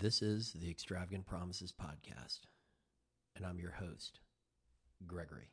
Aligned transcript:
This 0.00 0.22
is 0.22 0.52
the 0.52 0.70
Extravagant 0.70 1.26
Promises 1.26 1.72
Podcast, 1.72 2.42
and 3.34 3.44
I'm 3.44 3.58
your 3.58 3.72
host, 3.72 4.20
Gregory. 5.04 5.50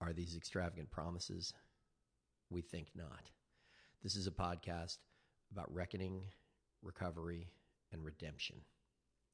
Are 0.00 0.12
these 0.12 0.36
extravagant 0.36 0.92
promises? 0.92 1.52
We 2.48 2.60
think 2.62 2.86
not. 2.94 3.32
This 4.02 4.16
is 4.16 4.26
a 4.26 4.32
podcast 4.32 4.98
about 5.52 5.72
reckoning, 5.72 6.22
recovery, 6.82 7.52
and 7.92 8.04
redemption. 8.04 8.56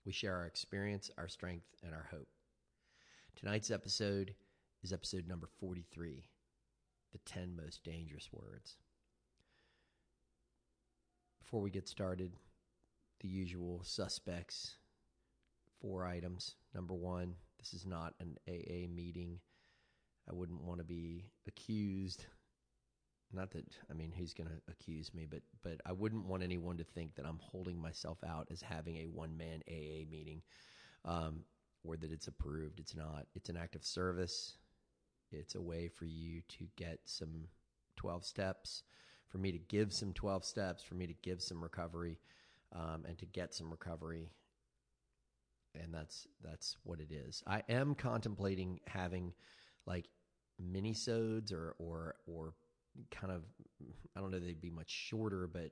We 0.05 0.13
share 0.13 0.37
our 0.37 0.45
experience, 0.45 1.11
our 1.17 1.27
strength, 1.27 1.65
and 1.83 1.95
our 1.95 2.07
hope. 2.11 2.29
Tonight's 3.35 3.71
episode 3.71 4.35
is 4.83 4.93
episode 4.93 5.27
number 5.27 5.49
43 5.59 6.23
The 7.13 7.19
10 7.25 7.57
Most 7.57 7.83
Dangerous 7.83 8.29
Words. 8.31 8.77
Before 11.43 11.63
we 11.63 11.71
get 11.71 11.89
started, 11.89 12.33
the 13.21 13.29
usual 13.29 13.81
suspects 13.85 14.77
four 15.81 16.05
items. 16.05 16.57
Number 16.75 16.93
one, 16.93 17.37
this 17.59 17.73
is 17.73 17.87
not 17.87 18.13
an 18.21 18.37
AA 18.47 18.87
meeting. 18.95 19.39
I 20.29 20.35
wouldn't 20.35 20.63
want 20.63 20.81
to 20.81 20.85
be 20.85 21.25
accused 21.47 22.27
not 23.33 23.51
that 23.53 23.65
I 23.91 23.95
mean 23.95 24.13
who's 24.17 24.33
going 24.35 24.49
to 24.49 24.73
accuse 24.73 25.13
me, 25.13 25.27
but 25.29 25.43
but 25.63 25.81
I 25.85 25.93
wouldn't 25.93 26.27
want 26.27 26.43
anyone 26.43 26.79
to 26.79 26.85
think 26.85 27.15
that 27.17 27.27
I'm 27.27 27.41
holding 27.43 27.81
myself 27.81 28.19
out 28.27 28.49
as 28.51 28.63
having 28.63 28.97
a 28.97 29.07
one 29.07 29.37
man 29.37 29.63
AA 29.69 30.09
meeting, 30.11 30.43
um, 31.05 31.41
or 31.85 31.97
that 31.97 32.11
it's 32.11 32.29
approved. 32.29 32.81
It's 32.81 32.97
not. 32.97 33.27
It's 33.35 33.51
an 33.51 33.57
act 33.57 33.77
of 33.77 33.85
service. 33.85 34.57
It's 35.31 35.55
a 35.55 35.61
way 35.61 35.89
for 35.89 36.07
you 36.07 36.41
to 36.59 36.67
get 36.77 37.01
some 37.05 37.49
twelve 37.97 38.25
steps, 38.25 38.83
for 39.29 39.39
me 39.39 39.53
to 39.53 39.59
give 39.59 39.93
some 39.93 40.13
twelve 40.13 40.45
steps, 40.45 40.83
for 40.83 40.95
me 40.95 41.07
to 41.07 41.15
give 41.23 41.43
some 41.43 41.63
recovery, 41.63 42.19
um, 42.75 43.05
and 43.07 43.19
to 43.19 43.27
get 43.27 43.53
some 43.53 43.71
recovery. 43.71 44.31
And 45.75 45.93
that's 45.93 46.27
that's 46.43 46.79
what 46.85 46.99
it 47.01 47.13
is. 47.13 47.43
I 47.47 47.63
am 47.69 47.95
contemplating 47.95 48.81
having 48.87 49.35
like 49.87 50.07
minisodes 50.61 51.53
or 51.53 51.77
or 51.79 52.17
or 52.27 52.55
kind 53.11 53.33
of 53.33 53.43
I 54.17 54.21
don't 54.21 54.31
know 54.31 54.39
they'd 54.39 54.61
be 54.61 54.71
much 54.71 54.91
shorter, 54.91 55.47
but 55.47 55.71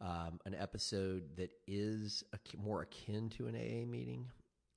um, 0.00 0.40
an 0.46 0.54
episode 0.54 1.36
that 1.36 1.50
is 1.66 2.24
a, 2.32 2.38
more 2.56 2.82
akin 2.82 3.28
to 3.30 3.46
an 3.46 3.54
AA 3.54 3.86
meeting, 3.86 4.26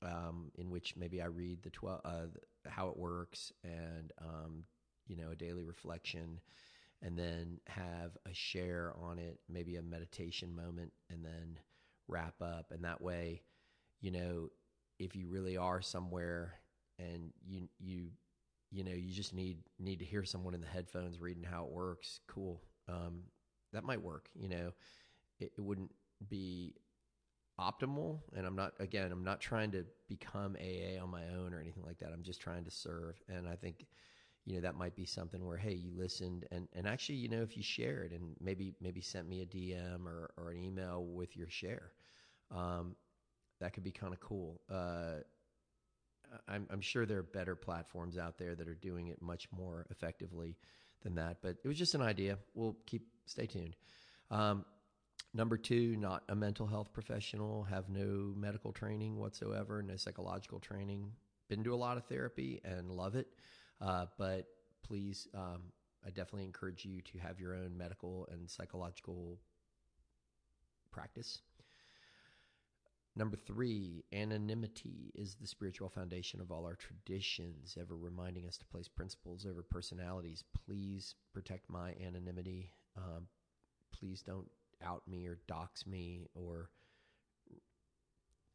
um, 0.01 0.51
in 0.55 0.69
which 0.69 0.95
maybe 0.97 1.21
I 1.21 1.25
read 1.25 1.63
the 1.63 1.69
twelve 1.69 2.01
uh, 2.03 2.27
how 2.67 2.89
it 2.89 2.97
works 2.97 3.51
and 3.63 4.11
um, 4.21 4.63
you 5.07 5.15
know 5.15 5.31
a 5.31 5.35
daily 5.35 5.63
reflection, 5.63 6.39
and 7.01 7.17
then 7.17 7.59
have 7.67 8.17
a 8.29 8.33
share 8.33 8.93
on 9.01 9.19
it, 9.19 9.39
maybe 9.49 9.75
a 9.75 9.81
meditation 9.81 10.55
moment, 10.55 10.91
and 11.09 11.23
then 11.23 11.59
wrap 12.07 12.35
up. 12.41 12.71
And 12.71 12.83
that 12.83 13.01
way, 13.01 13.41
you 14.01 14.11
know, 14.11 14.49
if 14.99 15.15
you 15.15 15.27
really 15.27 15.57
are 15.57 15.81
somewhere 15.81 16.55
and 16.99 17.31
you 17.45 17.67
you 17.79 18.09
you 18.73 18.83
know 18.83 18.91
you 18.91 19.13
just 19.13 19.33
need 19.33 19.57
need 19.79 19.99
to 19.99 20.05
hear 20.05 20.23
someone 20.23 20.53
in 20.53 20.61
the 20.61 20.67
headphones 20.67 21.19
reading 21.19 21.43
how 21.43 21.65
it 21.65 21.71
works. 21.71 22.19
Cool. 22.27 22.61
Um, 22.89 23.21
that 23.71 23.83
might 23.83 24.01
work 24.01 24.29
you 24.35 24.49
know. 24.49 24.73
It, 25.39 25.51
it, 25.57 25.61
wouldn't 25.61 25.91
be 26.29 26.75
optimal 27.59 28.19
and 28.35 28.45
i'm 28.47 28.55
not 28.55 28.73
again 28.79 29.11
i'm 29.11 29.23
not 29.23 29.41
trying 29.41 29.71
to 29.71 29.83
become 30.07 30.55
aa 30.59 31.01
on 31.01 31.09
my 31.09 31.23
own 31.37 31.53
or 31.53 31.59
anything 31.59 31.83
like 31.85 31.97
that. 31.99 32.11
I'm 32.13 32.23
just 32.23 32.41
trying 32.41 32.63
to 32.63 32.71
serve 32.71 33.21
and 33.27 33.47
i 33.47 33.55
think 33.55 33.85
you 34.45 34.55
know 34.55 34.61
that 34.61 34.75
might 34.75 34.95
be 34.95 35.05
something 35.05 35.45
where 35.45 35.57
hey 35.57 35.73
you 35.73 35.91
listened 35.95 36.45
and 36.51 36.67
and 36.73 36.87
actually 36.87 37.15
you 37.15 37.29
know 37.29 37.41
if 37.41 37.57
you 37.57 37.63
shared 37.63 38.11
and 38.11 38.35
maybe 38.39 38.73
maybe 38.81 39.01
sent 39.01 39.27
me 39.27 39.41
a 39.41 39.45
dm 39.45 40.05
or, 40.05 40.31
or 40.37 40.51
an 40.51 40.63
email 40.63 41.03
with 41.03 41.35
your 41.35 41.49
share 41.49 41.91
um, 42.51 42.95
that 43.59 43.73
could 43.73 43.83
be 43.83 43.91
kind 43.91 44.13
of 44.13 44.19
cool. 44.19 44.61
Uh, 44.69 45.21
I'm, 46.47 46.67
I'm 46.71 46.81
sure 46.81 47.05
there 47.05 47.19
are 47.19 47.23
better 47.23 47.55
platforms 47.55 48.17
out 48.17 48.37
there 48.37 48.55
that 48.55 48.67
are 48.67 48.75
doing 48.75 49.07
it 49.07 49.21
much 49.21 49.47
more 49.51 49.85
effectively 49.89 50.57
than 51.03 51.15
that. 51.15 51.37
But 51.41 51.57
it 51.63 51.67
was 51.67 51.77
just 51.77 51.95
an 51.95 52.01
idea. 52.01 52.37
We'll 52.53 52.77
keep 52.85 53.07
stay 53.25 53.45
tuned. 53.45 53.75
Um, 54.31 54.65
number 55.33 55.57
two, 55.57 55.95
not 55.97 56.23
a 56.29 56.35
mental 56.35 56.67
health 56.67 56.93
professional, 56.93 57.63
have 57.63 57.89
no 57.89 58.33
medical 58.35 58.71
training 58.71 59.17
whatsoever, 59.17 59.81
no 59.81 59.95
psychological 59.95 60.59
training. 60.59 61.11
Been 61.49 61.63
to 61.63 61.73
a 61.73 61.75
lot 61.75 61.97
of 61.97 62.05
therapy 62.05 62.61
and 62.63 62.89
love 62.89 63.15
it, 63.15 63.27
uh, 63.81 64.05
but 64.17 64.47
please, 64.81 65.27
um, 65.35 65.61
I 66.05 66.09
definitely 66.09 66.45
encourage 66.45 66.85
you 66.85 67.01
to 67.01 67.17
have 67.19 67.39
your 67.39 67.53
own 67.53 67.77
medical 67.77 68.27
and 68.31 68.49
psychological 68.49 69.39
practice. 70.91 71.41
Number 73.15 73.37
three, 73.37 74.03
anonymity 74.11 75.11
is 75.13 75.35
the 75.39 75.45
spiritual 75.45 75.87
foundation 75.87 76.41
of 76.41 76.51
all 76.51 76.65
our 76.65 76.75
traditions, 76.75 77.77
ever 77.79 77.95
reminding 77.95 78.47
us 78.47 78.57
to 78.57 78.65
place 78.65 78.87
principles 78.87 79.45
over 79.45 79.61
personalities. 79.61 80.43
Please 80.65 81.13
protect 81.31 81.69
my 81.69 81.93
anonymity. 82.03 82.71
Um, 82.97 83.27
please 83.91 84.23
don't 84.23 84.49
out 84.83 85.03
me 85.07 85.27
or 85.27 85.37
dox 85.47 85.85
me 85.85 86.27
or, 86.33 86.69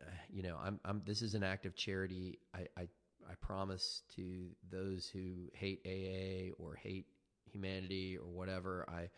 uh, 0.02 0.10
you 0.28 0.42
know, 0.42 0.56
I'm, 0.60 0.80
I'm, 0.84 1.02
this 1.06 1.22
is 1.22 1.34
an 1.34 1.44
act 1.44 1.64
of 1.64 1.76
charity. 1.76 2.40
I, 2.52 2.66
I, 2.76 2.88
I 3.28 3.34
promise 3.40 4.02
to 4.16 4.48
those 4.70 5.08
who 5.08 5.48
hate 5.54 5.80
AA 5.86 6.52
or 6.60 6.74
hate 6.74 7.06
humanity 7.52 8.18
or 8.18 8.26
whatever, 8.26 8.84
I, 8.88 9.08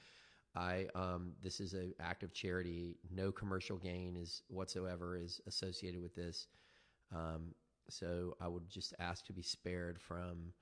I 0.57 0.87
um, 0.95 1.33
this 1.43 1.61
is 1.61 1.75
an 1.75 1.95
act 2.01 2.23
of 2.23 2.33
charity. 2.33 2.97
No 3.11 3.31
commercial 3.31 3.77
gain 3.77 4.17
is 4.17 4.43
whatsoever 4.49 5.17
is 5.17 5.41
associated 5.47 6.03
with 6.03 6.15
this. 6.15 6.49
Um, 7.15 7.55
so 7.89 8.37
I 8.41 8.49
would 8.49 8.69
just 8.69 8.95
ask 8.99 9.27
to 9.27 9.33
be 9.33 9.43
spared 9.43 10.01
from, 10.01 10.53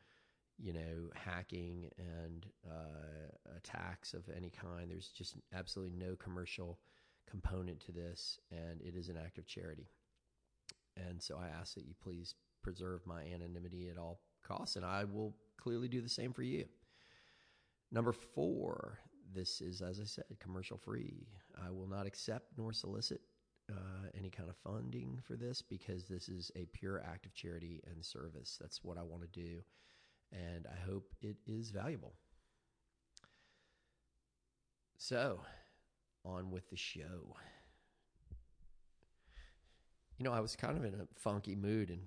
you 0.59 0.73
know, 0.73 1.11
hacking 1.15 1.91
and 1.99 2.47
uh, 2.69 3.57
attacks 3.57 4.15
of 4.15 4.25
any 4.35 4.51
kind. 4.51 4.91
There's 4.91 5.09
just 5.09 5.37
absolutely 5.55 5.97
no 5.97 6.17
commercial 6.17 6.79
component 7.29 7.81
to 7.81 7.93
this, 7.93 8.39
and 8.51 8.81
it 8.81 8.95
is 8.95 9.09
an 9.09 9.17
act 9.17 9.39
of 9.39 9.47
charity. 9.47 9.89
And 10.97 11.23
so 11.23 11.39
I 11.39 11.49
ask 11.49 11.75
that 11.75 11.87
you 11.87 11.95
please 12.03 12.35
preserve 12.63 13.07
my 13.07 13.23
anonymity 13.23 13.89
at 13.91 13.99
all 13.99 14.21
costs, 14.43 14.77
and 14.77 14.85
I 14.85 15.05
will 15.05 15.35
clearly 15.59 15.89
do 15.89 16.01
the 16.01 16.09
same 16.09 16.33
for 16.33 16.43
you. 16.43 16.65
Number 17.93 18.13
four, 18.13 18.99
this 19.35 19.61
is, 19.61 19.83
as 19.83 20.01
I 20.01 20.05
said, 20.05 20.25
commercial 20.41 20.79
free. 20.79 21.27
I 21.65 21.71
will 21.71 21.89
not 21.89 22.07
accept 22.07 22.47
nor 22.57 22.73
solicit 22.73 23.21
uh, 23.71 24.09
any 24.17 24.31
kind 24.31 24.49
of 24.49 24.57
funding 24.57 25.19
for 25.27 25.37
this 25.37 25.63
because 25.63 26.05
this 26.05 26.29
is 26.29 26.51
a 26.57 26.67
pure 26.73 27.03
act 27.05 27.27
of 27.27 27.35
charity 27.35 27.83
and 27.91 28.05
service. 28.05 28.57
That's 28.61 28.83
what 28.83 28.99
I 28.99 29.03
want 29.03 29.23
to 29.23 29.29
do. 29.29 29.61
And 30.33 30.67
I 30.67 30.89
hope 30.89 31.13
it 31.21 31.37
is 31.47 31.71
valuable. 31.71 32.15
So, 34.99 35.41
on 36.25 36.51
with 36.51 36.69
the 36.71 36.77
show. 36.77 37.37
You 40.19 40.25
know, 40.25 40.33
I 40.33 40.41
was 40.41 40.57
kind 40.57 40.77
of 40.77 40.85
in 40.85 40.95
a 40.95 41.07
funky 41.15 41.55
mood 41.55 41.91
and 41.91 42.03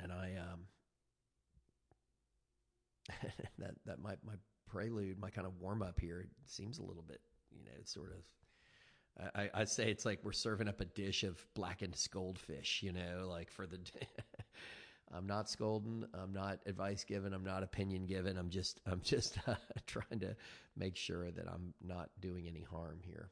and 0.00 0.12
I 0.12 0.34
um 0.36 0.60
that 3.58 3.74
that 3.84 3.98
my 4.00 4.14
my 4.24 4.34
prelude, 4.72 5.20
my 5.20 5.30
kind 5.30 5.46
of 5.46 5.60
warm 5.60 5.82
up 5.82 6.00
here 6.00 6.26
seems 6.46 6.78
a 6.78 6.82
little 6.82 7.04
bit, 7.06 7.20
you 7.50 7.64
know, 7.64 7.78
sort 7.84 8.12
of. 8.12 9.30
I, 9.34 9.50
I 9.52 9.64
say 9.64 9.90
it's 9.90 10.06
like 10.06 10.20
we're 10.24 10.32
serving 10.32 10.68
up 10.68 10.80
a 10.80 10.86
dish 10.86 11.22
of 11.22 11.44
blackened 11.54 11.96
goldfish, 12.10 12.82
you 12.82 12.92
know, 12.92 13.26
like 13.28 13.50
for 13.50 13.66
the. 13.66 13.78
I'm 15.14 15.26
not 15.26 15.50
scolding. 15.50 16.06
I'm 16.14 16.32
not 16.32 16.60
advice 16.64 17.04
given. 17.04 17.34
I'm 17.34 17.44
not 17.44 17.62
opinion 17.62 18.06
given. 18.06 18.38
I'm 18.38 18.48
just 18.48 18.80
I'm 18.90 19.02
just 19.02 19.38
uh, 19.46 19.56
trying 19.86 20.20
to 20.20 20.34
make 20.76 20.96
sure 20.96 21.30
that 21.30 21.46
I'm 21.46 21.74
not 21.86 22.08
doing 22.20 22.48
any 22.48 22.62
harm 22.62 23.00
here. 23.02 23.28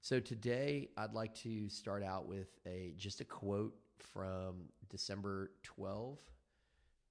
So 0.00 0.20
today 0.20 0.90
I'd 0.96 1.14
like 1.14 1.34
to 1.36 1.68
start 1.68 2.04
out 2.04 2.28
with 2.28 2.48
a 2.64 2.94
just 2.96 3.20
a 3.20 3.24
quote 3.24 3.74
from 3.98 4.68
December 4.88 5.50
12, 5.64 6.20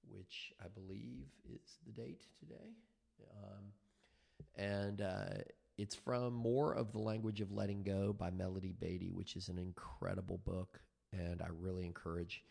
which 0.08 0.52
I 0.64 0.68
believe 0.68 1.26
is 1.52 1.78
the 1.86 1.92
date 1.92 2.24
today. 2.38 2.72
Um, 3.42 3.64
and 4.56 5.00
uh, 5.00 5.42
it's 5.78 5.94
from 5.94 6.34
More 6.34 6.72
of 6.72 6.92
the 6.92 6.98
Language 6.98 7.40
of 7.40 7.52
Letting 7.52 7.82
Go 7.82 8.12
by 8.12 8.30
Melody 8.30 8.74
Beattie, 8.78 9.12
which 9.12 9.36
is 9.36 9.48
an 9.48 9.58
incredible 9.58 10.38
book. 10.44 10.80
And 11.12 11.42
I 11.42 11.46
really 11.50 11.84
encourage 11.84 12.44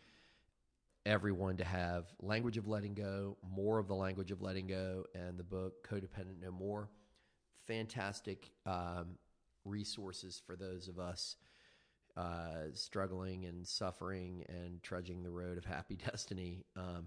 everyone 1.06 1.56
to 1.58 1.64
have 1.64 2.06
Language 2.20 2.56
of 2.56 2.66
Letting 2.68 2.94
Go, 2.94 3.36
More 3.54 3.78
of 3.78 3.88
the 3.88 3.94
Language 3.94 4.30
of 4.30 4.42
Letting 4.42 4.66
Go, 4.66 5.04
and 5.14 5.38
the 5.38 5.44
book 5.44 5.86
Codependent 5.88 6.40
No 6.40 6.50
More. 6.50 6.88
fantastic 7.66 8.50
um, 8.66 9.16
resources 9.64 10.40
for 10.46 10.56
those 10.56 10.88
of 10.88 10.98
us 10.98 11.36
uh, 12.16 12.66
struggling 12.74 13.46
and 13.46 13.66
suffering 13.66 14.44
and 14.48 14.82
trudging 14.82 15.22
the 15.22 15.30
road 15.30 15.58
of 15.58 15.64
happy 15.64 15.96
destiny. 16.10 16.64
Um, 16.76 17.06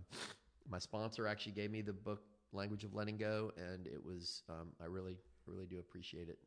my 0.69 0.79
sponsor 0.79 1.27
actually 1.27 1.53
gave 1.53 1.71
me 1.71 1.81
the 1.81 1.93
book 1.93 2.23
Language 2.57 2.83
of 2.83 2.93
Letting 2.93 3.17
Go, 3.17 3.51
and 3.55 3.87
it 3.87 4.03
was 4.03 4.41
um, 4.49 4.69
I 4.81 4.85
really 4.85 5.17
really 5.45 5.65
do 5.65 5.79
appreciate 5.79 6.27
it. 6.27 6.39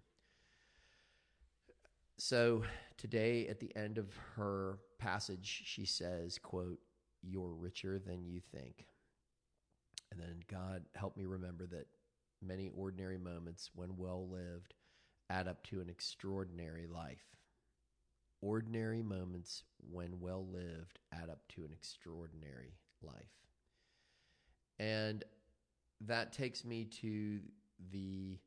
So 2.19 2.65
today, 2.99 3.47
at 3.49 3.61
the 3.61 3.75
end 3.75 3.97
of 3.97 4.15
her 4.37 4.79
passage, 4.99 5.63
she 5.65 5.87
says, 5.87 6.39
"quote 6.39 6.79
You're 7.23 7.55
richer 7.55 7.99
than 7.99 8.27
you 8.27 8.41
think." 8.53 8.87
And 10.11 10.21
then 10.21 10.41
God 10.49 10.85
help 10.97 11.17
me 11.17 11.25
remember 11.25 11.67
that 11.67 11.87
many 12.43 12.71
ordinary 12.77 13.19
moments, 13.19 13.71
when 13.75 13.97
well 13.97 14.29
lived, 14.29 14.75
add 15.31 15.47
up 15.47 15.63
to 15.69 15.81
an 15.81 15.89
extraordinary 15.89 16.87
life. 16.87 17.37
Ordinary 18.43 19.03
moments, 19.03 19.63
when 19.91 20.19
well 20.21 20.47
lived, 20.51 20.99
add 21.13 21.31
up 21.31 21.47
to 21.55 21.65
an 21.65 21.73
extraordinary 21.73 22.75
life. 23.03 23.15
And 24.79 25.25
that 26.07 26.33
takes 26.33 26.65
me 26.65 26.85
to 27.03 27.41
the 27.93 28.39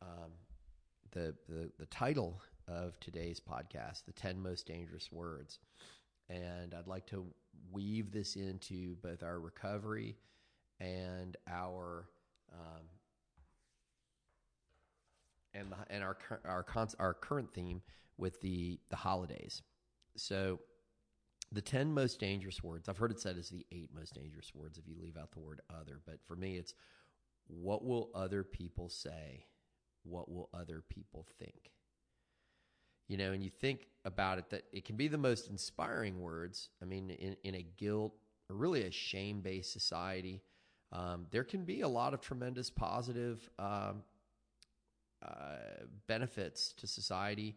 um, 0.00 0.32
the, 1.12 1.34
the 1.48 1.70
the 1.78 1.86
title 1.86 2.40
of 2.68 2.98
today's 3.00 3.40
podcast, 3.40 4.04
the 4.06 4.12
ten 4.12 4.40
most 4.40 4.66
dangerous 4.66 5.10
words, 5.12 5.58
and 6.28 6.74
I'd 6.74 6.86
like 6.86 7.06
to 7.06 7.26
weave 7.70 8.12
this 8.12 8.36
into 8.36 8.96
both 9.02 9.22
our 9.22 9.38
recovery 9.40 10.16
and 10.80 11.36
our 11.48 12.08
um, 12.52 12.82
and 15.54 15.70
the, 15.72 15.76
and 15.90 16.02
our 16.02 16.16
our 16.44 16.64
our 16.98 17.14
current 17.14 17.52
theme 17.52 17.82
with 18.16 18.40
the 18.40 18.78
the 18.90 18.96
holidays. 18.96 19.62
So, 20.16 20.60
the 21.52 21.60
ten 21.60 21.92
most 21.92 22.18
dangerous 22.18 22.62
words 22.62 22.88
I've 22.88 22.98
heard 22.98 23.10
it 23.10 23.20
said 23.20 23.36
is 23.36 23.50
the 23.50 23.66
eight 23.70 23.90
most 23.94 24.14
dangerous 24.14 24.52
words 24.54 24.78
if 24.78 24.88
you 24.88 24.96
leave 25.00 25.16
out 25.16 25.32
the 25.32 25.40
word 25.40 25.60
other. 25.70 26.00
But 26.04 26.24
for 26.24 26.34
me, 26.34 26.56
it's 26.56 26.74
what 27.46 27.84
will 27.84 28.10
other 28.14 28.42
people 28.42 28.88
say? 28.88 29.44
What 30.04 30.30
will 30.30 30.48
other 30.54 30.82
people 30.88 31.26
think? 31.38 31.72
You 33.08 33.18
know, 33.18 33.32
and 33.32 33.44
you 33.44 33.50
think 33.50 33.88
about 34.04 34.38
it 34.38 34.48
that 34.50 34.64
it 34.72 34.84
can 34.84 34.96
be 34.96 35.08
the 35.08 35.18
most 35.18 35.48
inspiring 35.48 36.20
words. 36.20 36.70
I 36.80 36.86
mean, 36.86 37.10
in, 37.10 37.36
in 37.44 37.54
a 37.54 37.66
guilt 37.76 38.14
or 38.48 38.56
really 38.56 38.84
a 38.84 38.90
shame 38.90 39.40
based 39.40 39.72
society, 39.72 40.42
um, 40.92 41.26
there 41.30 41.44
can 41.44 41.64
be 41.64 41.82
a 41.82 41.88
lot 41.88 42.14
of 42.14 42.20
tremendous 42.20 42.70
positive 42.70 43.48
um, 43.58 44.02
uh, 45.22 45.84
benefits 46.06 46.72
to 46.78 46.86
society 46.86 47.56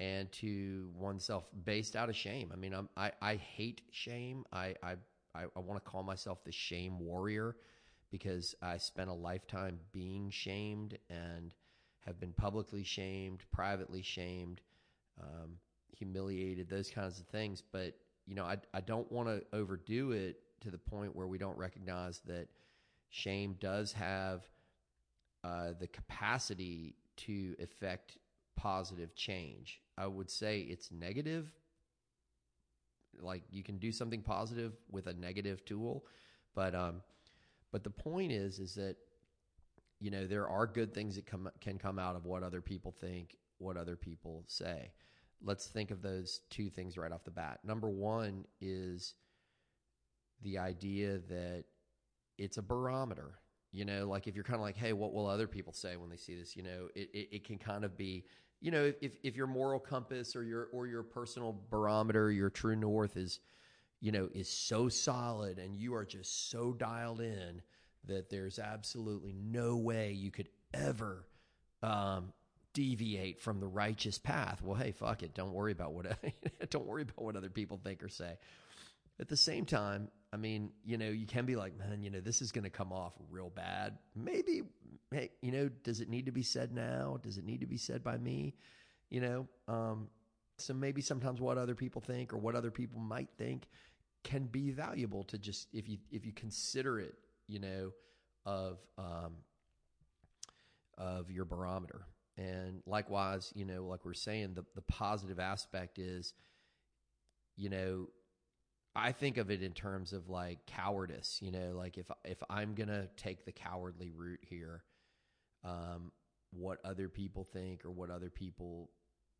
and 0.00 0.32
to 0.32 0.90
oneself 0.96 1.44
based 1.64 1.94
out 1.94 2.08
of 2.08 2.16
shame. 2.16 2.50
I 2.52 2.56
mean, 2.56 2.74
I'm, 2.74 2.88
i 2.96 3.12
I 3.22 3.36
hate 3.36 3.82
shame. 3.92 4.44
I 4.52 4.74
I 4.82 4.96
I, 5.34 5.44
I 5.54 5.60
want 5.60 5.82
to 5.84 5.88
call 5.88 6.02
myself 6.02 6.42
the 6.44 6.52
shame 6.52 6.98
warrior 6.98 7.56
because 8.10 8.54
I 8.60 8.78
spent 8.78 9.10
a 9.10 9.14
lifetime 9.14 9.78
being 9.92 10.30
shamed 10.30 10.98
and 11.08 11.54
have 12.00 12.18
been 12.18 12.32
publicly 12.32 12.82
shamed, 12.82 13.44
privately 13.52 14.02
shamed, 14.02 14.60
um, 15.22 15.58
humiliated, 15.96 16.68
those 16.68 16.90
kinds 16.90 17.20
of 17.20 17.26
things. 17.26 17.62
But 17.70 17.94
you 18.26 18.34
know, 18.34 18.44
I 18.44 18.56
I 18.74 18.80
don't 18.80 19.10
want 19.12 19.28
to 19.28 19.44
overdo 19.52 20.12
it 20.12 20.40
to 20.62 20.70
the 20.70 20.78
point 20.78 21.14
where 21.14 21.26
we 21.26 21.38
don't 21.38 21.58
recognize 21.58 22.20
that 22.26 22.48
shame 23.10 23.56
does 23.60 23.92
have 23.92 24.42
uh, 25.44 25.72
the 25.78 25.86
capacity 25.88 26.94
to 27.16 27.54
effect 27.58 28.16
positive 28.60 29.14
change. 29.14 29.80
I 29.96 30.06
would 30.06 30.30
say 30.30 30.60
it's 30.60 30.92
negative. 30.92 31.50
Like 33.20 33.42
you 33.50 33.62
can 33.62 33.78
do 33.78 33.90
something 33.90 34.22
positive 34.22 34.74
with 34.90 35.06
a 35.06 35.14
negative 35.14 35.64
tool, 35.64 36.04
but 36.54 36.74
um, 36.74 37.02
but 37.72 37.84
the 37.84 37.90
point 37.90 38.32
is 38.32 38.58
is 38.58 38.74
that 38.74 38.96
you 39.98 40.10
know 40.10 40.26
there 40.26 40.48
are 40.48 40.66
good 40.66 40.94
things 40.94 41.16
that 41.16 41.26
come 41.26 41.48
can 41.60 41.78
come 41.78 41.98
out 41.98 42.16
of 42.16 42.26
what 42.26 42.42
other 42.42 42.60
people 42.60 42.94
think, 43.00 43.36
what 43.58 43.76
other 43.76 43.96
people 43.96 44.44
say. 44.46 44.92
Let's 45.42 45.66
think 45.66 45.90
of 45.90 46.02
those 46.02 46.40
two 46.50 46.68
things 46.68 46.98
right 46.98 47.12
off 47.12 47.24
the 47.24 47.30
bat. 47.30 47.60
Number 47.64 47.88
one 47.88 48.44
is 48.60 49.14
the 50.42 50.58
idea 50.58 51.18
that 51.28 51.64
it's 52.36 52.58
a 52.58 52.62
barometer. 52.62 53.38
You 53.72 53.84
know, 53.84 54.08
like 54.08 54.26
if 54.26 54.34
you're 54.34 54.44
kind 54.44 54.56
of 54.56 54.62
like, 54.62 54.76
hey, 54.76 54.92
what 54.92 55.12
will 55.12 55.26
other 55.26 55.46
people 55.46 55.72
say 55.72 55.96
when 55.96 56.10
they 56.10 56.16
see 56.16 56.34
this? 56.34 56.56
You 56.56 56.64
know, 56.64 56.88
it, 56.94 57.08
it, 57.12 57.28
it 57.36 57.44
can 57.44 57.56
kind 57.56 57.84
of 57.84 57.96
be, 57.96 58.24
you 58.60 58.70
know, 58.70 58.92
if, 59.00 59.16
if 59.22 59.36
your 59.36 59.46
moral 59.46 59.78
compass 59.78 60.34
or 60.34 60.42
your 60.42 60.68
or 60.72 60.86
your 60.86 61.02
personal 61.02 61.56
barometer, 61.70 62.32
your 62.32 62.50
true 62.50 62.74
north 62.74 63.16
is, 63.16 63.40
you 64.00 64.10
know, 64.10 64.28
is 64.34 64.48
so 64.48 64.88
solid 64.88 65.58
and 65.58 65.76
you 65.76 65.94
are 65.94 66.04
just 66.04 66.50
so 66.50 66.72
dialed 66.72 67.20
in 67.20 67.62
that 68.06 68.28
there's 68.28 68.58
absolutely 68.58 69.34
no 69.34 69.76
way 69.76 70.12
you 70.12 70.30
could 70.30 70.48
ever 70.74 71.26
um, 71.82 72.32
deviate 72.72 73.40
from 73.40 73.60
the 73.60 73.66
righteous 73.66 74.18
path. 74.18 74.62
Well, 74.62 74.76
hey, 74.76 74.92
fuck 74.92 75.22
it. 75.22 75.34
Don't 75.34 75.52
worry 75.52 75.72
about 75.72 75.92
what 75.92 76.06
don't 76.70 76.86
worry 76.86 77.02
about 77.02 77.22
what 77.22 77.36
other 77.36 77.50
people 77.50 77.80
think 77.82 78.02
or 78.02 78.08
say. 78.08 78.36
At 79.18 79.28
the 79.28 79.36
same 79.36 79.66
time, 79.66 80.08
I 80.32 80.36
mean, 80.36 80.70
you 80.84 80.96
know, 80.96 81.08
you 81.08 81.26
can 81.26 81.44
be 81.44 81.56
like, 81.56 81.76
man, 81.76 82.02
you 82.02 82.10
know, 82.10 82.20
this 82.20 82.40
is 82.40 82.52
going 82.52 82.64
to 82.64 82.70
come 82.70 82.92
off 82.92 83.14
real 83.30 83.50
bad. 83.50 83.98
Maybe, 84.14 84.62
hey, 85.10 85.30
you 85.42 85.50
know, 85.50 85.68
does 85.82 86.00
it 86.00 86.08
need 86.08 86.26
to 86.26 86.32
be 86.32 86.42
said 86.42 86.72
now? 86.72 87.18
Does 87.22 87.36
it 87.36 87.44
need 87.44 87.60
to 87.60 87.66
be 87.66 87.76
said 87.76 88.04
by 88.04 88.16
me? 88.16 88.54
You 89.10 89.20
know, 89.20 89.48
um, 89.66 90.08
so 90.58 90.72
maybe 90.72 91.00
sometimes 91.00 91.40
what 91.40 91.58
other 91.58 91.74
people 91.74 92.00
think 92.00 92.32
or 92.32 92.36
what 92.36 92.54
other 92.54 92.70
people 92.70 93.00
might 93.00 93.28
think 93.38 93.66
can 94.22 94.44
be 94.44 94.70
valuable 94.70 95.24
to 95.24 95.38
just 95.38 95.68
if 95.72 95.88
you 95.88 95.98
if 96.12 96.24
you 96.24 96.32
consider 96.32 97.00
it, 97.00 97.14
you 97.48 97.58
know, 97.58 97.90
of 98.46 98.78
um, 98.98 99.32
of 100.96 101.30
your 101.30 101.44
barometer. 101.44 102.02
And 102.36 102.82
likewise, 102.86 103.52
you 103.54 103.64
know, 103.64 103.84
like 103.84 104.04
we're 104.04 104.14
saying, 104.14 104.54
the 104.54 104.64
the 104.76 104.82
positive 104.82 105.40
aspect 105.40 105.98
is, 105.98 106.34
you 107.56 107.68
know, 107.68 108.06
I 108.94 109.12
think 109.12 109.36
of 109.36 109.50
it 109.50 109.62
in 109.62 109.72
terms 109.72 110.12
of 110.12 110.28
like 110.28 110.66
cowardice, 110.66 111.38
you 111.40 111.50
know, 111.52 111.72
like 111.74 111.96
if 111.96 112.10
if 112.24 112.42
I'm 112.50 112.74
gonna 112.74 113.08
take 113.16 113.44
the 113.44 113.52
cowardly 113.52 114.10
route 114.10 114.40
here, 114.42 114.82
um, 115.64 116.12
what 116.52 116.78
other 116.84 117.08
people 117.08 117.44
think 117.44 117.84
or 117.84 117.90
what 117.90 118.10
other 118.10 118.30
people, 118.30 118.90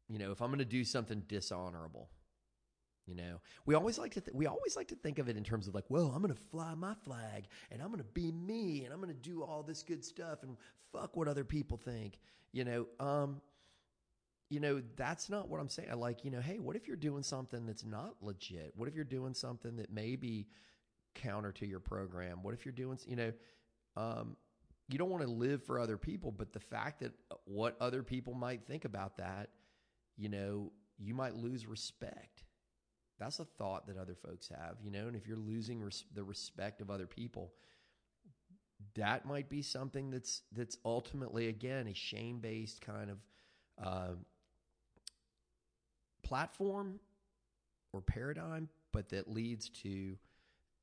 you 0.09 0.19
know, 0.19 0.30
if 0.30 0.40
I'm 0.40 0.50
gonna 0.50 0.64
do 0.64 0.85
something 0.85 1.25
dishonorable, 1.26 2.11
you 3.07 3.16
know, 3.16 3.40
we 3.66 3.75
always 3.75 3.99
like 3.99 4.12
to 4.14 4.21
th- 4.21 4.35
we 4.35 4.47
always 4.47 4.76
like 4.76 4.88
to 4.88 4.95
think 4.95 5.19
of 5.19 5.28
it 5.28 5.37
in 5.37 5.42
terms 5.42 5.66
of 5.66 5.75
like, 5.75 5.88
well, 5.88 6.12
I'm 6.14 6.23
gonna 6.23 6.35
fly 6.35 6.75
my 6.75 6.95
flag 6.95 7.47
and 7.73 7.83
I'm 7.83 7.90
gonna 7.90 8.04
be 8.04 8.30
me 8.30 8.85
and 8.85 8.95
I'm 8.95 9.00
gonna 9.00 9.14
do 9.14 9.42
all 9.42 9.64
this 9.64 9.83
good 9.83 10.04
stuff 10.04 10.45
and 10.45 10.57
fuck 10.92 11.16
what 11.16 11.26
other 11.26 11.45
people 11.45 11.76
think, 11.76 12.21
you 12.52 12.64
know. 12.64 12.87
Um, 13.00 13.40
you 14.50 14.59
know, 14.59 14.83
that's 14.97 15.30
not 15.30 15.49
what 15.49 15.61
I'm 15.61 15.69
saying. 15.69 15.88
I 15.90 15.95
like, 15.95 16.25
you 16.25 16.30
know, 16.30 16.40
hey, 16.40 16.59
what 16.59 16.75
if 16.75 16.88
you're 16.88 16.97
doing 16.97 17.23
something 17.23 17.66
that's 17.66 17.85
not 17.85 18.16
legit? 18.21 18.73
What 18.75 18.88
if 18.88 18.97
you're 18.97 19.04
doing 19.04 19.33
something 19.33 19.76
that 19.76 19.92
may 19.92 20.16
be 20.16 20.49
counter 21.14 21.52
to 21.52 21.66
your 21.66 21.78
program? 21.78 22.42
What 22.42 22.52
if 22.52 22.66
you're 22.66 22.73
doing, 22.73 22.99
you 23.07 23.16
know, 23.16 23.33
um, 23.97 24.37
you 24.88 24.99
don't 24.99 25.09
want 25.09 25.23
to 25.23 25.30
live 25.30 25.62
for 25.62 25.78
other 25.78 25.97
people, 25.97 26.33
but 26.33 26.52
the 26.52 26.61
fact 26.61 27.00
that 27.00 27.12
uh, 27.30 27.37
what 27.45 27.76
other 27.80 28.02
people 28.02 28.35
might 28.35 28.66
think 28.66 28.85
about 28.85 29.19
that, 29.19 29.50
you 30.16 30.28
know, 30.28 30.73
you 30.99 31.14
might 31.14 31.37
lose 31.37 31.66
respect. 31.66 32.42
That's 33.21 33.38
a 33.38 33.45
thought 33.45 33.87
that 33.87 33.97
other 33.97 34.16
folks 34.16 34.49
have, 34.49 34.78
you 34.83 34.90
know, 34.90 35.07
and 35.07 35.14
if 35.14 35.28
you're 35.28 35.37
losing 35.37 35.80
res- 35.80 36.04
the 36.12 36.25
respect 36.25 36.80
of 36.80 36.90
other 36.90 37.07
people, 37.07 37.52
that 38.97 39.26
might 39.26 39.49
be 39.49 39.62
something 39.62 40.11
that's 40.11 40.42
that's 40.52 40.76
ultimately 40.85 41.49
again 41.49 41.87
a 41.87 41.95
shame 41.95 42.40
based 42.40 42.80
kind 42.80 43.11
of 43.11 43.19
uh, 43.83 44.14
platform 46.31 47.01
or 47.93 48.01
paradigm, 48.01 48.69
but 48.93 49.09
that 49.09 49.29
leads 49.29 49.69
to 49.69 50.17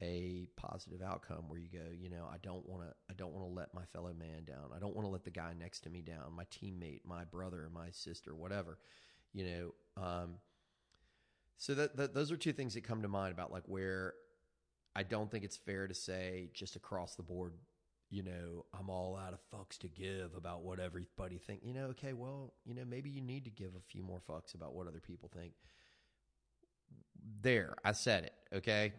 a 0.01 0.45
positive 0.57 1.01
outcome 1.01 1.45
where 1.47 1.57
you 1.57 1.69
go, 1.71 1.89
you 1.97 2.09
know, 2.09 2.27
I 2.29 2.35
don't 2.43 2.67
want 2.67 2.83
to, 2.83 2.89
I 3.09 3.13
don't 3.13 3.31
want 3.31 3.47
to 3.47 3.53
let 3.53 3.73
my 3.73 3.85
fellow 3.93 4.13
man 4.13 4.43
down. 4.45 4.71
I 4.75 4.79
don't 4.79 4.93
want 4.93 5.07
to 5.07 5.09
let 5.09 5.23
the 5.23 5.31
guy 5.31 5.53
next 5.57 5.79
to 5.81 5.89
me 5.89 6.01
down, 6.01 6.35
my 6.35 6.43
teammate, 6.45 6.99
my 7.05 7.23
brother, 7.23 7.69
my 7.73 7.87
sister, 7.91 8.35
whatever, 8.35 8.77
you 9.31 9.45
know. 9.45 10.03
Um, 10.03 10.33
so 11.55 11.73
that, 11.75 11.95
that 11.95 12.13
those 12.13 12.29
are 12.29 12.37
two 12.37 12.51
things 12.51 12.73
that 12.73 12.83
come 12.83 13.01
to 13.01 13.07
mind 13.07 13.31
about 13.31 13.49
like 13.49 13.63
where 13.67 14.15
I 14.97 15.03
don't 15.03 15.31
think 15.31 15.45
it's 15.45 15.57
fair 15.57 15.87
to 15.87 15.93
say 15.93 16.49
just 16.53 16.75
across 16.75 17.15
the 17.15 17.23
board, 17.23 17.53
you 18.09 18.23
know, 18.23 18.65
I'm 18.77 18.89
all 18.89 19.17
out 19.17 19.33
of 19.33 19.39
fucks 19.53 19.77
to 19.79 19.87
give 19.87 20.35
about 20.35 20.63
what 20.63 20.79
everybody 20.79 21.37
think. 21.37 21.61
You 21.63 21.73
know, 21.73 21.85
okay, 21.87 22.13
well, 22.13 22.53
you 22.65 22.73
know, 22.73 22.85
maybe 22.85 23.09
you 23.09 23.21
need 23.21 23.43
to 23.45 23.51
give 23.51 23.71
a 23.75 23.81
few 23.87 24.01
more 24.01 24.21
fucks 24.29 24.55
about 24.55 24.73
what 24.73 24.87
other 24.87 25.01
people 25.01 25.29
think. 25.33 25.53
There, 27.41 27.75
I 27.83 27.91
said 27.91 28.23
it. 28.23 28.33
Okay, 28.55 28.93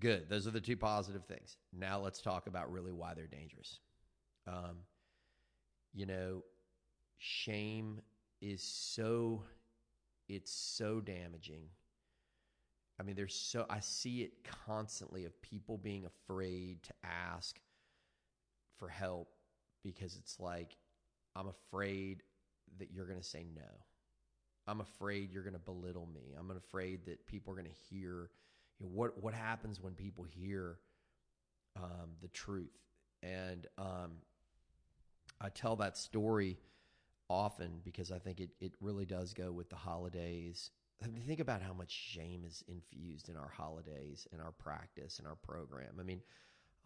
good. 0.00 0.30
Those 0.30 0.46
are 0.46 0.52
the 0.52 0.60
two 0.60 0.76
positive 0.76 1.24
things. 1.26 1.58
Now 1.72 2.00
let's 2.00 2.22
talk 2.22 2.46
about 2.46 2.72
really 2.72 2.92
why 2.92 3.12
they're 3.14 3.26
dangerous. 3.26 3.80
Um, 4.46 4.78
you 5.92 6.06
know, 6.06 6.42
shame 7.18 8.00
is 8.40 8.62
so 8.62 9.42
it's 10.28 10.52
so 10.52 11.00
damaging. 11.00 11.64
I 12.98 13.02
mean, 13.02 13.16
there's 13.16 13.34
so 13.34 13.66
I 13.68 13.80
see 13.80 14.22
it 14.22 14.32
constantly 14.66 15.26
of 15.26 15.40
people 15.42 15.76
being 15.76 16.06
afraid 16.06 16.82
to 16.84 16.94
ask 17.04 17.58
for 18.78 18.88
help 18.88 19.28
because 19.82 20.16
it's 20.16 20.38
like 20.40 20.76
I'm 21.34 21.48
afraid 21.48 22.22
that 22.78 22.90
you're 22.92 23.06
going 23.06 23.20
to 23.20 23.24
say 23.26 23.46
no. 23.54 23.62
I'm 24.66 24.80
afraid 24.80 25.32
you're 25.32 25.44
going 25.44 25.52
to 25.52 25.58
belittle 25.58 26.08
me. 26.12 26.34
I'm 26.38 26.50
afraid 26.50 27.06
that 27.06 27.26
people 27.26 27.52
are 27.52 27.56
going 27.56 27.68
to 27.68 27.94
hear 27.94 28.30
you 28.78 28.86
know, 28.86 28.92
what 28.92 29.22
what 29.22 29.34
happens 29.34 29.80
when 29.80 29.94
people 29.94 30.24
hear 30.24 30.78
um, 31.76 32.10
the 32.22 32.28
truth. 32.28 32.78
And 33.22 33.66
um, 33.78 34.12
I 35.40 35.48
tell 35.48 35.76
that 35.76 35.96
story 35.96 36.58
often 37.28 37.80
because 37.84 38.10
I 38.10 38.18
think 38.18 38.40
it, 38.40 38.50
it 38.60 38.72
really 38.80 39.04
does 39.04 39.34
go 39.34 39.52
with 39.52 39.68
the 39.68 39.76
holidays. 39.76 40.70
I 41.04 41.08
mean, 41.08 41.22
think 41.22 41.40
about 41.40 41.60
how 41.60 41.74
much 41.74 41.90
shame 41.90 42.44
is 42.46 42.64
infused 42.68 43.28
in 43.28 43.36
our 43.36 43.50
holidays 43.50 44.26
and 44.32 44.40
our 44.40 44.52
practice 44.52 45.18
and 45.18 45.26
our 45.26 45.34
program. 45.36 45.96
I 46.00 46.02
mean, 46.02 46.22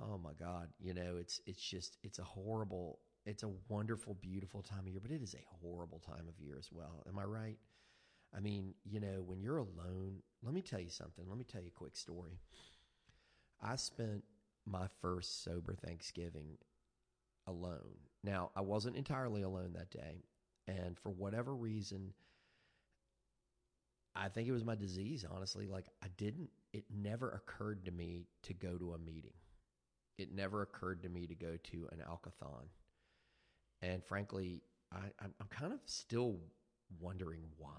oh 0.03 0.19
my 0.19 0.33
God, 0.39 0.69
you 0.79 0.95
know, 0.95 1.17
it's 1.19 1.41
it's 1.47 1.63
just 1.63 1.99
it's 2.03 2.19
a 2.19 2.25
horrible, 2.25 3.01
it's 3.27 3.43
a 3.43 3.51
wonderful, 3.69 4.15
beautiful 4.15 4.63
time 4.63 4.81
of 4.81 4.89
year, 4.89 5.01
but 5.03 5.11
it 5.11 5.23
is 5.23 5.35
a 5.35 5.45
horrible 5.61 5.99
time 5.99 6.27
of 6.29 6.39
year 6.39 6.57
as 6.59 6.71
well. 6.73 7.05
Am 7.09 7.19
I 7.19 7.25
right? 7.25 7.59
I 8.35 8.41
mean, 8.41 8.75
you 8.85 9.01
know, 9.01 9.23
when 9.27 9.41
you're 9.41 9.59
alone, 9.59 10.23
let 10.43 10.55
me 10.55 10.63
tell 10.63 10.81
you 10.81 10.91
something. 10.91 11.25
Let 11.29 11.39
me 11.39 11.45
tell 11.45 11.61
you 11.61 11.69
a 11.69 11.79
quick 11.79 11.97
story. 11.97 12.39
I 13.61 13.77
spent 13.77 14.25
my 14.67 14.87
first 15.01 15.43
sober 15.45 15.75
Thanksgiving 15.75 16.57
alone. 17.47 17.99
Now, 18.23 18.51
I 18.55 18.61
wasn't 18.61 18.97
entirely 18.97 19.43
alone 19.43 19.73
that 19.75 19.91
day. 19.91 20.25
And 20.69 20.97
for 20.99 21.11
whatever 21.11 21.55
reason, 21.55 22.13
I 24.15 24.29
think 24.29 24.49
it 24.49 24.53
was 24.53 24.65
my 24.65 24.77
disease, 24.77 25.25
honestly. 25.29 25.67
Like, 25.67 25.87
I 26.03 26.07
didn't, 26.17 26.51
it 26.73 26.85
never 26.95 27.31
occurred 27.31 27.85
to 27.87 27.91
me 27.91 28.27
to 28.45 28.55
go 28.55 28.77
to 28.77 28.93
a 28.93 28.99
meeting. 28.99 29.33
It 30.21 30.35
never 30.35 30.61
occurred 30.61 31.03
to 31.05 31.09
me 31.09 31.27
to 31.27 31.35
go 31.35 31.57
to 31.71 31.89
an 31.93 32.03
alkathon. 32.07 32.67
And 33.81 34.05
frankly, 34.05 34.63
I, 34.93 34.99
I'm, 35.23 35.33
I'm 35.41 35.47
kind 35.49 35.73
of 35.73 35.81
still 35.87 36.37
wondering 37.01 37.41
why, 37.57 37.71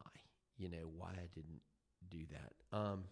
you 0.58 0.70
know, 0.70 0.90
why 0.98 1.10
I 1.12 1.28
didn't 1.36 1.62
do 2.10 2.26
that. 2.32 2.78
Um, 2.78 3.04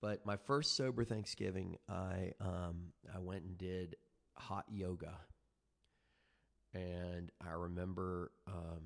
but 0.00 0.24
my 0.24 0.36
first 0.36 0.76
sober 0.76 1.04
Thanksgiving, 1.04 1.76
I 1.88 2.32
um, 2.40 2.92
I 3.12 3.18
went 3.18 3.42
and 3.42 3.58
did 3.58 3.96
hot 4.34 4.64
yoga, 4.70 5.14
and 6.72 7.30
I 7.46 7.52
remember 7.52 8.30
um, 8.46 8.80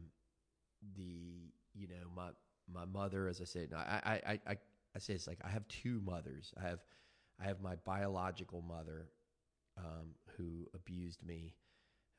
the 0.97 1.53
you 1.75 1.87
know 1.89 2.09
my 2.17 2.31
my 2.73 2.85
mother, 2.85 3.29
as 3.29 3.41
I 3.41 3.45
said, 3.45 3.73
I 3.77 4.21
I 4.25 4.41
I 4.47 4.57
I 4.97 4.99
say 4.99 5.15
it's 5.15 5.29
like 5.29 5.39
I 5.45 5.51
have 5.51 5.69
two 5.69 6.01
mothers. 6.05 6.53
I 6.59 6.69
have 6.69 6.81
I 7.41 7.47
have 7.47 7.61
my 7.61 7.77
biological 7.85 8.63
mother 8.63 9.09
um, 9.77 10.15
who 10.37 10.67
abused 10.75 11.25
me, 11.27 11.55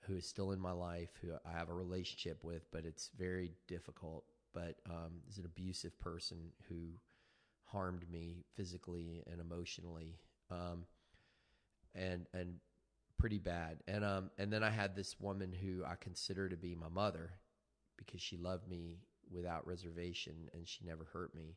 who 0.02 0.16
is 0.16 0.26
still 0.28 0.52
in 0.52 0.60
my 0.60 0.72
life, 0.72 1.10
who 1.22 1.30
I 1.46 1.58
have 1.58 1.70
a 1.70 1.74
relationship 1.74 2.44
with, 2.44 2.70
but 2.72 2.86
it's 2.86 3.10
very 3.18 3.52
difficult. 3.68 4.26
But 4.54 4.76
um, 4.90 5.22
is 5.30 5.38
an 5.38 5.46
abusive 5.46 6.00
person 6.00 6.38
who 6.70 6.92
harmed 7.66 8.10
me 8.10 8.46
physically 8.56 9.24
and 9.30 9.42
emotionally, 9.42 10.20
um, 10.50 10.86
and 11.94 12.26
and 12.34 12.56
pretty 13.18 13.40
bad. 13.40 13.78
And 13.88 14.04
um 14.04 14.30
and 14.38 14.52
then 14.52 14.64
I 14.64 14.70
had 14.70 14.96
this 14.96 15.20
woman 15.20 15.52
who 15.52 15.84
I 15.86 15.96
consider 16.00 16.50
to 16.50 16.58
be 16.58 16.76
my 16.76 16.90
mother 16.90 17.32
because 17.98 18.22
she 18.22 18.38
loved 18.38 18.68
me 18.68 18.98
without 19.32 19.66
reservation 19.66 20.50
and 20.54 20.68
she 20.68 20.86
never 20.86 21.06
hurt 21.06 21.34
me. 21.34 21.56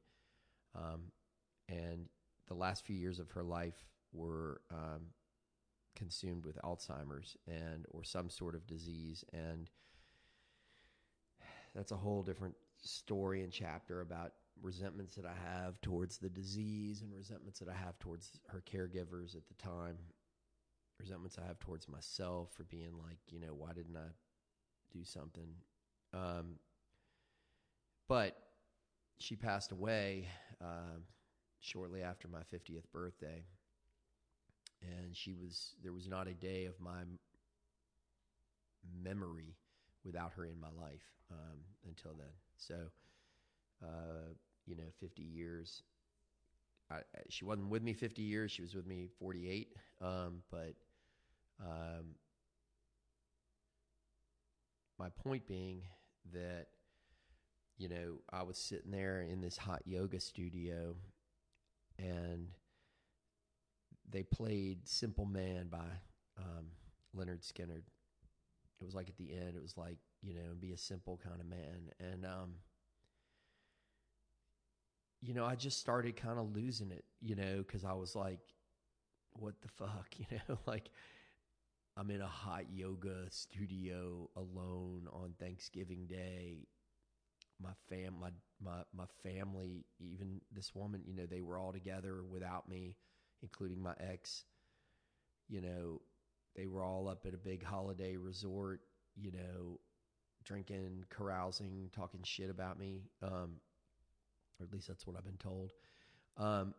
Um, 0.74 1.12
and 1.68 2.06
the 2.48 2.54
last 2.54 2.84
few 2.84 2.96
years 2.96 3.18
of 3.18 3.30
her 3.30 3.42
life 3.42 3.86
were 4.12 4.60
um, 4.70 5.02
consumed 5.94 6.44
with 6.44 6.58
Alzheimer's 6.62 7.36
and 7.46 7.86
or 7.90 8.02
some 8.02 8.30
sort 8.30 8.54
of 8.54 8.66
disease 8.66 9.24
and 9.32 9.70
that's 11.74 11.92
a 11.92 11.96
whole 11.96 12.22
different 12.22 12.54
story 12.82 13.42
and 13.42 13.52
chapter 13.52 14.00
about 14.00 14.32
resentments 14.62 15.14
that 15.14 15.24
I 15.24 15.34
have 15.52 15.80
towards 15.80 16.18
the 16.18 16.28
disease 16.28 17.02
and 17.02 17.14
resentments 17.14 17.58
that 17.60 17.68
I 17.68 17.74
have 17.74 17.98
towards 17.98 18.40
her 18.48 18.62
caregivers 18.68 19.36
at 19.36 19.46
the 19.46 19.54
time, 19.62 19.96
resentments 20.98 21.38
I 21.42 21.46
have 21.46 21.58
towards 21.60 21.88
myself 21.88 22.50
for 22.56 22.64
being 22.64 22.92
like, 22.98 23.18
you 23.28 23.40
know, 23.40 23.54
why 23.56 23.72
didn't 23.72 23.96
I 23.96 24.10
do 24.92 25.04
something? 25.04 25.48
Um, 26.12 26.56
but 28.08 28.36
she 29.18 29.36
passed 29.36 29.72
away 29.72 30.28
uh, 30.60 30.98
shortly 31.60 32.02
after 32.02 32.28
my 32.28 32.40
50th 32.52 32.84
birthday. 32.92 33.44
And 34.82 35.16
she 35.16 35.34
was, 35.34 35.74
there 35.82 35.92
was 35.92 36.08
not 36.08 36.28
a 36.28 36.34
day 36.34 36.66
of 36.66 36.78
my 36.80 37.02
memory 39.02 39.56
without 40.04 40.32
her 40.36 40.44
in 40.44 40.60
my 40.60 40.68
life 40.80 41.02
um, 41.30 41.58
until 41.86 42.12
then. 42.16 42.32
So, 42.56 42.74
uh, 43.82 44.32
you 44.66 44.76
know, 44.76 44.90
50 45.00 45.22
years. 45.22 45.82
I, 46.90 47.00
she 47.28 47.44
wasn't 47.44 47.70
with 47.70 47.82
me 47.82 47.92
50 47.92 48.22
years. 48.22 48.50
She 48.52 48.62
was 48.62 48.74
with 48.74 48.86
me 48.86 49.08
48. 49.18 49.74
Um, 50.00 50.42
but 50.50 50.74
um, 51.60 52.14
my 54.98 55.08
point 55.10 55.46
being 55.46 55.82
that, 56.32 56.66
you 57.76 57.88
know, 57.88 58.20
I 58.32 58.42
was 58.42 58.58
sitting 58.58 58.90
there 58.90 59.22
in 59.22 59.40
this 59.40 59.56
hot 59.56 59.82
yoga 59.84 60.20
studio 60.20 60.96
and 61.98 62.48
they 64.10 64.22
played 64.22 64.88
Simple 64.88 65.26
Man 65.26 65.68
by 65.68 65.86
um, 66.38 66.66
Lynyrd 67.16 67.40
Skynyrd. 67.40 67.82
It 68.80 68.84
was 68.84 68.94
like 68.94 69.08
at 69.08 69.16
the 69.16 69.32
end, 69.32 69.56
it 69.56 69.62
was 69.62 69.76
like, 69.76 69.98
you 70.22 70.34
know, 70.34 70.54
be 70.58 70.72
a 70.72 70.76
simple 70.76 71.20
kind 71.22 71.40
of 71.40 71.46
man. 71.46 71.90
And, 71.98 72.24
um, 72.24 72.54
you 75.20 75.34
know, 75.34 75.44
I 75.44 75.56
just 75.56 75.78
started 75.80 76.16
kind 76.16 76.38
of 76.38 76.54
losing 76.54 76.92
it, 76.92 77.04
you 77.20 77.34
know, 77.34 77.58
because 77.58 77.84
I 77.84 77.92
was 77.94 78.14
like, 78.14 78.40
what 79.32 79.60
the 79.62 79.68
fuck, 79.68 80.06
you 80.16 80.26
know, 80.30 80.58
like 80.66 80.90
I'm 81.96 82.10
in 82.10 82.20
a 82.20 82.26
hot 82.28 82.70
yoga 82.72 83.26
studio 83.30 84.30
alone 84.36 85.08
on 85.12 85.34
Thanksgiving 85.40 86.06
Day. 86.06 86.68
My 87.60 87.70
fam, 87.88 88.14
my 88.20 88.30
my 88.62 88.82
my 88.96 89.06
family, 89.22 89.84
even 90.00 90.40
this 90.52 90.74
woman, 90.74 91.02
you 91.04 91.14
know, 91.14 91.26
they 91.26 91.40
were 91.40 91.58
all 91.58 91.72
together 91.72 92.22
without 92.22 92.68
me, 92.68 92.96
including 93.42 93.82
my 93.82 93.94
ex. 93.98 94.44
You 95.48 95.60
know, 95.62 96.02
they 96.54 96.66
were 96.66 96.82
all 96.82 97.08
up 97.08 97.24
at 97.26 97.34
a 97.34 97.38
big 97.38 97.64
holiday 97.64 98.16
resort, 98.16 98.80
you 99.16 99.32
know, 99.32 99.80
drinking, 100.44 101.04
carousing, 101.08 101.90
talking 101.94 102.20
shit 102.22 102.50
about 102.50 102.78
me. 102.78 103.02
Um, 103.22 103.60
or 104.58 104.66
at 104.66 104.72
least 104.72 104.88
that's 104.88 105.06
what 105.06 105.16
I've 105.16 105.24
been 105.24 105.36
told. 105.36 105.72
Um, 106.36 106.74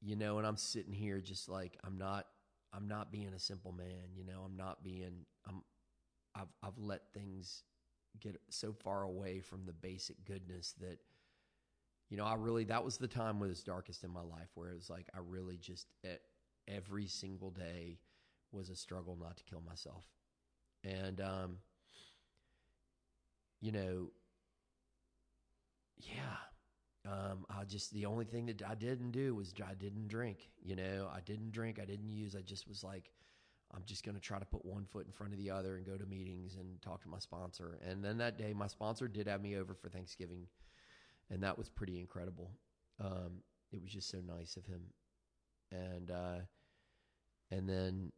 you 0.00 0.16
know, 0.16 0.38
and 0.38 0.46
I'm 0.46 0.56
sitting 0.56 0.92
here 0.92 1.20
just 1.20 1.48
like 1.48 1.78
I'm 1.84 1.96
not 1.96 2.26
I'm 2.72 2.88
not 2.88 3.12
being 3.12 3.32
a 3.34 3.38
simple 3.38 3.72
man, 3.72 4.14
you 4.14 4.24
know, 4.24 4.42
I'm 4.44 4.56
not 4.56 4.82
being 4.82 5.26
I'm 5.46 5.62
I've 6.34 6.48
I've 6.62 6.78
let 6.78 7.02
things 7.12 7.62
get 8.20 8.40
so 8.50 8.72
far 8.72 9.02
away 9.02 9.40
from 9.40 9.64
the 9.66 9.72
basic 9.72 10.24
goodness 10.24 10.74
that 10.80 10.98
you 12.10 12.16
know, 12.16 12.24
I 12.24 12.34
really 12.34 12.64
that 12.64 12.84
was 12.84 12.98
the 12.98 13.08
time 13.08 13.40
was 13.40 13.62
darkest 13.62 14.04
in 14.04 14.10
my 14.10 14.20
life 14.20 14.50
where 14.54 14.70
it 14.70 14.74
was 14.74 14.90
like 14.90 15.08
I 15.14 15.18
really 15.26 15.56
just 15.56 15.86
every 16.68 17.06
single 17.06 17.50
day 17.50 17.98
was 18.52 18.70
a 18.70 18.76
struggle 18.76 19.16
not 19.20 19.36
to 19.38 19.44
kill 19.44 19.62
myself. 19.66 20.04
And 20.84 21.20
um 21.20 21.58
you 23.60 23.72
know, 23.72 24.10
yeah. 25.98 26.36
Um, 27.04 27.46
I 27.50 27.64
just 27.64 27.92
the 27.92 28.06
only 28.06 28.24
thing 28.24 28.46
that 28.46 28.62
I 28.62 28.74
didn't 28.74 29.10
do 29.10 29.34
was 29.34 29.54
I 29.66 29.74
didn't 29.74 30.08
drink. 30.08 30.50
You 30.62 30.76
know, 30.76 31.08
I 31.14 31.20
didn't 31.20 31.52
drink. 31.52 31.78
I 31.80 31.84
didn't 31.84 32.10
use. 32.10 32.36
I 32.36 32.40
just 32.42 32.68
was 32.68 32.84
like, 32.84 33.10
I'm 33.74 33.82
just 33.86 34.04
going 34.04 34.14
to 34.14 34.20
try 34.20 34.38
to 34.38 34.44
put 34.44 34.64
one 34.64 34.84
foot 34.84 35.06
in 35.06 35.12
front 35.12 35.32
of 35.32 35.38
the 35.38 35.50
other 35.50 35.76
and 35.76 35.86
go 35.86 35.96
to 35.96 36.04
meetings 36.04 36.56
and 36.56 36.80
talk 36.82 37.02
to 37.02 37.08
my 37.08 37.18
sponsor. 37.18 37.78
And 37.88 38.04
then 38.04 38.18
that 38.18 38.36
day, 38.36 38.52
my 38.52 38.66
sponsor 38.66 39.08
did 39.08 39.26
have 39.26 39.40
me 39.40 39.56
over 39.56 39.74
for 39.74 39.88
Thanksgiving, 39.88 40.46
and 41.30 41.42
that 41.42 41.56
was 41.56 41.70
pretty 41.70 41.98
incredible. 41.98 42.50
Um, 43.00 43.42
it 43.72 43.82
was 43.82 43.90
just 43.90 44.10
so 44.10 44.18
nice 44.18 44.56
of 44.56 44.66
him, 44.66 44.82
and 45.70 46.10
uh, 46.10 46.40
and 47.50 47.68
then, 47.68 48.12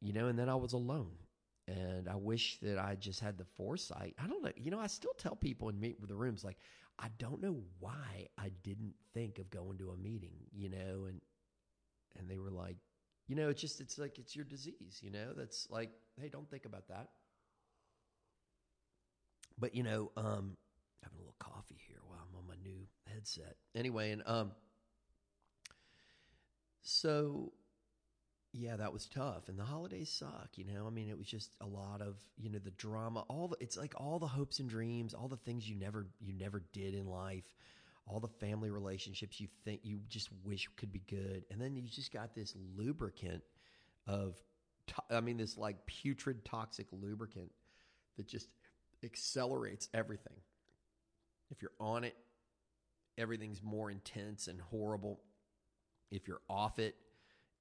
you 0.00 0.12
know, 0.12 0.28
and 0.28 0.38
then 0.38 0.48
I 0.48 0.54
was 0.54 0.72
alone. 0.72 1.12
And 1.68 2.08
I 2.08 2.14
wish 2.14 2.58
that 2.60 2.78
I 2.78 2.94
just 2.94 3.18
had 3.18 3.36
the 3.36 3.44
foresight. 3.56 4.14
I 4.22 4.28
don't 4.28 4.42
know. 4.42 4.52
You 4.56 4.70
know, 4.70 4.78
I 4.78 4.86
still 4.86 5.14
tell 5.18 5.34
people 5.34 5.68
in 5.68 5.80
meet 5.80 5.96
the 6.06 6.14
rooms 6.14 6.44
like, 6.44 6.58
I 6.96 7.08
don't 7.18 7.42
know 7.42 7.56
why 7.80 8.28
I 8.38 8.50
didn't 8.62 8.94
think 9.12 9.40
of 9.40 9.50
going 9.50 9.76
to 9.78 9.90
a 9.90 9.96
meeting. 9.96 10.36
You 10.54 10.70
know, 10.70 11.06
and 11.08 11.20
and 12.16 12.30
they 12.30 12.38
were 12.38 12.52
like, 12.52 12.76
you 13.28 13.36
know, 13.36 13.48
it's 13.48 13.60
just 13.60 13.80
it's 13.80 13.98
like 13.98 14.18
it's 14.18 14.36
your 14.36 14.44
disease. 14.44 15.00
You 15.02 15.10
know, 15.10 15.32
that's 15.36 15.68
like, 15.70 15.90
hey, 16.20 16.28
don't 16.28 16.48
think 16.50 16.64
about 16.64 16.88
that. 16.88 17.08
But 19.58 19.74
you 19.74 19.82
know, 19.82 20.12
um, 20.16 20.56
having 21.02 21.18
a 21.18 21.20
little 21.20 21.34
coffee 21.38 21.80
here 21.88 21.98
while 22.06 22.18
I'm 22.20 22.38
on 22.38 22.46
my 22.46 22.54
new 22.62 22.86
headset. 23.12 23.56
Anyway, 23.74 24.12
and 24.12 24.22
um, 24.26 24.52
so 26.82 27.52
yeah, 28.52 28.76
that 28.76 28.92
was 28.92 29.06
tough. 29.06 29.48
And 29.48 29.58
the 29.58 29.64
holidays 29.64 30.10
suck, 30.10 30.50
you 30.56 30.64
know. 30.64 30.86
I 30.86 30.90
mean, 30.90 31.08
it 31.08 31.18
was 31.18 31.26
just 31.26 31.50
a 31.60 31.66
lot 31.66 32.00
of, 32.00 32.16
you 32.38 32.50
know, 32.50 32.58
the 32.58 32.70
drama, 32.72 33.20
all 33.28 33.48
the 33.48 33.56
it's 33.60 33.76
like 33.76 33.94
all 33.96 34.18
the 34.18 34.26
hopes 34.26 34.60
and 34.60 34.68
dreams, 34.68 35.14
all 35.14 35.28
the 35.28 35.36
things 35.36 35.68
you 35.68 35.76
never 35.76 36.06
you 36.20 36.32
never 36.32 36.62
did 36.72 36.94
in 36.94 37.06
life, 37.06 37.44
all 38.06 38.20
the 38.20 38.28
family 38.28 38.70
relationships 38.70 39.40
you 39.40 39.48
think 39.64 39.80
you 39.82 40.00
just 40.08 40.28
wish 40.44 40.68
could 40.76 40.92
be 40.92 41.02
good. 41.08 41.44
And 41.50 41.60
then 41.60 41.74
you 41.74 41.82
just 41.82 42.12
got 42.12 42.34
this 42.34 42.54
lubricant 42.76 43.42
of 44.06 44.36
I 45.10 45.20
mean 45.20 45.36
this 45.36 45.56
like 45.56 45.84
putrid 45.86 46.44
toxic 46.44 46.86
lubricant 46.92 47.50
that 48.16 48.28
just 48.28 48.48
accelerates 49.04 49.88
everything. 49.92 50.36
If 51.50 51.62
you're 51.62 51.72
on 51.80 52.04
it, 52.04 52.16
everything's 53.18 53.62
more 53.62 53.90
intense 53.90 54.46
and 54.46 54.60
horrible. 54.60 55.20
If 56.10 56.28
you're 56.28 56.42
off 56.48 56.78
it, 56.78 56.94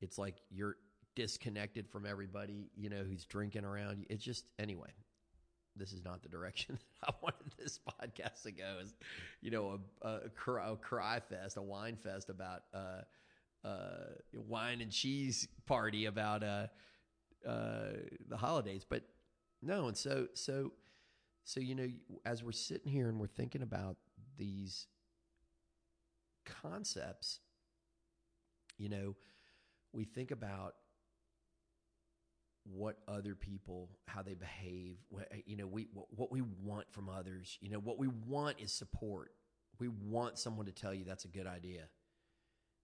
it's 0.01 0.17
like 0.17 0.35
you're 0.51 0.77
disconnected 1.15 1.89
from 1.89 2.05
everybody, 2.05 2.69
you 2.75 2.89
know, 2.89 3.03
who's 3.03 3.25
drinking 3.25 3.65
around 3.65 3.99
you. 3.99 4.05
It's 4.09 4.23
just 4.23 4.45
anyway. 4.59 4.89
This 5.75 5.91
is 5.91 6.03
not 6.03 6.23
the 6.23 6.29
direction 6.29 6.77
that 7.01 7.09
I 7.09 7.13
wanted 7.21 7.51
this 7.57 7.79
podcast 7.79 8.43
to 8.43 8.51
go. 8.51 8.77
Is 8.81 8.93
you 9.41 9.51
know 9.51 9.79
a, 10.01 10.07
a, 10.07 10.29
cry, 10.29 10.69
a 10.69 10.75
cry 10.75 11.19
fest, 11.19 11.57
a 11.57 11.61
wine 11.61 11.97
fest 11.97 12.29
about 12.29 12.63
uh, 12.73 13.01
uh, 13.67 14.05
wine 14.33 14.81
and 14.81 14.91
cheese 14.91 15.47
party 15.65 16.05
about 16.05 16.43
uh, 16.43 16.67
uh, 17.47 17.91
the 18.27 18.37
holidays, 18.37 18.85
but 18.87 19.03
no. 19.61 19.87
And 19.87 19.97
so 19.97 20.27
so 20.33 20.71
so 21.43 21.59
you 21.59 21.75
know, 21.75 21.89
as 22.25 22.43
we're 22.43 22.51
sitting 22.51 22.91
here 22.91 23.09
and 23.09 23.19
we're 23.19 23.27
thinking 23.27 23.61
about 23.61 23.97
these 24.37 24.87
concepts, 26.45 27.39
you 28.77 28.89
know, 28.89 29.15
we 29.93 30.05
think 30.05 30.31
about 30.31 30.75
what 32.71 32.97
other 33.07 33.35
people 33.35 33.89
how 34.07 34.21
they 34.21 34.33
behave 34.33 34.97
what, 35.09 35.31
you 35.45 35.55
know 35.55 35.67
we 35.67 35.87
what, 35.93 36.31
we 36.31 36.41
want 36.63 36.91
from 36.91 37.09
others. 37.09 37.57
You 37.61 37.69
know 37.69 37.79
what 37.79 37.97
we 37.97 38.07
want 38.27 38.59
is 38.59 38.71
support. 38.71 39.31
We 39.79 39.89
want 39.89 40.39
someone 40.39 40.65
to 40.65 40.71
tell 40.71 40.93
you 40.93 41.05
that's 41.05 41.25
a 41.25 41.29
good 41.29 41.47
idea. 41.47 41.83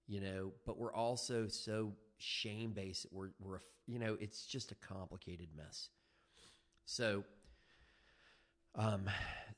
You 0.07 0.21
know 0.21 0.53
but 0.65 0.77
we're 0.77 0.93
also 0.93 1.47
so 1.47 1.93
shame 2.17 2.71
based 2.71 3.07
we're 3.11 3.31
we're 3.39 3.59
you 3.87 3.97
know 3.97 4.17
it's 4.19 4.45
just 4.45 4.71
a 4.71 4.75
complicated 4.75 5.49
mess. 5.55 5.89
So 6.85 7.23
um 8.75 9.09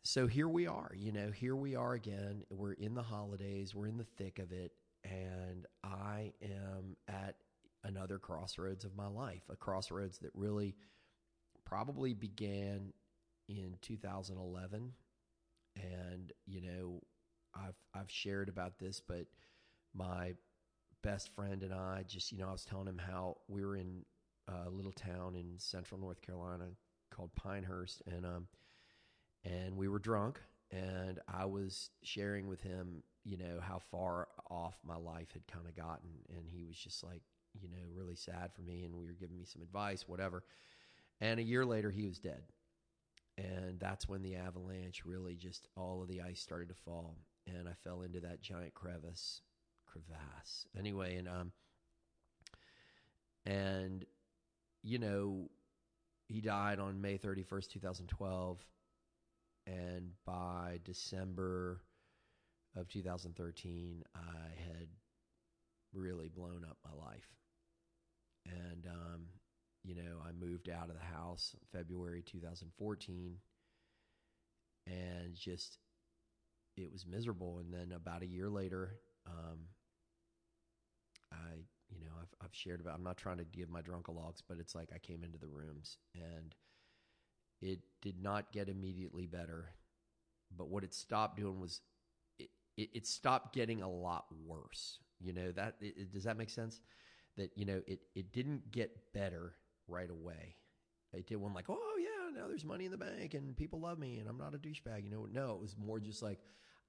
so 0.04 0.28
here 0.28 0.48
we 0.48 0.68
are 0.68 0.92
you 0.96 1.12
know 1.12 1.32
here 1.32 1.56
we 1.56 1.76
are 1.76 1.94
again. 1.94 2.44
We're 2.50 2.74
in 2.74 2.96
the 2.96 3.04
holidays. 3.04 3.76
We're 3.76 3.88
in 3.88 3.98
the 3.98 4.08
thick 4.18 4.40
of 4.40 4.52
it. 4.52 4.72
And 5.04 5.66
i 5.84 6.32
am 6.42 6.96
at 7.10 7.36
another 7.84 8.18
crossroads 8.18 8.86
of 8.86 8.96
my 8.96 9.08
life, 9.08 9.44
a 9.50 9.56
crossroads 9.56 10.20
that 10.20 10.32
really 10.34 10.76
probably 11.66 12.14
began 12.14 12.94
in 13.48 13.76
2011. 13.82 14.92
And, 15.76 16.32
you 16.46 16.62
know, 16.62 17.02
I've, 17.56 17.76
I've 17.94 18.10
shared 18.10 18.50
about 18.50 18.80
this, 18.80 19.00
but 19.00 19.26
my 19.94 20.34
best 21.02 21.34
friend 21.36 21.64
and 21.64 21.74
I 21.74 22.04
just, 22.08 22.32
you 22.32 22.38
know, 22.38 22.48
I 22.48 22.52
was 22.52 22.66
telling 22.66 22.88
him 22.88 23.00
how 23.00 23.38
we 23.48 23.66
were 23.66 23.76
in 23.76 24.06
a 24.48 24.70
little 24.70 24.92
town 24.92 25.36
in 25.36 25.58
central 25.58 26.00
North 26.00 26.22
Carolina 26.22 26.66
called 27.12 27.32
Pinehurst. 27.36 28.02
And, 28.08 28.26
um, 28.26 28.48
and 29.44 29.76
we 29.76 29.88
were 29.88 30.00
drunk 30.00 30.40
and 30.72 31.20
I 31.28 31.46
was 31.46 31.90
sharing 32.02 32.48
with 32.48 32.62
him, 32.62 33.04
you 33.24 33.38
know, 33.38 33.60
how 33.62 33.80
far 33.92 34.28
off 34.50 34.76
my 34.86 34.98
life 34.98 35.32
had 35.34 35.46
kind 35.48 35.68
of 35.68 35.76
gotten. 35.76 36.10
And 36.30 36.48
he 36.50 36.64
was 36.66 36.78
just 36.78 37.04
like, 37.04 37.22
you 37.60 37.70
know, 37.70 37.78
really 37.96 38.16
sad 38.16 38.52
for 38.54 38.62
me, 38.62 38.84
and 38.84 38.96
we 38.96 39.06
were 39.06 39.16
giving 39.20 39.38
me 39.38 39.46
some 39.46 39.62
advice, 39.62 40.08
whatever. 40.08 40.44
And 41.22 41.40
a 41.40 41.44
year 41.44 41.66
later, 41.66 41.92
he 41.92 42.06
was 42.06 42.20
dead. 42.20 42.44
And 43.38 43.80
that's 43.80 44.08
when 44.08 44.22
the 44.22 44.36
avalanche 44.36 45.06
really 45.06 45.36
just 45.36 45.68
all 45.76 46.02
of 46.02 46.08
the 46.08 46.22
ice 46.22 46.40
started 46.40 46.70
to 46.70 46.76
fall, 46.76 47.18
and 47.48 47.68
I 47.68 47.74
fell 47.84 48.04
into 48.04 48.20
that 48.20 48.42
giant 48.42 48.76
crevice, 48.76 49.42
crevasse. 49.88 50.68
Anyway, 50.78 51.16
and 51.16 51.28
um, 51.28 51.52
and 53.48 54.06
you 54.84 55.00
know, 55.00 55.50
he 56.28 56.42
died 56.42 56.78
on 56.78 57.02
May 57.02 57.18
thirty 57.18 57.42
first, 57.42 57.72
two 57.72 57.80
thousand 57.80 58.06
twelve, 58.06 58.64
and 59.66 60.12
by 60.28 60.80
December 60.84 61.82
of 62.76 62.88
2013, 62.90 64.04
I 64.16 64.20
had 64.68 64.88
really 65.94 66.28
blown 66.28 66.66
up 66.70 66.78
my 66.84 67.06
life 67.06 67.28
and 68.46 68.88
um, 68.88 69.22
you 69.84 69.96
know 69.96 70.18
I 70.26 70.32
moved 70.32 70.70
out 70.70 70.90
of 70.90 70.96
the 70.96 71.18
house 71.18 71.56
February 71.72 72.24
2014, 72.26 73.38
and 74.88 75.36
just 75.36 75.78
it 76.78 76.92
was 76.92 77.06
miserable. 77.06 77.60
And 77.60 77.74
then 77.74 77.96
about 77.96 78.24
a 78.24 78.28
year 78.28 78.50
later, 78.50 78.96
um, 79.28 79.60
I 81.32 81.66
you 81.90 82.06
know 82.06 82.12
I've 82.22 82.46
I've 82.46 82.56
shared 82.56 82.80
about. 82.82 82.96
I'm 82.96 83.04
not 83.04 83.18
trying 83.18 83.38
to 83.38 83.46
give 83.46 83.70
my 83.70 83.82
drunkalogs, 83.82 84.42
but 84.48 84.58
it's 84.60 84.76
like 84.76 84.90
I 84.94 84.98
came 85.00 85.24
into 85.24 85.38
the 85.38 85.48
rooms 85.48 85.98
and 86.16 86.56
it 87.62 87.80
did 88.02 88.22
not 88.22 88.52
get 88.52 88.70
immediately 88.70 89.26
better. 89.26 89.70
But 90.56 90.70
what 90.70 90.84
it 90.84 90.94
stopped 90.94 91.38
doing 91.38 91.60
was 91.60 91.82
it, 92.38 92.50
it, 92.78 92.90
it 92.94 93.08
stopped 93.08 93.54
getting 93.56 93.82
a 93.82 93.90
lot 93.90 94.26
worse. 94.46 95.00
You 95.20 95.34
know 95.34 95.52
that 95.54 95.76
it, 95.80 96.12
does 96.12 96.26
that 96.26 96.38
make 96.38 96.50
sense? 96.50 96.82
That 97.38 97.52
you 97.56 97.66
know 97.66 97.82
it 97.88 98.02
it 98.16 98.32
didn't 98.32 98.72
get 98.72 99.14
better 99.14 99.54
right 99.88 100.10
away. 100.10 100.56
It 101.14 101.28
did 101.28 101.38
one 101.38 101.54
like, 101.54 101.70
oh 101.70 102.00
yeah, 102.00 102.40
now 102.40 102.48
there's 102.48 102.66
money 102.66 102.86
in 102.86 102.92
the 102.92 102.98
bank 102.98 103.36
and 103.36 103.56
people 103.56 103.80
love 103.80 104.00
me 104.00 104.18
and 104.18 104.28
I'm 104.28 104.38
not 104.38 104.56
a 104.56 104.58
douchebag. 104.58 105.04
You 105.04 105.12
know, 105.12 105.28
no, 105.32 105.54
it 105.54 105.62
was 105.62 105.76
more 105.78 106.00
just 106.00 106.24
like 106.24 106.40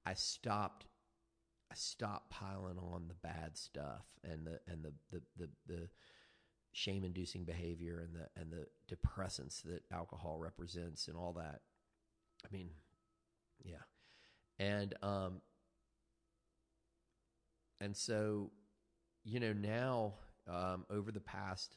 I 0.07 0.15
stopped 0.15 0.87
I 1.71 1.75
stopped 1.75 2.31
piling 2.31 2.79
on 2.79 3.09
the 3.09 3.15
bad 3.15 3.57
stuff 3.57 4.07
and 4.23 4.47
the 4.47 4.61
and 4.67 4.85
the 4.85 4.93
the 5.11 5.23
the, 5.37 5.49
the 5.67 5.89
shame 6.73 7.05
inducing 7.05 7.45
behavior 7.45 8.01
and 8.01 8.15
the 8.15 8.41
and 8.41 8.51
the 8.53 8.67
depressants 8.95 9.63
that 9.63 9.83
alcohol 9.93 10.39
represents 10.39 11.09
and 11.09 11.17
all 11.17 11.35
that. 11.35 11.61
I 12.45 12.49
mean, 12.51 12.71
yeah. 13.63 13.83
And 14.59 14.95
um 15.03 15.41
and 17.81 17.97
so 17.97 18.51
you 19.25 19.41
know 19.41 19.53
now 19.53 20.15
um, 20.49 20.85
over 20.91 21.11
the 21.11 21.21
past 21.21 21.77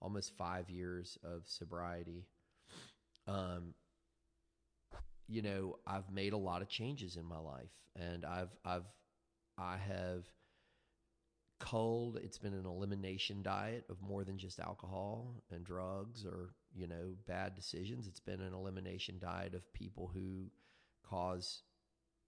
almost 0.00 0.36
five 0.36 0.70
years 0.70 1.18
of 1.22 1.42
sobriety, 1.46 2.26
um, 3.26 3.74
you 5.28 5.42
know, 5.42 5.76
I've 5.86 6.10
made 6.10 6.32
a 6.32 6.38
lot 6.38 6.62
of 6.62 6.68
changes 6.68 7.16
in 7.16 7.24
my 7.24 7.38
life, 7.38 7.70
and 7.96 8.24
I've 8.24 8.50
I've 8.64 8.86
I 9.56 9.76
have 9.76 10.24
culled. 11.60 12.16
It's 12.16 12.38
been 12.38 12.54
an 12.54 12.66
elimination 12.66 13.42
diet 13.42 13.84
of 13.88 14.02
more 14.02 14.24
than 14.24 14.38
just 14.38 14.58
alcohol 14.58 15.42
and 15.50 15.64
drugs 15.64 16.24
or 16.24 16.54
you 16.74 16.88
know 16.88 17.14
bad 17.28 17.54
decisions. 17.54 18.08
It's 18.08 18.20
been 18.20 18.40
an 18.40 18.54
elimination 18.54 19.18
diet 19.20 19.54
of 19.54 19.72
people 19.72 20.10
who 20.12 20.46
cause 21.04 21.62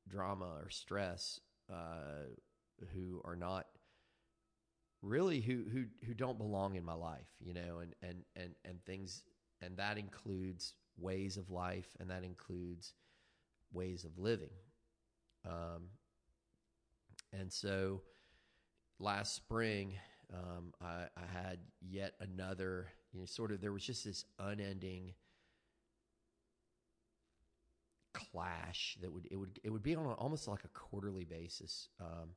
drama 0.08 0.44
or 0.44 0.70
stress, 0.70 1.40
uh, 1.72 2.28
who 2.94 3.20
are 3.24 3.36
not 3.36 3.66
really 5.02 5.40
who 5.40 5.64
who 5.70 5.84
who 6.06 6.14
don't 6.14 6.38
belong 6.38 6.76
in 6.76 6.84
my 6.84 6.94
life, 6.94 7.28
you 7.40 7.52
know, 7.52 7.80
and 7.80 7.94
and 8.02 8.24
and 8.36 8.54
and 8.64 8.84
things 8.84 9.24
and 9.60 9.76
that 9.76 9.98
includes 9.98 10.74
ways 10.96 11.36
of 11.36 11.50
life 11.50 11.96
and 12.00 12.10
that 12.10 12.24
includes 12.24 12.94
ways 13.72 14.04
of 14.04 14.18
living. 14.18 14.50
Um, 15.44 15.88
and 17.32 17.52
so 17.52 18.02
last 18.98 19.34
spring, 19.34 19.94
um, 20.32 20.72
I, 20.80 21.06
I 21.16 21.26
had 21.32 21.58
yet 21.80 22.14
another, 22.20 22.88
you 23.12 23.20
know, 23.20 23.26
sort 23.26 23.52
of, 23.52 23.60
there 23.60 23.72
was 23.72 23.84
just 23.84 24.04
this 24.04 24.24
unending 24.38 25.14
clash 28.12 28.98
that 29.00 29.10
would, 29.10 29.26
it 29.30 29.36
would, 29.36 29.58
it 29.64 29.70
would 29.70 29.82
be 29.82 29.94
on 29.94 30.06
almost 30.06 30.46
like 30.48 30.64
a 30.64 30.68
quarterly 30.68 31.24
basis. 31.24 31.88
Um, 32.00 32.30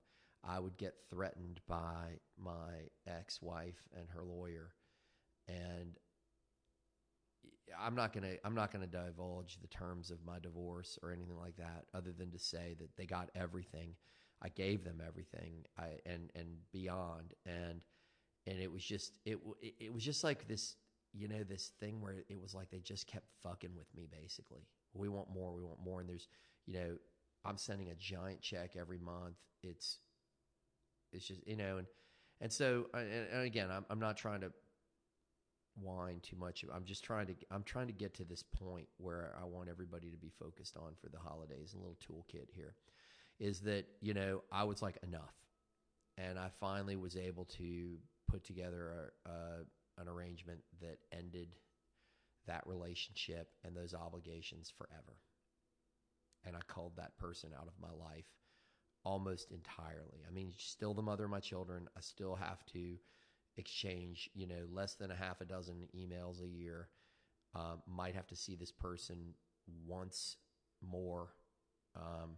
I 0.48 0.60
would 0.60 0.78
get 0.78 0.94
threatened 1.10 1.60
by 1.68 2.20
my 2.38 2.90
ex 3.08 3.42
wife 3.42 3.88
and 3.98 4.08
her 4.10 4.24
lawyer. 4.24 4.74
And 5.48 5.98
I'm 7.80 7.96
not 7.96 8.14
gonna 8.14 8.36
I'm 8.44 8.56
not 8.56 8.72
gonna 8.72 8.88
divulge 8.88 9.60
the 9.62 9.68
terms 9.68 10.12
of 10.12 10.24
my 10.26 10.40
divorce 10.40 11.00
or 11.02 11.12
anything 11.12 11.38
like 11.38 11.58
that, 11.58 11.86
other 11.94 12.12
than 12.12 12.32
to 12.32 12.40
say 12.40 12.76
that 12.80 12.96
they 12.98 13.06
got 13.06 13.30
everything. 13.36 13.96
I 14.42 14.50
gave 14.50 14.84
them 14.84 15.02
everything, 15.06 15.66
I 15.78 16.00
and 16.06 16.30
and 16.36 16.58
beyond, 16.72 17.34
and 17.46 17.82
and 18.48 18.60
it 18.60 18.72
was 18.72 18.84
just 18.84 19.14
it 19.26 19.40
it 19.62 19.94
was 19.94 20.04
just 20.04 20.24
like 20.24 20.48
this 20.48 20.76
you 21.14 21.28
know 21.28 21.44
this 21.44 21.72
thing 21.80 22.02
where 22.02 22.24
it 22.30 22.40
was 22.40 22.54
like 22.54 22.70
they 22.70 22.80
just 22.80 23.08
kept 23.08 23.28
fucking 23.42 23.76
with 23.76 23.88
me 23.96 24.08
basically 24.12 24.68
we 24.94 25.08
want 25.08 25.34
more 25.34 25.54
we 25.54 25.64
want 25.64 25.80
more 25.84 26.02
and 26.02 26.10
there's 26.10 26.28
you 26.66 26.74
know 26.74 26.98
i'm 27.46 27.58
sending 27.58 27.90
a 27.90 27.96
giant 27.96 28.42
check 28.42 28.76
every 28.78 28.98
month 28.98 29.38
it's 29.64 30.00
it's 31.16 31.28
just 31.28 31.42
you 31.48 31.56
know 31.56 31.78
and 31.78 31.88
and 32.42 32.52
so 32.52 32.88
uh, 32.94 32.98
and, 32.98 33.28
and 33.32 33.44
again 33.44 33.70
I'm, 33.72 33.86
I'm 33.90 34.00
not 34.00 34.18
trying 34.18 34.42
to 34.42 34.52
whine 35.82 36.22
too 36.22 36.38
much. 36.38 36.64
I'm 36.74 36.86
just 36.86 37.04
trying 37.04 37.28
to 37.28 37.36
i'm 37.52 37.64
trying 37.64 37.88
to 37.88 37.94
get 37.94 38.14
to 38.16 38.24
this 38.24 38.44
point 38.44 38.88
where 38.98 39.36
i 39.42 39.46
want 39.46 39.70
everybody 39.70 40.10
to 40.10 40.18
be 40.18 40.32
focused 40.40 40.78
on 40.78 40.94
for 41.02 41.10
the 41.10 41.20
holidays 41.20 41.74
a 41.74 41.78
little 41.78 41.98
toolkit 41.98 42.48
here 42.52 42.76
is 43.40 43.60
that 43.62 43.86
you 44.02 44.14
know 44.14 44.42
i 44.52 44.64
was 44.64 44.82
like 44.82 44.98
enough. 45.04 45.34
And 46.18 46.40
i 46.40 46.50
finally 46.60 46.96
was 46.96 47.18
able 47.18 47.46
to 47.58 47.98
put 48.30 48.44
together 48.44 49.12
a, 49.26 49.30
a, 49.30 50.02
an 50.02 50.08
arrangement 50.08 50.60
that 50.82 50.98
ended 51.12 51.50
that 52.48 52.64
relationship 52.66 53.50
and 53.64 53.76
those 53.76 53.94
obligations 53.94 54.72
forever. 54.78 55.18
And 56.46 56.56
I 56.56 56.60
called 56.68 56.94
that 56.98 57.18
person 57.18 57.52
out 57.60 57.68
of 57.68 57.74
my 57.82 57.90
life 57.90 58.26
almost 59.06 59.52
entirely. 59.52 60.24
I 60.28 60.32
mean, 60.34 60.52
still 60.58 60.94
the 60.94 61.02
mother 61.02 61.26
of 61.26 61.30
my 61.30 61.40
children. 61.40 61.88
I 61.96 62.02
still 62.02 62.36
have 62.36 62.66
to 62.74 62.96
exchange, 63.58 64.30
you 64.34 64.48
know, 64.48 64.66
less 64.74 64.96
than 64.96 65.12
a 65.12 65.16
half 65.16 65.40
a 65.42 65.46
dozen 65.46 65.88
emails 65.96 66.42
a 66.44 66.48
year. 66.48 66.90
Um, 67.54 67.82
might 67.88 68.16
have 68.16 68.28
to 68.28 68.36
see 68.36 68.56
this 68.56 68.72
person 68.72 69.34
once 69.88 70.38
more, 70.82 71.30
um, 71.96 72.32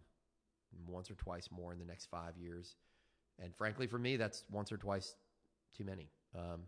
once 0.86 1.10
or 1.10 1.14
twice 1.14 1.48
more 1.50 1.72
in 1.72 1.78
the 1.78 1.84
next 1.84 2.06
five 2.06 2.36
years. 2.36 2.76
And 3.42 3.54
frankly, 3.54 3.86
for 3.86 3.98
me, 3.98 4.16
that's 4.16 4.44
once 4.50 4.70
or 4.70 4.76
twice 4.76 5.16
too 5.76 5.84
many. 5.84 6.10
Um, 6.36 6.62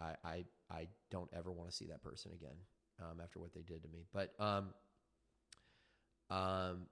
I, 0.00 0.14
I, 0.24 0.44
I 0.70 0.86
don't 1.10 1.30
ever 1.36 1.50
want 1.50 1.70
to 1.70 1.74
see 1.74 1.86
that 1.86 2.02
person 2.02 2.30
again 2.32 2.56
um, 3.00 3.20
after 3.22 3.40
what 3.40 3.52
they 3.54 3.62
did 3.62 3.82
to 3.82 3.88
me. 3.88 4.04
But 4.12 4.34
um, 4.38 4.68
um, 6.30 6.86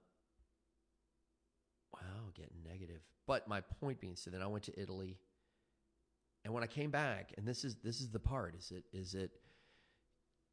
wow, 1.93 2.31
getting 2.35 2.57
negative. 2.63 3.01
But 3.25 3.47
my 3.47 3.61
point 3.61 3.99
being, 3.99 4.15
so 4.15 4.29
then 4.29 4.41
I 4.41 4.47
went 4.47 4.63
to 4.65 4.79
Italy, 4.79 5.17
and 6.45 6.53
when 6.53 6.63
I 6.63 6.67
came 6.67 6.91
back, 6.91 7.33
and 7.37 7.47
this 7.47 7.63
is 7.63 7.75
this 7.83 7.99
is 7.99 8.09
the 8.09 8.19
part, 8.19 8.55
is 8.55 8.71
it 8.71 8.85
is 8.93 9.15
it, 9.15 9.31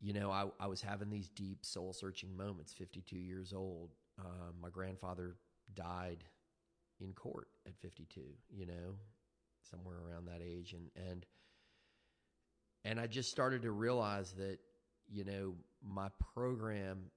you 0.01 0.12
know, 0.12 0.31
I 0.31 0.47
I 0.59 0.66
was 0.66 0.83
having 0.83 1.11
these 1.11 1.29
deep 1.29 1.64
soul 1.64 1.92
searching 1.92 2.37
moments. 2.37 2.73
Fifty 2.73 3.01
two 3.01 3.18
years 3.18 3.53
old, 3.53 3.90
um, 4.18 4.55
my 4.61 4.70
grandfather 4.70 5.37
died 5.75 6.25
in 7.01 7.12
court 7.12 7.49
at 7.66 7.77
fifty 7.81 8.07
two. 8.07 8.33
You 8.51 8.66
know, 8.66 8.97
somewhere 9.70 9.97
around 10.07 10.27
that 10.27 10.40
age, 10.42 10.73
and 10.75 10.90
and 11.09 11.27
and 12.85 13.01
I 13.01 13.07
just 13.07 13.31
started 13.31 13.62
to 13.62 13.70
realize 13.70 14.33
that 14.33 14.59
you 15.09 15.25
know 15.25 15.55
my 15.83 16.09
program 16.35 17.11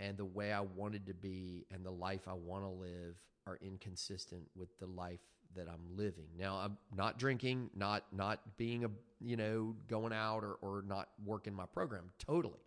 and 0.00 0.16
the 0.16 0.24
way 0.24 0.52
I 0.52 0.60
wanted 0.60 1.06
to 1.06 1.14
be 1.14 1.66
and 1.70 1.84
the 1.84 1.90
life 1.90 2.28
I 2.28 2.32
want 2.32 2.64
to 2.64 2.68
live 2.68 3.16
are 3.46 3.58
inconsistent 3.60 4.42
with 4.54 4.68
the 4.78 4.86
life 4.86 5.20
that 5.54 5.68
I'm 5.68 5.96
living. 5.96 6.26
Now 6.38 6.56
I'm 6.56 6.76
not 6.94 7.18
drinking, 7.18 7.70
not 7.76 8.04
not 8.12 8.40
being 8.56 8.84
a 8.84 8.90
you 9.20 9.36
know 9.36 9.76
going 9.88 10.12
out 10.12 10.42
or 10.42 10.58
or 10.62 10.84
not 10.86 11.08
working 11.24 11.54
my 11.54 11.66
program 11.66 12.10
totally, 12.18 12.64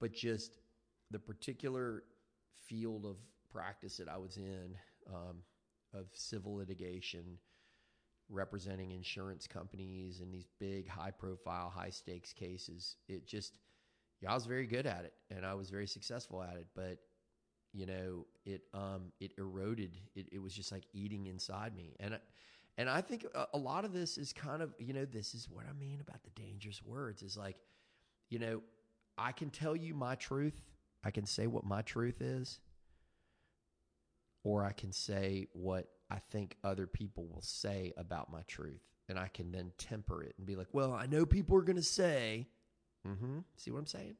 but 0.00 0.12
just 0.12 0.58
the 1.10 1.18
particular 1.18 2.04
field 2.66 3.04
of 3.04 3.16
practice 3.50 3.96
that 3.96 4.08
I 4.08 4.16
was 4.16 4.36
in 4.36 4.74
um, 5.12 5.38
of 5.92 6.06
civil 6.12 6.56
litigation 6.56 7.38
representing 8.30 8.92
insurance 8.92 9.46
companies 9.46 10.20
in 10.20 10.30
these 10.30 10.46
big, 10.58 10.88
high 10.88 11.10
profile, 11.10 11.70
high 11.70 11.90
stakes 11.90 12.32
cases. 12.32 12.96
It 13.08 13.26
just, 13.26 13.52
yeah, 14.20 14.30
I 14.30 14.34
was 14.34 14.46
very 14.46 14.66
good 14.66 14.86
at 14.86 15.04
it 15.04 15.14
and 15.34 15.44
I 15.44 15.54
was 15.54 15.70
very 15.70 15.86
successful 15.86 16.42
at 16.42 16.56
it. 16.56 16.66
But, 16.74 16.98
you 17.72 17.86
know, 17.86 18.26
it, 18.44 18.62
um, 18.72 19.12
it 19.20 19.32
eroded. 19.38 19.98
It, 20.14 20.28
it 20.32 20.42
was 20.42 20.54
just 20.54 20.72
like 20.72 20.84
eating 20.92 21.26
inside 21.26 21.76
me. 21.76 21.96
And, 22.00 22.18
and 22.78 22.88
I 22.88 23.00
think 23.00 23.26
a, 23.34 23.46
a 23.54 23.58
lot 23.58 23.84
of 23.84 23.92
this 23.92 24.18
is 24.18 24.32
kind 24.32 24.62
of, 24.62 24.74
you 24.78 24.92
know, 24.92 25.04
this 25.04 25.34
is 25.34 25.48
what 25.50 25.64
I 25.68 25.72
mean 25.72 26.00
about 26.00 26.22
the 26.22 26.30
dangerous 26.30 26.82
words 26.82 27.22
is 27.22 27.36
like, 27.36 27.56
you 28.30 28.38
know, 28.38 28.62
I 29.16 29.32
can 29.32 29.50
tell 29.50 29.76
you 29.76 29.94
my 29.94 30.14
truth. 30.14 30.60
I 31.04 31.10
can 31.10 31.26
say 31.26 31.46
what 31.46 31.64
my 31.64 31.82
truth 31.82 32.22
is, 32.22 32.60
or 34.42 34.64
I 34.64 34.72
can 34.72 34.90
say 34.90 35.48
what 35.52 35.88
I 36.10 36.18
think 36.18 36.56
other 36.64 36.86
people 36.86 37.26
will 37.26 37.42
say 37.42 37.92
about 37.96 38.32
my 38.32 38.42
truth. 38.46 38.80
And 39.08 39.18
I 39.18 39.28
can 39.28 39.52
then 39.52 39.72
temper 39.76 40.22
it 40.22 40.34
and 40.38 40.46
be 40.46 40.56
like, 40.56 40.68
well, 40.72 40.94
I 40.94 41.04
know 41.06 41.26
people 41.26 41.56
are 41.56 41.62
going 41.62 41.76
to 41.76 41.82
say, 41.82 42.48
mm-hmm. 43.06 43.38
See 43.56 43.70
what 43.70 43.78
I'm 43.78 43.86
saying? 43.86 44.16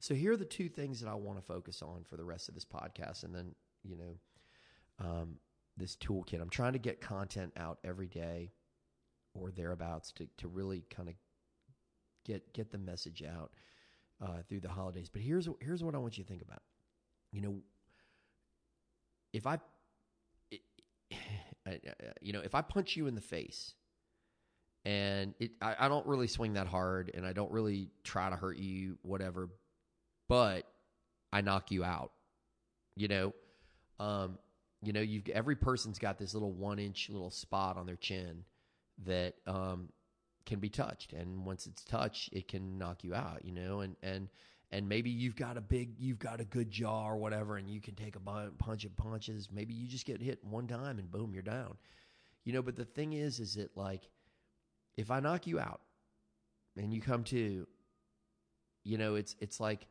So 0.00 0.14
here 0.14 0.32
are 0.32 0.36
the 0.36 0.44
two 0.44 0.68
things 0.68 1.00
that 1.00 1.08
I 1.08 1.14
want 1.14 1.38
to 1.38 1.44
focus 1.44 1.82
on 1.82 2.04
for 2.04 2.16
the 2.16 2.24
rest 2.24 2.48
of 2.48 2.54
this 2.54 2.64
podcast. 2.64 3.24
And 3.24 3.34
then, 3.34 3.54
you 3.82 3.96
know, 3.96 4.18
um, 4.98 5.36
this 5.76 5.96
toolkit. 5.96 6.40
I'm 6.40 6.50
trying 6.50 6.74
to 6.74 6.78
get 6.78 7.00
content 7.00 7.52
out 7.56 7.78
every 7.84 8.08
day 8.08 8.52
or 9.34 9.50
thereabouts 9.50 10.12
to, 10.12 10.28
to 10.38 10.48
really 10.48 10.84
kind 10.90 11.08
of 11.08 11.14
get 12.24 12.52
get 12.52 12.70
the 12.70 12.78
message 12.78 13.22
out 13.22 13.52
uh, 14.22 14.42
through 14.48 14.60
the 14.60 14.68
holidays. 14.68 15.08
But 15.08 15.22
here's 15.22 15.48
here's 15.60 15.82
what 15.82 15.94
I 15.94 15.98
want 15.98 16.18
you 16.18 16.24
to 16.24 16.28
think 16.28 16.42
about. 16.42 16.62
You 17.32 17.40
know, 17.40 17.56
if 19.32 19.46
I 19.46 19.58
you 22.20 22.32
know, 22.32 22.40
if 22.40 22.54
I 22.54 22.62
punch 22.62 22.96
you 22.96 23.06
in 23.06 23.14
the 23.14 23.20
face 23.20 23.74
and 24.84 25.34
it, 25.38 25.52
I, 25.60 25.76
I 25.80 25.88
don't 25.88 26.06
really 26.06 26.26
swing 26.26 26.54
that 26.54 26.66
hard 26.66 27.10
and 27.14 27.26
I 27.26 27.32
don't 27.32 27.50
really 27.52 27.90
try 28.04 28.30
to 28.30 28.36
hurt 28.36 28.56
you, 28.56 28.98
whatever, 29.02 29.48
but 30.28 30.66
I 31.32 31.40
knock 31.40 31.70
you 31.70 31.84
out, 31.84 32.12
you 32.96 33.08
know, 33.08 33.34
um, 33.98 34.38
you 34.82 34.92
know, 34.92 35.00
you've 35.00 35.28
every 35.28 35.56
person's 35.56 35.98
got 35.98 36.18
this 36.18 36.32
little 36.32 36.52
one 36.52 36.78
inch 36.78 37.10
little 37.10 37.30
spot 37.30 37.76
on 37.76 37.86
their 37.86 37.96
chin 37.96 38.44
that 39.04 39.34
um, 39.46 39.90
can 40.46 40.58
be 40.58 40.70
touched, 40.70 41.12
and 41.12 41.44
once 41.44 41.66
it's 41.66 41.84
touched, 41.84 42.32
it 42.32 42.48
can 42.48 42.78
knock 42.78 43.04
you 43.04 43.14
out. 43.14 43.44
You 43.44 43.52
know, 43.52 43.80
and 43.80 43.96
and 44.02 44.28
and 44.72 44.88
maybe 44.88 45.10
you've 45.10 45.36
got 45.36 45.56
a 45.56 45.60
big, 45.60 45.98
you've 45.98 46.18
got 46.18 46.40
a 46.40 46.44
good 46.44 46.70
jaw 46.70 47.08
or 47.08 47.16
whatever, 47.16 47.56
and 47.56 47.68
you 47.68 47.80
can 47.80 47.94
take 47.94 48.16
a 48.16 48.20
bunch 48.20 48.84
of 48.84 48.96
punches. 48.96 49.48
Maybe 49.52 49.74
you 49.74 49.88
just 49.88 50.06
get 50.06 50.22
hit 50.22 50.42
one 50.44 50.66
time 50.66 50.98
and 50.98 51.10
boom, 51.10 51.32
you're 51.34 51.42
down. 51.42 51.76
You 52.44 52.52
know, 52.52 52.62
but 52.62 52.76
the 52.76 52.84
thing 52.84 53.12
is, 53.12 53.40
is 53.40 53.54
that 53.54 53.76
like, 53.76 54.08
if 54.96 55.10
I 55.10 55.20
knock 55.20 55.46
you 55.46 55.58
out 55.58 55.80
and 56.76 56.92
you 56.92 57.00
come 57.00 57.24
to, 57.24 57.66
you 58.84 58.98
know, 58.98 59.14
it's 59.14 59.36
it's 59.40 59.60
like, 59.60 59.86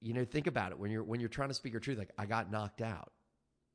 you 0.00 0.14
know, 0.14 0.24
think 0.24 0.46
about 0.46 0.72
it 0.72 0.78
when 0.78 0.90
you're 0.90 1.04
when 1.04 1.20
you're 1.20 1.28
trying 1.28 1.48
to 1.48 1.54
speak 1.54 1.72
your 1.72 1.80
truth. 1.80 1.98
Like, 1.98 2.12
I 2.18 2.26
got 2.26 2.50
knocked 2.50 2.82
out, 2.82 3.12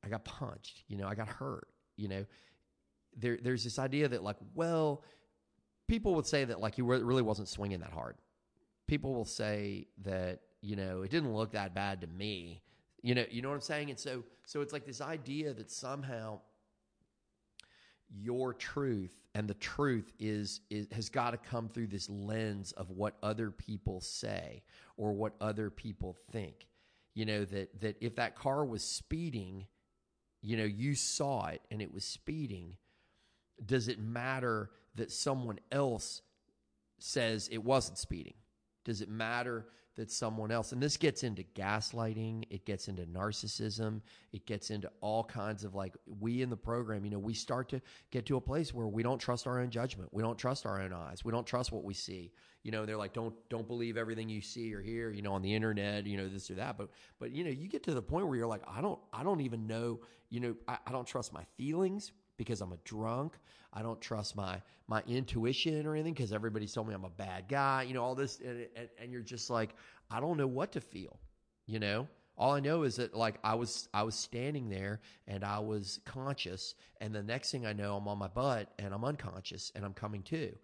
I 0.04 0.10
got 0.10 0.26
punched, 0.26 0.84
you 0.88 0.98
know, 0.98 1.08
I 1.08 1.16
got 1.16 1.28
hurt. 1.28 1.68
You 1.98 2.08
know, 2.08 2.26
there 3.18 3.38
there's 3.42 3.64
this 3.64 3.80
idea 3.80 4.08
that 4.08 4.24
like, 4.24 4.38
well, 4.54 5.04
people 5.88 6.16
would 6.16 6.28
say 6.28 6.46
that 6.46 6.60
like 6.60 6.76
he 6.76 6.82
really 6.82 7.22
wasn't 7.22 7.48
swinging 7.48 7.80
that 7.80 7.92
hard 7.92 8.16
people 8.90 9.14
will 9.14 9.24
say 9.24 9.86
that 10.04 10.40
you 10.62 10.76
know 10.76 11.04
it 11.04 11.12
didn't 11.12 11.34
look 11.34 11.52
that 11.52 11.76
bad 11.76 12.02
to 12.02 12.08
me 12.08 12.60
you 13.04 13.14
know 13.14 13.24
you 13.30 13.42
know 13.42 13.50
what 13.50 13.56
i'm 13.56 13.62
saying 13.62 13.92
and 13.92 14.00
so 14.00 14.24
so 14.46 14.62
it's 14.62 14.74
like 14.74 14.84
this 14.84 15.00
idea 15.00 15.54
that 15.54 15.70
somehow 15.70 16.40
your 18.10 18.54
truth 18.54 19.16
and 19.36 19.48
the 19.48 19.54
truth 19.56 20.12
is, 20.20 20.62
is 20.70 20.88
has 20.92 21.10
got 21.10 21.32
to 21.32 21.38
come 21.38 21.70
through 21.70 21.88
this 21.88 22.10
lens 22.10 22.72
of 22.74 22.90
what 22.90 23.16
other 23.22 23.52
people 23.52 24.02
say 24.02 24.64
or 24.98 25.14
what 25.14 25.34
other 25.40 25.70
people 25.70 26.16
think. 26.32 26.68
You 27.14 27.26
know 27.26 27.46
that 27.46 27.82
that 27.82 27.98
if 28.02 28.16
that 28.16 28.36
car 28.36 28.66
was 28.66 28.84
speeding 28.84 29.66
you 30.42 30.56
know 30.56 30.64
you 30.64 30.96
saw 30.96 31.48
it 31.48 31.62
and 31.70 31.82
it 31.82 31.94
was 31.94 32.06
speeding 32.06 32.78
does 33.66 33.88
it 33.88 34.00
matter 34.00 34.70
that 34.96 35.12
someone 35.12 35.60
else 35.72 36.22
says 37.00 37.50
it 37.52 37.64
wasn't 37.64 37.98
speeding? 37.98 38.34
Does 38.86 39.02
it 39.02 39.10
matter 39.10 39.66
that 40.00 40.10
someone 40.10 40.50
else, 40.50 40.72
and 40.72 40.82
this 40.82 40.96
gets 40.96 41.24
into 41.24 41.44
gaslighting, 41.56 42.46
it 42.50 42.64
gets 42.64 42.88
into 42.88 43.04
narcissism, 43.04 44.00
it 44.32 44.46
gets 44.46 44.70
into 44.70 44.90
all 45.02 45.26
kinds 45.26 45.66
of 45.66 45.76
like, 45.76 45.94
we 46.22 46.42
in 46.42 46.50
the 46.50 46.56
program, 46.56 47.04
you 47.04 47.12
know, 47.12 47.20
we 47.20 47.34
start 47.34 47.68
to 47.68 47.82
get 48.10 48.26
to 48.26 48.38
a 48.38 48.42
place 48.42 48.74
where 48.74 48.88
we 48.88 49.04
don't 49.04 49.20
trust 49.20 49.46
our 49.46 49.60
own 49.60 49.70
judgment. 49.70 50.10
We 50.14 50.24
don't 50.24 50.38
trust 50.38 50.66
our 50.66 50.82
own 50.82 50.94
eyes. 50.94 51.26
We 51.26 51.34
don't 51.34 51.46
trust 51.46 51.74
what 51.74 51.84
we 51.84 51.94
see. 51.94 52.32
You 52.64 52.72
know, 52.72 52.86
they're 52.86 52.96
like, 52.96 53.12
don't, 53.12 53.36
don't 53.50 53.68
believe 53.68 53.98
everything 53.98 54.30
you 54.30 54.40
see 54.40 54.74
or 54.74 54.82
hear, 54.82 55.12
you 55.12 55.22
know, 55.22 55.34
on 55.34 55.42
the 55.42 55.54
internet, 55.54 56.06
you 56.06 56.16
know, 56.16 56.30
this 56.30 56.50
or 56.50 56.56
that. 56.56 56.78
But, 56.78 56.92
but, 57.20 57.32
you 57.32 57.44
know, 57.44 57.50
you 57.50 57.68
get 57.68 57.84
to 57.84 57.94
the 57.94 58.02
point 58.02 58.26
where 58.26 58.38
you're 58.38 58.48
like, 58.48 58.64
I 58.74 58.80
don't, 58.80 59.00
I 59.12 59.24
don't 59.24 59.42
even 59.42 59.68
know, 59.68 60.00
you 60.30 60.40
know, 60.40 60.56
I, 60.66 60.78
I 60.88 60.94
don't 60.94 61.08
trust 61.08 61.34
my 61.34 61.44
feelings 61.58 62.14
because 62.40 62.62
I'm 62.62 62.72
a 62.72 62.80
drunk. 62.86 63.34
I 63.72 63.84
don't 63.84 64.02
trust 64.02 64.36
my 64.36 64.60
my 64.88 65.04
intuition 65.08 65.86
or 65.86 65.94
anything 65.94 66.16
because 66.16 66.34
everybody's 66.34 66.74
told 66.74 66.88
me 66.88 66.96
I'm 66.96 67.06
a 67.06 67.10
bad 67.12 67.48
guy. 67.48 67.84
You 67.84 67.94
know 67.94 68.04
all 68.04 68.16
this, 68.16 68.40
and, 68.40 68.66
and, 68.76 68.90
and 69.00 69.12
you're 69.12 69.22
just 69.22 69.52
like, 69.52 69.76
I 70.10 70.20
don't 70.20 70.38
know 70.38 70.48
what 70.48 70.72
to 70.72 70.82
feel. 70.82 71.20
You 71.68 71.78
know, 71.80 72.08
All 72.40 72.54
I 72.54 72.62
know 72.62 72.84
is 72.84 72.96
that 72.96 73.14
like 73.14 73.36
I 73.44 73.54
was 73.54 73.90
I 73.94 74.04
was 74.04 74.16
standing 74.16 74.70
there 74.70 75.02
and 75.28 75.44
I 75.44 75.60
was 75.60 76.00
conscious, 76.06 76.74
and 77.02 77.14
the 77.14 77.22
next 77.22 77.52
thing 77.52 77.66
I 77.66 77.74
know, 77.74 77.98
I'm 77.98 78.08
on 78.08 78.18
my 78.18 78.30
butt 78.30 78.72
and 78.80 78.94
I'm 78.94 79.04
unconscious 79.04 79.72
and 79.76 79.84
I'm 79.86 79.94
coming 79.94 80.24
to. 80.24 80.56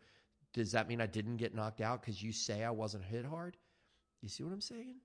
Does 0.54 0.72
that 0.72 0.88
mean 0.88 1.02
I 1.02 1.06
didn't 1.06 1.36
get 1.36 1.54
knocked 1.54 1.82
out 1.82 2.02
because 2.02 2.24
you 2.24 2.32
say 2.32 2.64
I 2.64 2.72
wasn't 2.72 3.04
hit 3.04 3.26
hard? 3.26 3.58
You 4.22 4.30
see 4.30 4.44
what 4.44 4.54
I'm 4.54 4.62
saying? 4.62 4.96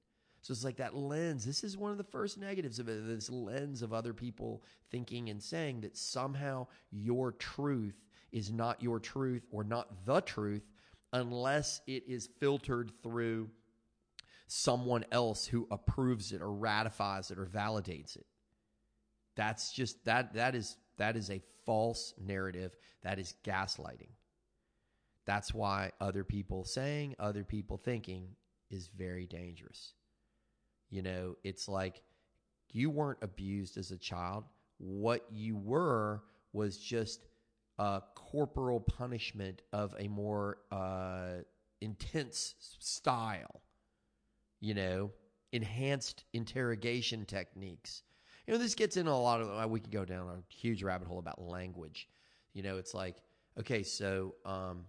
So 0.43 0.53
it's 0.53 0.65
like 0.65 0.77
that 0.77 0.97
lens. 0.97 1.45
This 1.45 1.65
is 1.65 1.77
one 1.77 1.91
of 1.91 1.99
the 1.99 2.05
first 2.05 2.39
negatives 2.39 2.79
of 2.79 2.89
it. 2.89 3.07
This 3.07 3.29
lens 3.29 3.83
of 3.83 3.93
other 3.93 4.15
people 4.15 4.63
thinking 4.91 5.29
and 5.29 5.43
saying 5.43 5.83
that 5.83 5.97
somehow 5.97 6.67
your 6.91 7.33
truth 7.33 8.01
is 8.33 8.51
not 8.51 8.83
your 8.83 8.99
truth 9.01 9.47
or 9.51 9.65
not 9.65 10.07
the 10.07 10.21
truth 10.21 10.67
unless 11.13 11.81
it 11.87 12.05
is 12.07 12.29
filtered 12.39 12.93
through 13.03 13.51
someone 14.47 15.05
else 15.13 15.47
who 15.47 15.67
approves 15.71 16.33
it 16.33 16.41
or 16.41 16.53
ratifies 16.53 17.31
it 17.31 17.39
or 17.39 17.47
validates 17.47 18.17
it. 18.17 18.27
That's 19.37 19.73
just 19.73 20.05
that 20.05 20.35
that 20.35 20.55
is 20.55 20.77
that 20.97 21.17
is 21.17 21.31
a 21.31 21.43
false 21.67 22.15
narrative. 22.19 22.75
That 23.03 23.19
is 23.19 23.35
gaslighting. 23.45 24.11
That's 25.27 25.55
why 25.55 25.93
other 26.01 26.25
people 26.25 26.65
saying, 26.65 27.15
other 27.19 27.45
people 27.45 27.77
thinking 27.77 28.29
is 28.71 28.89
very 28.89 29.27
dangerous. 29.27 29.95
You 30.91 31.03
know, 31.03 31.37
it's 31.45 31.69
like 31.69 32.03
you 32.73 32.91
weren't 32.91 33.19
abused 33.23 33.79
as 33.79 33.91
a 33.91 33.97
child. 33.97 34.45
What 34.79 35.25
you 35.31 35.57
were 35.57 36.23
was 36.53 36.79
just 36.79 37.27
a 37.79 38.03
corporal 38.15 38.81
punishment 38.81 39.63
of 39.73 39.95
a 39.99 40.09
more 40.09 40.59
uh, 40.71 41.43
intense 41.81 42.55
style, 42.79 43.63
you 44.61 44.75
know, 44.75 45.13
enhanced 45.53 46.25
interrogation 46.33 47.25
techniques. 47.25 48.03
You 48.47 48.55
know, 48.55 48.59
this 48.59 48.75
gets 48.75 48.97
into 48.97 49.11
a 49.11 49.13
lot 49.13 49.41
of, 49.41 49.49
uh, 49.49 49.69
we 49.69 49.81
could 49.81 49.93
go 49.93 50.05
down 50.05 50.29
a 50.29 50.53
huge 50.53 50.83
rabbit 50.83 51.09
hole 51.09 51.19
about 51.19 51.41
language. 51.41 52.09
You 52.53 52.63
know, 52.63 52.79
it's 52.79 52.95
like, 52.95 53.17
okay, 53.59 53.83
so 53.83 54.35
um, 54.45 54.87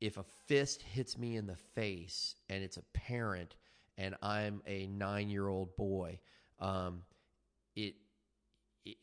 if 0.00 0.16
a 0.18 0.24
fist 0.46 0.82
hits 0.82 1.16
me 1.16 1.36
in 1.36 1.46
the 1.46 1.56
face 1.56 2.34
and 2.50 2.62
it's 2.62 2.76
a 2.76 2.82
parent 2.92 3.56
and 3.98 4.14
I'm 4.22 4.62
a 4.66 4.86
nine 4.86 5.28
year 5.28 5.48
old 5.48 5.76
boy, 5.76 6.18
um, 6.60 7.02
it, 7.76 7.94
it, 8.84 8.96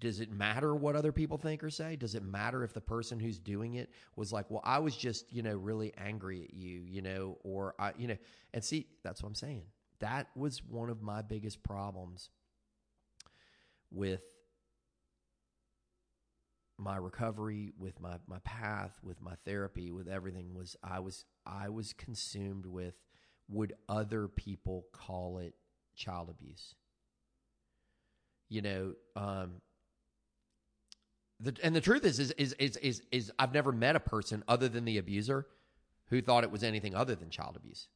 does 0.00 0.20
it 0.20 0.30
matter 0.30 0.74
what 0.74 0.96
other 0.96 1.12
people 1.12 1.38
think 1.38 1.62
or 1.64 1.70
say? 1.70 1.96
Does 1.96 2.14
it 2.14 2.22
matter 2.22 2.62
if 2.64 2.74
the 2.74 2.80
person 2.80 3.18
who's 3.18 3.38
doing 3.38 3.74
it 3.74 3.90
was 4.16 4.32
like, 4.32 4.50
well, 4.50 4.62
I 4.64 4.78
was 4.78 4.96
just, 4.96 5.32
you 5.32 5.42
know, 5.42 5.56
really 5.56 5.92
angry 5.96 6.44
at 6.44 6.54
you, 6.54 6.82
you 6.86 7.02
know, 7.02 7.38
or 7.42 7.74
I, 7.78 7.92
you 7.96 8.08
know, 8.08 8.16
and 8.52 8.62
see, 8.62 8.86
that's 9.02 9.22
what 9.22 9.28
I'm 9.28 9.34
saying. 9.34 9.62
That 10.00 10.28
was 10.36 10.62
one 10.62 10.90
of 10.90 11.00
my 11.02 11.22
biggest 11.22 11.62
problems 11.62 12.30
with 13.90 14.22
my 16.76 16.96
recovery, 16.96 17.72
with 17.78 18.00
my 18.00 18.16
my 18.26 18.38
path, 18.40 18.92
with 19.02 19.22
my 19.22 19.34
therapy, 19.44 19.90
with 19.92 20.08
everything 20.08 20.54
was 20.54 20.76
I 20.82 20.98
was 20.98 21.24
I 21.46 21.68
was 21.68 21.92
consumed 21.92 22.66
with 22.66 22.94
would 23.48 23.74
other 23.88 24.28
people 24.28 24.86
call 24.92 25.38
it 25.38 25.54
child 25.96 26.30
abuse? 26.30 26.74
You 28.48 28.62
know, 28.62 28.92
um, 29.16 29.60
the, 31.40 31.54
and 31.62 31.74
the 31.74 31.80
truth 31.80 32.04
is, 32.04 32.18
is, 32.18 32.30
is, 32.32 32.52
is, 32.54 32.76
is, 32.78 33.02
is 33.10 33.32
I've 33.38 33.52
never 33.52 33.72
met 33.72 33.96
a 33.96 34.00
person 34.00 34.44
other 34.46 34.68
than 34.68 34.84
the 34.84 34.98
abuser 34.98 35.46
who 36.08 36.22
thought 36.22 36.44
it 36.44 36.50
was 36.50 36.62
anything 36.62 36.94
other 36.94 37.14
than 37.14 37.30
child 37.30 37.56
abuse. 37.56 37.88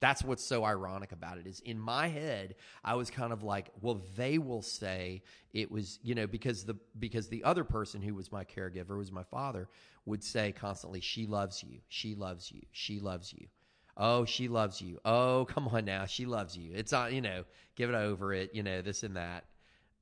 That's 0.00 0.22
what's 0.22 0.44
so 0.44 0.64
ironic 0.64 1.12
about 1.12 1.38
it 1.38 1.46
is 1.46 1.60
in 1.60 1.78
my 1.78 2.08
head, 2.08 2.56
I 2.84 2.94
was 2.94 3.10
kind 3.10 3.32
of 3.32 3.42
like, 3.42 3.70
well, 3.80 4.02
they 4.16 4.38
will 4.38 4.60
say 4.60 5.22
it 5.52 5.70
was, 5.70 5.98
you 6.02 6.14
know, 6.14 6.26
because 6.26 6.64
the 6.64 6.76
because 6.98 7.28
the 7.28 7.44
other 7.44 7.64
person 7.64 8.02
who 8.02 8.14
was 8.14 8.30
my 8.30 8.44
caregiver 8.44 8.98
was 8.98 9.10
my 9.10 9.22
father 9.22 9.68
would 10.04 10.22
say 10.22 10.52
constantly, 10.52 11.00
she 11.00 11.26
loves 11.26 11.62
you, 11.62 11.78
she 11.88 12.14
loves 12.14 12.52
you, 12.52 12.62
she 12.70 13.00
loves 13.00 13.32
you. 13.32 13.46
Oh, 13.96 14.24
she 14.24 14.48
loves 14.48 14.80
you. 14.80 14.98
Oh, 15.04 15.46
come 15.50 15.68
on 15.68 15.84
now, 15.84 16.06
she 16.06 16.26
loves 16.26 16.56
you. 16.56 16.72
It's 16.74 16.92
on, 16.92 17.14
you 17.14 17.20
know, 17.20 17.44
give 17.76 17.90
it 17.90 17.96
over 17.96 18.32
it, 18.32 18.54
you 18.54 18.62
know, 18.62 18.82
this 18.82 19.02
and 19.02 19.16
that. 19.16 19.44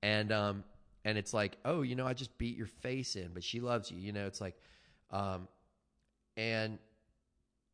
And 0.02 0.33
um 0.33 0.64
and 1.05 1.18
it's 1.18 1.35
like, 1.35 1.57
oh, 1.64 1.83
you 1.83 1.96
know, 1.96 2.07
I 2.07 2.14
just 2.14 2.37
beat 2.38 2.57
your 2.57 2.66
face 2.68 3.16
in, 3.16 3.31
but 3.35 3.44
she 3.44 3.61
loves 3.61 3.90
you. 3.90 3.98
You 3.98 4.12
know, 4.12 4.26
it's 4.26 4.40
like 4.40 4.57
um 5.11 5.48
and 6.37 6.78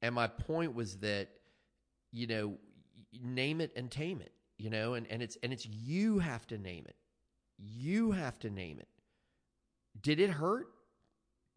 and 0.02 0.14
my 0.14 0.26
point 0.26 0.74
was 0.74 0.96
that 0.98 1.28
you 2.12 2.26
know, 2.26 2.54
name 3.22 3.60
it 3.60 3.72
and 3.76 3.90
tame 3.90 4.20
it, 4.20 4.32
you 4.58 4.70
know, 4.70 4.94
and, 4.94 5.06
and 5.08 5.22
it's 5.22 5.36
and 5.42 5.52
it's 5.52 5.66
you 5.66 6.18
have 6.20 6.46
to 6.48 6.58
name 6.58 6.84
it. 6.88 6.96
You 7.58 8.12
have 8.12 8.38
to 8.40 8.50
name 8.50 8.78
it. 8.80 8.88
Did 10.00 10.20
it 10.20 10.30
hurt? 10.30 10.68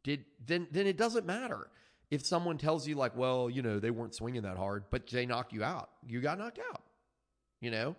Did 0.04 0.26
then 0.46 0.68
then 0.72 0.88
it 0.88 0.98
doesn't 0.98 1.26
matter. 1.26 1.70
If 2.12 2.26
someone 2.26 2.58
tells 2.58 2.88
you 2.88 2.96
like, 2.96 3.16
well, 3.16 3.50
you 3.50 3.62
know, 3.62 3.80
they 3.80 3.90
weren't 3.90 4.14
swinging 4.14 4.44
that 4.44 4.58
hard, 4.58 4.84
but 4.92 5.08
they 5.08 5.26
knocked 5.26 5.54
you 5.54 5.64
out. 5.64 5.90
You 6.06 6.20
got 6.22 6.38
knocked 6.38 6.60
out. 6.72 6.84
You 7.62 7.72
know? 7.72 7.96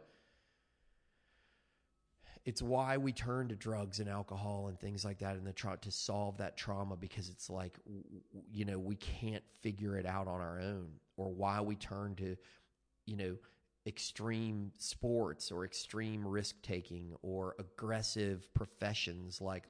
It's 2.44 2.60
why 2.60 2.96
we 2.96 3.12
turn 3.12 3.48
to 3.48 3.56
drugs 3.56 4.00
and 4.00 4.08
alcohol 4.08 4.66
and 4.68 4.78
things 4.78 5.04
like 5.04 5.18
that 5.20 5.36
in 5.36 5.44
the 5.44 5.52
tra- 5.52 5.78
to 5.80 5.90
solve 5.90 6.38
that 6.38 6.56
trauma 6.56 6.96
because 6.96 7.28
it's 7.28 7.48
like 7.48 7.78
you 8.50 8.64
know, 8.64 8.78
we 8.78 8.96
can't 8.96 9.44
figure 9.60 9.96
it 9.96 10.06
out 10.06 10.26
on 10.26 10.40
our 10.40 10.60
own 10.60 10.88
or 11.16 11.30
why 11.30 11.60
we 11.60 11.76
turn 11.76 12.16
to, 12.16 12.36
you 13.06 13.16
know, 13.16 13.36
extreme 13.86 14.72
sports 14.78 15.50
or 15.52 15.64
extreme 15.64 16.26
risk 16.26 16.56
taking 16.62 17.14
or 17.22 17.54
aggressive 17.58 18.52
professions 18.54 19.40
like 19.40 19.64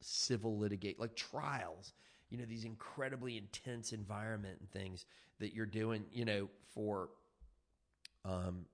civil 0.00 0.58
litigate, 0.58 0.98
like 0.98 1.14
trials, 1.14 1.92
you 2.30 2.38
know, 2.38 2.44
these 2.44 2.64
incredibly 2.64 3.36
intense 3.36 3.92
environment 3.92 4.58
and 4.60 4.70
things 4.70 5.06
that 5.38 5.54
you're 5.54 5.66
doing, 5.66 6.04
you 6.12 6.24
know, 6.24 6.48
for, 6.74 7.08
um, 8.24 8.66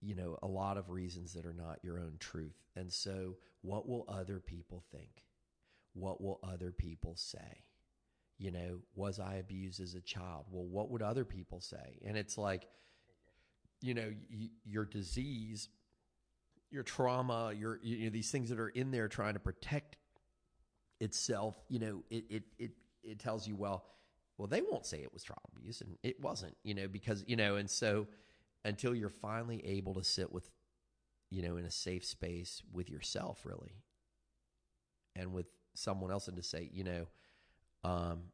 you 0.00 0.14
know, 0.14 0.38
a 0.42 0.46
lot 0.46 0.76
of 0.76 0.90
reasons 0.90 1.32
that 1.34 1.46
are 1.46 1.54
not 1.54 1.78
your 1.82 1.98
own 1.98 2.14
truth. 2.18 2.56
And 2.76 2.92
so, 2.92 3.36
what 3.62 3.88
will 3.88 4.04
other 4.08 4.38
people 4.38 4.84
think? 4.92 5.24
What 5.94 6.20
will 6.20 6.38
other 6.42 6.72
people 6.72 7.16
say? 7.16 7.64
you 8.38 8.50
know, 8.50 8.80
was 8.94 9.18
I 9.18 9.36
abused 9.36 9.80
as 9.80 9.94
a 9.94 10.00
child? 10.00 10.44
Well, 10.50 10.64
what 10.64 10.90
would 10.90 11.02
other 11.02 11.24
people 11.24 11.60
say? 11.60 11.98
And 12.04 12.16
it's 12.16 12.36
like, 12.36 12.68
you 13.80 13.94
know, 13.94 14.12
y- 14.30 14.50
your 14.64 14.84
disease, 14.84 15.68
your 16.70 16.82
trauma, 16.82 17.52
your 17.56 17.78
you 17.82 18.04
know 18.04 18.10
these 18.10 18.30
things 18.30 18.50
that 18.50 18.58
are 18.58 18.68
in 18.68 18.90
there 18.90 19.08
trying 19.08 19.34
to 19.34 19.40
protect 19.40 19.96
itself. 21.00 21.56
You 21.68 21.78
know, 21.78 22.04
it 22.10 22.24
it 22.30 22.42
it 22.58 22.70
it 23.02 23.18
tells 23.18 23.46
you 23.46 23.56
well, 23.56 23.84
well 24.38 24.48
they 24.48 24.62
won't 24.62 24.86
say 24.86 24.98
it 25.02 25.12
was 25.12 25.22
child 25.24 25.40
abuse, 25.56 25.80
and 25.80 25.96
it 26.02 26.20
wasn't. 26.20 26.56
You 26.64 26.74
know, 26.74 26.88
because 26.88 27.24
you 27.26 27.36
know, 27.36 27.56
and 27.56 27.68
so 27.70 28.06
until 28.64 28.94
you're 28.94 29.08
finally 29.08 29.64
able 29.64 29.94
to 29.94 30.04
sit 30.04 30.32
with, 30.32 30.50
you 31.30 31.42
know, 31.42 31.56
in 31.56 31.64
a 31.64 31.70
safe 31.70 32.04
space 32.04 32.62
with 32.72 32.90
yourself, 32.90 33.40
really, 33.44 33.76
and 35.14 35.32
with 35.32 35.46
someone 35.74 36.10
else, 36.10 36.28
and 36.28 36.36
to 36.36 36.42
say, 36.42 36.68
you 36.72 36.84
know 36.84 37.06
um, 37.84 38.24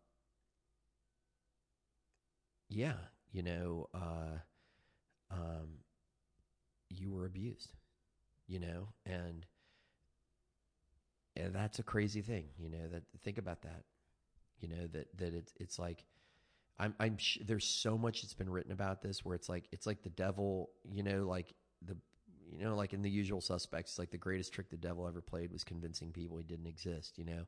yeah, 2.68 2.94
you 3.32 3.42
know, 3.42 3.88
uh, 3.94 4.38
um, 5.30 5.68
you 6.88 7.10
were 7.10 7.24
abused, 7.26 7.72
you 8.46 8.60
know, 8.60 8.88
and 9.06 9.46
and 11.36 11.54
that's 11.54 11.78
a 11.78 11.82
crazy 11.82 12.22
thing, 12.22 12.46
you 12.58 12.68
know. 12.68 12.88
That 12.90 13.02
think 13.22 13.38
about 13.38 13.62
that, 13.62 13.84
you 14.60 14.68
know 14.68 14.86
that 14.92 15.16
that 15.18 15.34
it's 15.34 15.52
it's 15.58 15.78
like. 15.78 16.04
I'm, 16.78 16.94
I'm 16.98 17.16
sh- 17.18 17.38
there's 17.44 17.66
so 17.66 17.96
much 17.96 18.22
that's 18.22 18.34
been 18.34 18.48
written 18.48 18.72
about 18.72 19.02
this 19.02 19.24
where 19.24 19.36
it's 19.36 19.48
like 19.48 19.68
it's 19.70 19.86
like 19.86 20.02
the 20.02 20.08
devil, 20.08 20.70
you 20.90 21.02
know, 21.02 21.26
like 21.28 21.52
the 21.86 21.96
you 22.58 22.64
know, 22.64 22.74
like 22.74 22.92
in 22.92 23.02
the 23.02 23.10
usual 23.10 23.40
suspects, 23.40 23.98
like 23.98 24.10
the 24.10 24.18
greatest 24.18 24.52
trick 24.52 24.70
the 24.70 24.76
devil 24.76 25.06
ever 25.06 25.20
played 25.20 25.52
was 25.52 25.64
convincing 25.64 26.10
people 26.10 26.38
he 26.38 26.44
didn't 26.44 26.66
exist, 26.66 27.18
you 27.18 27.24
know? 27.24 27.44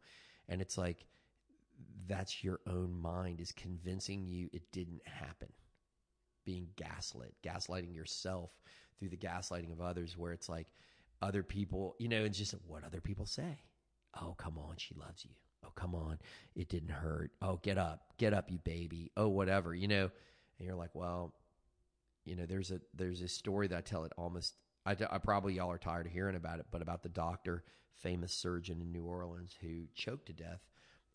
And 0.48 0.60
it's 0.60 0.78
like 0.78 1.06
that's 2.06 2.44
your 2.44 2.60
own 2.66 3.00
mind 3.00 3.40
is 3.40 3.52
convincing 3.52 4.26
you 4.26 4.48
it 4.52 4.70
didn't 4.72 5.06
happen. 5.06 5.48
Being 6.44 6.68
gaslit, 6.76 7.34
gaslighting 7.42 7.94
yourself 7.94 8.50
through 8.98 9.08
the 9.08 9.16
gaslighting 9.16 9.72
of 9.72 9.80
others, 9.80 10.16
where 10.16 10.32
it's 10.32 10.48
like 10.48 10.68
other 11.22 11.42
people, 11.42 11.96
you 11.98 12.08
know, 12.08 12.24
it's 12.24 12.38
just 12.38 12.54
what 12.66 12.84
other 12.84 13.00
people 13.00 13.26
say. 13.26 13.58
Oh, 14.20 14.34
come 14.38 14.58
on, 14.58 14.76
she 14.76 14.94
loves 14.94 15.24
you. 15.24 15.30
Oh, 15.64 15.72
come 15.74 15.94
on, 15.94 16.18
it 16.54 16.68
didn't 16.68 16.90
hurt. 16.90 17.30
Oh, 17.42 17.58
get 17.62 17.78
up, 17.78 18.12
get 18.18 18.34
up, 18.34 18.50
you 18.50 18.58
baby. 18.58 19.10
Oh, 19.16 19.28
whatever, 19.28 19.74
you 19.74 19.88
know. 19.88 20.10
And 20.58 20.66
you're 20.66 20.76
like, 20.76 20.94
well, 20.94 21.34
you 22.24 22.36
know, 22.36 22.46
there's 22.46 22.70
a 22.70 22.80
there's 22.94 23.22
a 23.22 23.28
story 23.28 23.66
that 23.68 23.78
I 23.78 23.80
tell 23.80 24.04
it 24.04 24.12
almost. 24.16 24.54
I, 24.86 24.96
I 25.10 25.18
probably 25.18 25.54
y'all 25.54 25.70
are 25.70 25.78
tired 25.78 26.06
of 26.06 26.12
hearing 26.12 26.36
about 26.36 26.58
it, 26.58 26.66
but 26.70 26.82
about 26.82 27.02
the 27.02 27.08
doctor, 27.08 27.64
famous 27.94 28.32
surgeon 28.32 28.80
in 28.82 28.92
New 28.92 29.04
Orleans 29.04 29.56
who 29.60 29.84
choked 29.94 30.26
to 30.26 30.32
death 30.32 30.60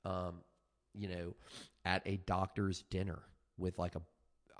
um, 0.05 0.41
you 0.93 1.07
know, 1.07 1.35
at 1.85 2.01
a 2.05 2.17
doctor's 2.17 2.83
dinner 2.89 3.19
with 3.57 3.77
like 3.77 3.95
a 3.95 4.01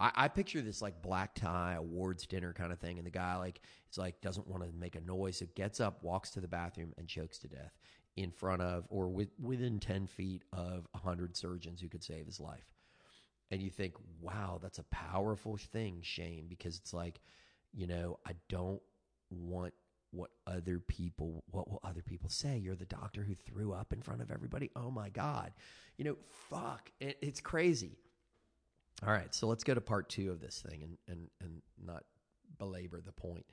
I, 0.01 0.29
picture 0.29 0.61
this 0.61 0.81
like 0.81 1.01
black 1.01 1.35
tie 1.35 1.73
awards 1.73 2.25
dinner 2.25 2.53
kind 2.53 2.71
of 2.71 2.79
thing, 2.79 2.99
and 2.99 3.05
the 3.05 3.11
guy 3.11 3.35
like 3.35 3.59
it's 3.89 3.97
like 3.97 4.21
doesn't 4.21 4.47
want 4.47 4.63
to 4.63 4.69
make 4.71 4.95
a 4.95 5.01
noise, 5.01 5.39
so 5.39 5.45
gets 5.55 5.81
up, 5.81 6.01
walks 6.03 6.29
to 6.31 6.39
the 6.39 6.47
bathroom, 6.47 6.93
and 6.97 7.05
chokes 7.05 7.37
to 7.39 7.49
death 7.49 7.77
in 8.15 8.31
front 8.31 8.61
of 8.61 8.85
or 8.89 9.07
with, 9.07 9.29
within 9.41 9.79
ten 9.79 10.07
feet 10.07 10.43
of 10.53 10.87
hundred 10.95 11.35
surgeons 11.35 11.81
who 11.81 11.87
could 11.87 12.03
save 12.03 12.25
his 12.25 12.39
life. 12.39 12.73
And 13.51 13.61
you 13.61 13.69
think, 13.69 13.95
wow, 14.21 14.59
that's 14.61 14.77
a 14.77 14.83
powerful 14.83 15.57
thing, 15.57 15.99
Shane, 16.03 16.45
because 16.47 16.77
it's 16.77 16.93
like, 16.93 17.19
you 17.73 17.87
know, 17.87 18.19
I 18.27 18.33
don't 18.47 18.81
want 19.31 19.73
what 20.11 20.31
other 20.47 20.79
people 20.79 21.43
what 21.51 21.69
will 21.69 21.79
other 21.83 22.01
people 22.01 22.29
say? 22.29 22.57
You're 22.57 22.75
the 22.75 22.85
doctor 22.85 23.23
who 23.23 23.35
threw 23.35 23.73
up 23.73 23.93
in 23.93 24.01
front 24.01 24.21
of 24.21 24.31
everybody? 24.31 24.71
Oh 24.75 24.89
my 24.89 25.09
god. 25.09 25.53
You 25.97 26.05
know 26.05 26.17
fuck. 26.49 26.91
It, 26.99 27.17
it's 27.21 27.39
crazy. 27.39 27.97
All 29.05 29.13
right 29.13 29.33
so 29.33 29.47
let's 29.47 29.63
go 29.63 29.73
to 29.75 29.81
part 29.81 30.09
two 30.09 30.31
of 30.31 30.41
this 30.41 30.63
thing 30.67 30.83
and 30.83 30.97
and 31.07 31.29
and 31.41 31.61
not 31.83 32.05
belabor 32.57 33.01
the 33.01 33.11
point. 33.11 33.45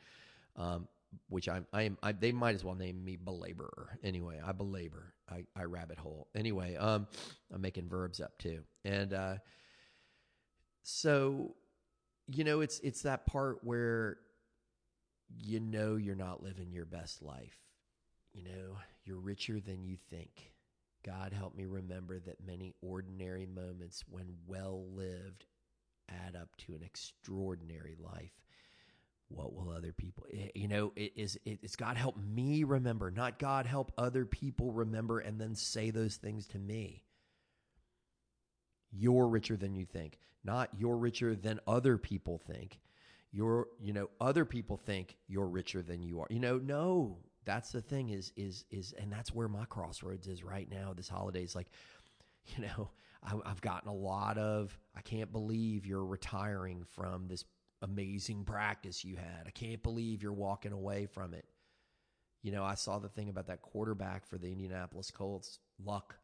Um, 0.56 0.88
which 1.28 1.48
I'm, 1.48 1.66
I 1.72 1.82
am, 1.82 1.98
I, 2.02 2.12
they 2.12 2.32
might 2.32 2.54
as 2.54 2.64
well 2.64 2.74
name 2.74 3.04
me 3.04 3.16
belaborer. 3.16 3.98
Anyway, 4.02 4.40
I 4.44 4.52
belabor, 4.52 5.14
I, 5.30 5.44
I 5.56 5.64
rabbit 5.64 5.98
hole. 5.98 6.28
Anyway, 6.34 6.76
um, 6.76 7.06
I'm 7.52 7.60
making 7.60 7.88
verbs 7.88 8.20
up 8.20 8.36
too. 8.38 8.62
And, 8.84 9.12
uh, 9.12 9.36
so, 10.82 11.54
you 12.26 12.44
know, 12.44 12.60
it's, 12.60 12.78
it's 12.80 13.02
that 13.02 13.26
part 13.26 13.58
where 13.62 14.18
you 15.28 15.60
know 15.60 15.96
you're 15.96 16.14
not 16.14 16.42
living 16.42 16.70
your 16.70 16.86
best 16.86 17.22
life. 17.22 17.58
You 18.32 18.44
know, 18.44 18.78
you're 19.04 19.18
richer 19.18 19.60
than 19.60 19.82
you 19.82 19.96
think. 20.10 20.52
God 21.04 21.32
help 21.32 21.54
me 21.54 21.64
remember 21.64 22.18
that 22.20 22.44
many 22.44 22.74
ordinary 22.82 23.46
moments, 23.46 24.04
when 24.08 24.34
well 24.46 24.84
lived, 24.92 25.46
add 26.08 26.36
up 26.36 26.54
to 26.58 26.74
an 26.74 26.82
extraordinary 26.82 27.96
life. 27.98 28.32
What 29.28 29.52
will 29.54 29.70
other 29.70 29.92
people, 29.92 30.26
eh, 30.32 30.48
you 30.54 30.68
know, 30.68 30.92
it 30.94 31.12
is, 31.16 31.38
it's 31.44 31.74
God 31.74 31.96
help 31.96 32.16
me 32.16 32.62
remember, 32.64 33.10
not 33.10 33.38
God 33.38 33.66
help 33.66 33.92
other 33.98 34.24
people 34.24 34.72
remember 34.72 35.18
and 35.18 35.40
then 35.40 35.54
say 35.54 35.90
those 35.90 36.16
things 36.16 36.46
to 36.48 36.58
me. 36.58 37.02
You're 38.92 39.26
richer 39.26 39.56
than 39.56 39.74
you 39.74 39.84
think, 39.84 40.18
not 40.44 40.70
you're 40.78 40.96
richer 40.96 41.34
than 41.34 41.60
other 41.66 41.98
people 41.98 42.38
think. 42.38 42.78
You're 43.32 43.66
you 43.80 43.92
know 43.92 44.08
other 44.20 44.44
people 44.44 44.76
think 44.76 45.16
you're 45.26 45.48
richer 45.48 45.82
than 45.82 46.02
you 46.02 46.20
are. 46.20 46.26
You 46.30 46.38
know 46.38 46.58
no 46.58 47.18
that's 47.44 47.70
the 47.70 47.82
thing 47.82 48.10
is 48.10 48.32
is 48.36 48.64
is 48.70 48.94
and 48.98 49.12
that's 49.12 49.34
where 49.34 49.48
my 49.48 49.64
crossroads 49.66 50.28
is 50.28 50.44
right 50.44 50.70
now 50.70 50.94
this 50.94 51.08
holiday. 51.08 51.42
Is 51.42 51.54
like 51.56 51.68
you 52.46 52.64
know 52.64 52.90
I, 53.22 53.34
i've 53.44 53.60
gotten 53.60 53.88
a 53.88 53.94
lot 53.94 54.38
of 54.38 54.78
i 54.94 55.00
can't 55.00 55.32
believe 55.32 55.86
you're 55.86 56.04
retiring 56.04 56.84
from 56.94 57.26
this 57.28 57.44
amazing 57.86 58.44
practice 58.44 59.04
you 59.04 59.16
had 59.16 59.46
i 59.46 59.50
can't 59.50 59.82
believe 59.82 60.22
you're 60.22 60.32
walking 60.32 60.72
away 60.72 61.06
from 61.06 61.32
it 61.32 61.46
you 62.42 62.52
know 62.52 62.64
i 62.64 62.74
saw 62.74 62.98
the 62.98 63.08
thing 63.08 63.28
about 63.28 63.46
that 63.46 63.62
quarterback 63.62 64.26
for 64.26 64.38
the 64.38 64.50
indianapolis 64.50 65.10
colts 65.10 65.58
luck 65.84 66.16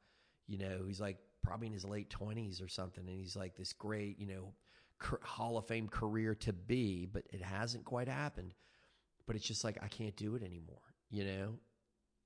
you 0.46 0.58
know 0.58 0.82
he's 0.86 1.00
like 1.00 1.18
probably 1.42 1.66
in 1.66 1.72
his 1.72 1.84
late 1.84 2.10
20s 2.10 2.64
or 2.64 2.68
something 2.68 3.06
and 3.08 3.18
he's 3.18 3.36
like 3.36 3.56
this 3.56 3.72
great 3.72 4.18
you 4.18 4.26
know 4.26 4.52
Hall 5.22 5.58
of 5.58 5.66
Fame 5.66 5.88
career 5.88 6.34
to 6.36 6.52
be, 6.52 7.06
but 7.06 7.24
it 7.32 7.42
hasn't 7.42 7.84
quite 7.84 8.08
happened. 8.08 8.54
But 9.26 9.36
it's 9.36 9.46
just 9.46 9.64
like 9.64 9.78
I 9.82 9.88
can't 9.88 10.16
do 10.16 10.34
it 10.34 10.42
anymore, 10.42 10.82
you 11.10 11.24
know. 11.24 11.54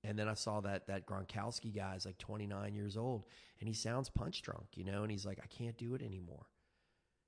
And 0.05 0.18
then 0.18 0.29
I 0.29 0.35
saw 0.35 0.61
that 0.61 0.87
that 0.87 1.07
Gronkowski 1.07 1.75
guy 1.75 1.94
is 1.96 2.07
like 2.07 2.18
29 2.18 2.75
years 2.75 2.96
old, 2.96 3.25
and 3.61 3.68
he 3.68 3.75
sounds 3.75 4.09
punch 4.09 4.42
drunk, 4.42 4.66
you 4.75 4.85
know. 4.85 5.03
And 5.03 5.11
he's 5.11 5.27
like, 5.27 5.40
I 5.42 5.46
can't 5.46 5.77
do 5.77 5.94
it 5.94 6.03
anymore. 6.03 6.46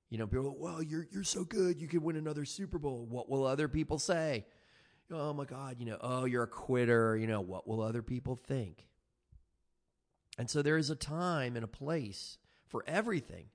You 0.09 0.17
know, 0.17 0.27
people, 0.27 0.55
well, 0.57 0.81
you're 0.81 1.07
you're 1.11 1.23
so 1.23 1.43
good, 1.43 1.79
you 1.79 1.87
could 1.87 2.03
win 2.03 2.15
another 2.15 2.45
Super 2.45 2.79
Bowl. 2.79 3.05
What 3.09 3.29
will 3.29 3.45
other 3.45 3.67
people 3.67 3.99
say? 3.99 4.45
Oh 5.11 5.33
my 5.33 5.45
God, 5.45 5.77
you 5.79 5.85
know, 5.85 5.97
oh, 6.01 6.25
you're 6.25 6.43
a 6.43 6.47
quitter. 6.47 7.17
You 7.17 7.27
know, 7.27 7.41
what 7.41 7.67
will 7.67 7.81
other 7.81 8.01
people 8.01 8.35
think? 8.35 8.85
And 10.37 10.49
so 10.49 10.61
there 10.61 10.77
is 10.77 10.89
a 10.89 10.95
time 10.95 11.55
and 11.55 11.65
a 11.65 11.67
place 11.67 12.37
for 12.67 12.83
everything 12.87 13.45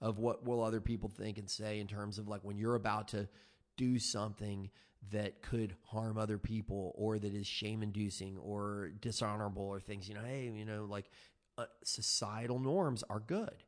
of 0.00 0.18
what 0.18 0.44
will 0.44 0.62
other 0.62 0.80
people 0.80 1.08
think 1.08 1.38
and 1.38 1.48
say 1.48 1.80
in 1.80 1.86
terms 1.86 2.18
of 2.18 2.28
like 2.28 2.42
when 2.42 2.58
you're 2.58 2.74
about 2.74 3.08
to 3.08 3.28
do 3.76 3.98
something 3.98 4.70
that 5.10 5.42
could 5.42 5.74
harm 5.84 6.18
other 6.18 6.38
people 6.38 6.92
or 6.96 7.18
that 7.18 7.34
is 7.34 7.46
shame 7.46 7.82
inducing 7.82 8.36
or 8.38 8.90
dishonorable 9.00 9.62
or 9.62 9.80
things 9.80 10.08
you 10.08 10.14
know 10.14 10.22
hey 10.24 10.50
you 10.54 10.64
know 10.64 10.86
like 10.88 11.10
uh, 11.58 11.64
societal 11.82 12.58
norms 12.58 13.04
are 13.10 13.20
good 13.20 13.64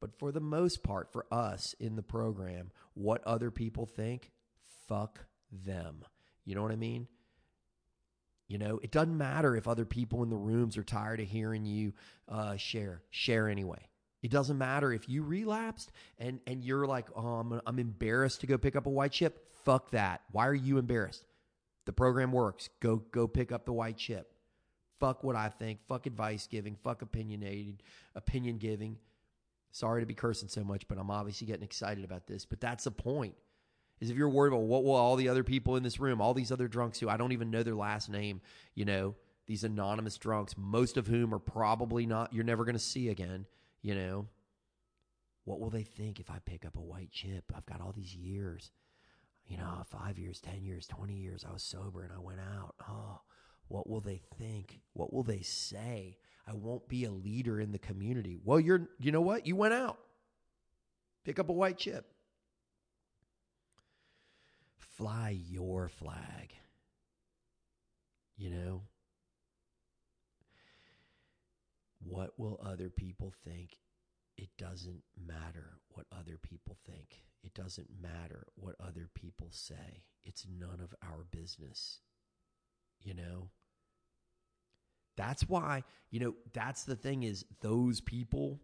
but 0.00 0.18
for 0.18 0.32
the 0.32 0.40
most 0.40 0.82
part 0.82 1.12
for 1.12 1.26
us 1.30 1.74
in 1.78 1.96
the 1.96 2.02
program 2.02 2.70
what 2.94 3.22
other 3.24 3.50
people 3.50 3.86
think 3.86 4.30
fuck 4.88 5.26
them 5.50 6.04
you 6.44 6.54
know 6.54 6.62
what 6.62 6.72
i 6.72 6.76
mean 6.76 7.06
you 8.48 8.58
know 8.58 8.80
it 8.82 8.90
doesn't 8.90 9.16
matter 9.16 9.56
if 9.56 9.68
other 9.68 9.84
people 9.84 10.22
in 10.22 10.30
the 10.30 10.36
rooms 10.36 10.76
are 10.76 10.84
tired 10.84 11.20
of 11.20 11.28
hearing 11.28 11.64
you 11.64 11.92
uh, 12.28 12.56
share 12.56 13.02
share 13.10 13.48
anyway 13.48 13.90
it 14.22 14.30
doesn't 14.30 14.58
matter 14.58 14.92
if 14.92 15.08
you 15.08 15.22
relapsed 15.22 15.92
and 16.18 16.40
and 16.46 16.62
you're 16.62 16.86
like, 16.86 17.06
oh, 17.16 17.36
I'm, 17.36 17.60
I'm 17.66 17.78
embarrassed 17.78 18.42
to 18.42 18.46
go 18.46 18.58
pick 18.58 18.76
up 18.76 18.86
a 18.86 18.90
white 18.90 19.12
chip. 19.12 19.46
Fuck 19.64 19.90
that. 19.92 20.22
Why 20.30 20.46
are 20.46 20.54
you 20.54 20.78
embarrassed? 20.78 21.24
The 21.86 21.92
program 21.92 22.32
works. 22.32 22.68
Go 22.80 22.96
go 22.96 23.26
pick 23.26 23.50
up 23.50 23.64
the 23.64 23.72
white 23.72 23.96
chip. 23.96 24.30
Fuck 24.98 25.24
what 25.24 25.36
I 25.36 25.48
think. 25.48 25.80
Fuck 25.88 26.06
advice 26.06 26.46
giving. 26.46 26.76
Fuck 26.84 27.00
opinionated 27.00 27.82
opinion 28.14 28.58
giving. 28.58 28.98
Sorry 29.72 30.02
to 30.02 30.06
be 30.06 30.14
cursing 30.14 30.48
so 30.48 30.64
much, 30.64 30.88
but 30.88 30.98
I'm 30.98 31.10
obviously 31.10 31.46
getting 31.46 31.62
excited 31.62 32.04
about 32.04 32.26
this. 32.26 32.44
But 32.44 32.60
that's 32.60 32.84
the 32.84 32.90
point. 32.90 33.34
Is 34.00 34.10
if 34.10 34.16
you're 34.16 34.28
worried 34.28 34.52
about 34.52 34.62
what 34.62 34.84
will 34.84 34.94
all 34.94 35.16
the 35.16 35.28
other 35.28 35.44
people 35.44 35.76
in 35.76 35.82
this 35.82 36.00
room, 36.00 36.20
all 36.20 36.34
these 36.34 36.50
other 36.50 36.68
drunks 36.68 36.98
who 36.98 37.08
I 37.08 37.16
don't 37.16 37.32
even 37.32 37.50
know 37.50 37.62
their 37.62 37.74
last 37.74 38.08
name, 38.08 38.40
you 38.74 38.84
know, 38.84 39.14
these 39.46 39.62
anonymous 39.62 40.16
drunks, 40.16 40.54
most 40.56 40.96
of 40.96 41.06
whom 41.06 41.34
are 41.34 41.38
probably 41.38 42.06
not 42.06 42.32
you're 42.32 42.44
never 42.44 42.64
going 42.64 42.74
to 42.74 42.78
see 42.78 43.08
again 43.08 43.46
you 43.82 43.94
know, 43.94 44.26
what 45.44 45.60
will 45.60 45.70
they 45.70 45.82
think 45.82 46.20
if 46.20 46.30
I 46.30 46.38
pick 46.44 46.64
up 46.64 46.76
a 46.76 46.80
white 46.80 47.10
chip? 47.10 47.52
I've 47.54 47.66
got 47.66 47.80
all 47.80 47.92
these 47.92 48.14
years, 48.14 48.70
you 49.46 49.56
know, 49.56 49.82
five 49.86 50.18
years, 50.18 50.40
10 50.40 50.62
years, 50.62 50.86
20 50.86 51.14
years. 51.14 51.44
I 51.48 51.52
was 51.52 51.62
sober 51.62 52.02
and 52.02 52.12
I 52.12 52.18
went 52.18 52.40
out. 52.40 52.74
Oh, 52.88 53.20
what 53.68 53.88
will 53.88 54.00
they 54.00 54.20
think? 54.38 54.80
What 54.92 55.12
will 55.12 55.22
they 55.22 55.40
say? 55.40 56.18
I 56.46 56.54
won't 56.54 56.88
be 56.88 57.04
a 57.04 57.10
leader 57.10 57.60
in 57.60 57.72
the 57.72 57.78
community. 57.78 58.38
Well, 58.42 58.60
you're, 58.60 58.88
you 58.98 59.12
know 59.12 59.20
what? 59.20 59.46
You 59.46 59.56
went 59.56 59.74
out. 59.74 59.98
Pick 61.24 61.38
up 61.38 61.48
a 61.48 61.52
white 61.52 61.78
chip. 61.78 62.06
Fly 64.78 65.38
your 65.48 65.88
flag. 65.88 66.54
You 68.36 68.50
know, 68.50 68.82
What 72.02 72.38
will 72.38 72.58
other 72.64 72.88
people 72.88 73.32
think? 73.44 73.76
It 74.36 74.48
doesn't 74.56 75.02
matter 75.26 75.78
what 75.90 76.06
other 76.10 76.38
people 76.42 76.76
think. 76.86 77.22
It 77.42 77.54
doesn't 77.54 77.88
matter 78.00 78.46
what 78.56 78.74
other 78.80 79.08
people 79.14 79.48
say. 79.50 80.04
It's 80.24 80.46
none 80.48 80.80
of 80.82 80.94
our 81.02 81.24
business. 81.30 82.00
You 83.02 83.14
know? 83.14 83.50
That's 85.20 85.46
why, 85.46 85.84
you 86.10 86.18
know, 86.18 86.34
that's 86.54 86.84
the 86.84 86.96
thing 86.96 87.24
is 87.24 87.44
those 87.60 88.00
people 88.00 88.58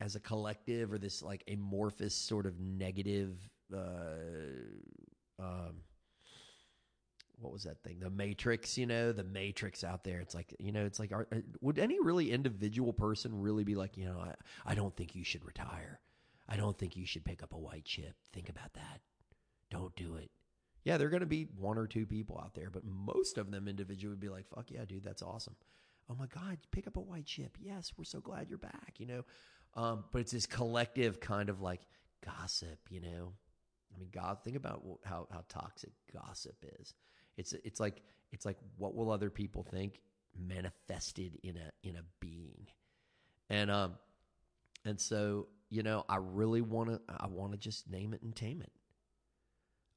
as 0.00 0.16
a 0.16 0.20
collective 0.20 0.92
or 0.92 0.98
this 0.98 1.22
like 1.22 1.44
amorphous 1.46 2.16
sort 2.16 2.46
of 2.46 2.58
negative 2.58 3.48
uh 3.72 4.16
um 5.38 5.76
what 7.38 7.52
was 7.52 7.62
that 7.62 7.80
thing? 7.84 8.00
The 8.00 8.10
Matrix, 8.10 8.76
you 8.76 8.86
know, 8.86 9.12
the 9.12 9.22
Matrix 9.22 9.84
out 9.84 10.02
there. 10.02 10.20
It's 10.20 10.34
like, 10.34 10.54
you 10.58 10.72
know, 10.72 10.84
it's 10.84 10.98
like, 10.98 11.10
are, 11.10 11.26
uh, 11.32 11.36
would 11.62 11.78
any 11.78 11.98
really 11.98 12.32
individual 12.32 12.92
person 12.92 13.40
really 13.40 13.64
be 13.64 13.76
like, 13.76 13.96
you 13.96 14.04
know, 14.04 14.18
I, 14.18 14.34
I 14.72 14.74
don't 14.74 14.94
think 14.94 15.14
you 15.14 15.24
should 15.24 15.46
retire. 15.46 16.00
I 16.50 16.56
don't 16.56 16.76
think 16.76 16.96
you 16.96 17.06
should 17.06 17.24
pick 17.24 17.42
up 17.42 17.54
a 17.54 17.58
white 17.58 17.86
chip. 17.86 18.14
Think 18.34 18.50
about 18.50 18.74
that. 18.74 19.00
Don't 19.70 19.96
do 19.96 20.16
it. 20.16 20.30
Yeah, 20.84 20.98
there 20.98 21.06
are 21.06 21.10
going 21.10 21.20
to 21.20 21.26
be 21.26 21.48
one 21.56 21.78
or 21.78 21.86
two 21.86 22.04
people 22.04 22.38
out 22.44 22.54
there, 22.54 22.68
but 22.68 22.84
most 22.84 23.38
of 23.38 23.50
them 23.50 23.68
individually 23.68 24.10
would 24.10 24.20
be 24.20 24.28
like, 24.28 24.46
fuck 24.54 24.70
yeah, 24.70 24.84
dude, 24.84 25.04
that's 25.04 25.22
awesome. 25.22 25.56
Oh 26.10 26.16
my 26.18 26.26
God, 26.26 26.58
pick 26.72 26.86
up 26.86 26.96
a 26.96 27.00
white 27.00 27.26
chip. 27.26 27.56
Yes, 27.60 27.92
we're 27.96 28.04
so 28.04 28.20
glad 28.20 28.48
you're 28.48 28.58
back, 28.58 28.94
you 28.98 29.06
know? 29.06 29.24
Um, 29.74 30.04
but 30.12 30.22
it's 30.22 30.32
this 30.32 30.46
collective 30.46 31.20
kind 31.20 31.48
of 31.48 31.60
like 31.60 31.82
gossip, 32.24 32.78
you 32.88 33.00
know? 33.00 33.32
I 33.94 33.98
mean, 33.98 34.08
God, 34.12 34.38
think 34.42 34.56
about 34.56 34.82
how, 35.04 35.28
how 35.30 35.44
toxic 35.48 35.92
gossip 36.12 36.56
is. 36.80 36.94
It's 37.36 37.54
it's 37.64 37.80
like 37.80 38.02
it's 38.32 38.44
like 38.44 38.58
what 38.76 38.94
will 38.94 39.10
other 39.10 39.30
people 39.30 39.62
think 39.62 40.00
manifested 40.38 41.38
in 41.42 41.56
a 41.56 41.88
in 41.88 41.96
a 41.96 42.02
being, 42.20 42.66
and 43.48 43.70
um, 43.70 43.94
and 44.84 45.00
so 45.00 45.46
you 45.70 45.82
know 45.82 46.04
I 46.08 46.16
really 46.16 46.60
want 46.60 46.90
to 46.90 47.00
I 47.08 47.28
want 47.28 47.52
to 47.52 47.58
just 47.58 47.88
name 47.90 48.12
it 48.12 48.22
and 48.22 48.36
tame 48.36 48.60
it. 48.60 48.72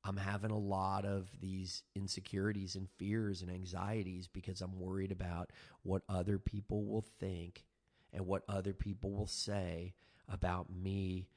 I'm 0.05 0.17
having 0.17 0.51
a 0.51 0.57
lot 0.57 1.05
of 1.05 1.29
these 1.39 1.83
insecurities 1.95 2.75
and 2.75 2.89
fears 2.97 3.41
and 3.41 3.49
anxieties 3.49 4.27
because 4.27 4.61
I'm 4.61 4.79
worried 4.79 5.11
about 5.11 5.51
what 5.83 6.03
other 6.09 6.37
people 6.37 6.83
will 6.83 7.05
think 7.19 7.63
and 8.11 8.27
what 8.27 8.43
other 8.49 8.73
people 8.73 9.11
will 9.11 9.27
say 9.27 9.93
about 10.27 10.67
me 10.69 11.27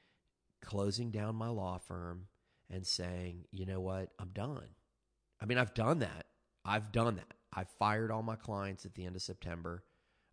closing 0.61 1.11
down 1.11 1.35
my 1.35 1.47
law 1.47 1.77
firm 1.77 2.27
and 2.69 2.85
saying, 2.85 3.45
you 3.51 3.65
know 3.65 3.79
what, 3.79 4.09
I'm 4.19 4.29
done. 4.33 4.67
I 5.41 5.45
mean, 5.45 5.57
I've 5.57 5.73
done 5.73 5.99
that. 5.99 6.25
I've 6.65 6.91
done 6.91 7.15
that. 7.15 7.33
I 7.53 7.63
fired 7.79 8.11
all 8.11 8.23
my 8.23 8.35
clients 8.35 8.85
at 8.85 8.95
the 8.95 9.05
end 9.05 9.15
of 9.15 9.21
September. 9.21 9.83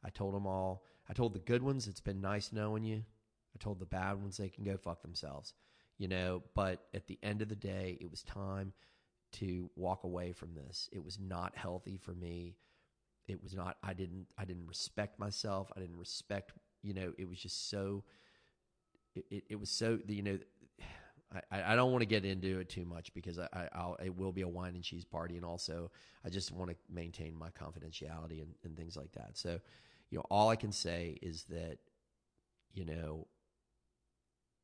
I 0.04 0.10
told 0.10 0.34
them 0.34 0.46
all, 0.46 0.84
I 1.08 1.12
told 1.12 1.34
the 1.34 1.38
good 1.38 1.62
ones, 1.62 1.86
it's 1.86 2.00
been 2.00 2.20
nice 2.20 2.52
knowing 2.52 2.84
you. 2.84 3.04
I 3.54 3.62
told 3.62 3.78
the 3.78 3.86
bad 3.86 4.20
ones 4.20 4.36
they 4.36 4.48
can 4.48 4.64
go 4.64 4.76
fuck 4.76 5.02
themselves, 5.02 5.54
you 5.98 6.08
know. 6.08 6.42
But 6.54 6.84
at 6.94 7.06
the 7.06 7.18
end 7.22 7.42
of 7.42 7.48
the 7.48 7.56
day, 7.56 7.98
it 8.00 8.10
was 8.10 8.22
time 8.22 8.72
to 9.32 9.70
walk 9.76 10.04
away 10.04 10.32
from 10.32 10.54
this. 10.54 10.88
It 10.92 11.04
was 11.04 11.18
not 11.18 11.56
healthy 11.56 11.96
for 11.96 12.12
me. 12.12 12.56
It 13.26 13.42
was 13.42 13.54
not. 13.54 13.76
I 13.82 13.94
didn't. 13.94 14.26
I 14.38 14.44
didn't 14.44 14.66
respect 14.66 15.18
myself. 15.18 15.72
I 15.76 15.80
didn't 15.80 15.98
respect. 15.98 16.52
You 16.82 16.94
know, 16.94 17.12
it 17.18 17.28
was 17.28 17.38
just 17.38 17.70
so. 17.70 18.04
It, 19.14 19.24
it, 19.30 19.44
it 19.50 19.56
was 19.60 19.70
so. 19.70 19.98
You 20.06 20.22
know, 20.22 20.38
I, 21.50 21.72
I 21.72 21.76
don't 21.76 21.90
want 21.90 22.02
to 22.02 22.06
get 22.06 22.24
into 22.24 22.60
it 22.60 22.68
too 22.68 22.84
much 22.84 23.12
because 23.14 23.38
I, 23.38 23.48
I 23.72 23.86
will 23.86 23.96
it 24.02 24.16
will 24.16 24.32
be 24.32 24.42
a 24.42 24.48
wine 24.48 24.74
and 24.74 24.84
cheese 24.84 25.04
party, 25.04 25.36
and 25.36 25.44
also 25.44 25.90
I 26.24 26.28
just 26.28 26.52
want 26.52 26.70
to 26.70 26.76
maintain 26.92 27.34
my 27.34 27.48
confidentiality 27.50 28.42
and, 28.42 28.54
and 28.64 28.76
things 28.76 28.96
like 28.96 29.12
that. 29.12 29.30
So, 29.34 29.60
you 30.10 30.18
know, 30.18 30.24
all 30.30 30.48
I 30.48 30.56
can 30.56 30.72
say 30.72 31.18
is 31.22 31.44
that, 31.44 31.78
you 32.72 32.84
know, 32.84 33.26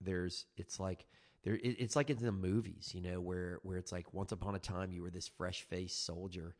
there's 0.00 0.46
it's 0.56 0.80
like 0.80 1.06
there 1.44 1.54
it, 1.54 1.76
it's 1.78 1.96
like 1.96 2.10
it's 2.10 2.20
in 2.20 2.26
the 2.26 2.32
movies, 2.32 2.92
you 2.94 3.00
know, 3.00 3.20
where 3.20 3.60
where 3.62 3.76
it's 3.76 3.92
like 3.92 4.12
once 4.12 4.32
upon 4.32 4.54
a 4.54 4.58
time 4.58 4.92
you 4.92 5.02
were 5.02 5.10
this 5.10 5.28
fresh 5.28 5.62
faced 5.62 6.04
soldier, 6.04 6.54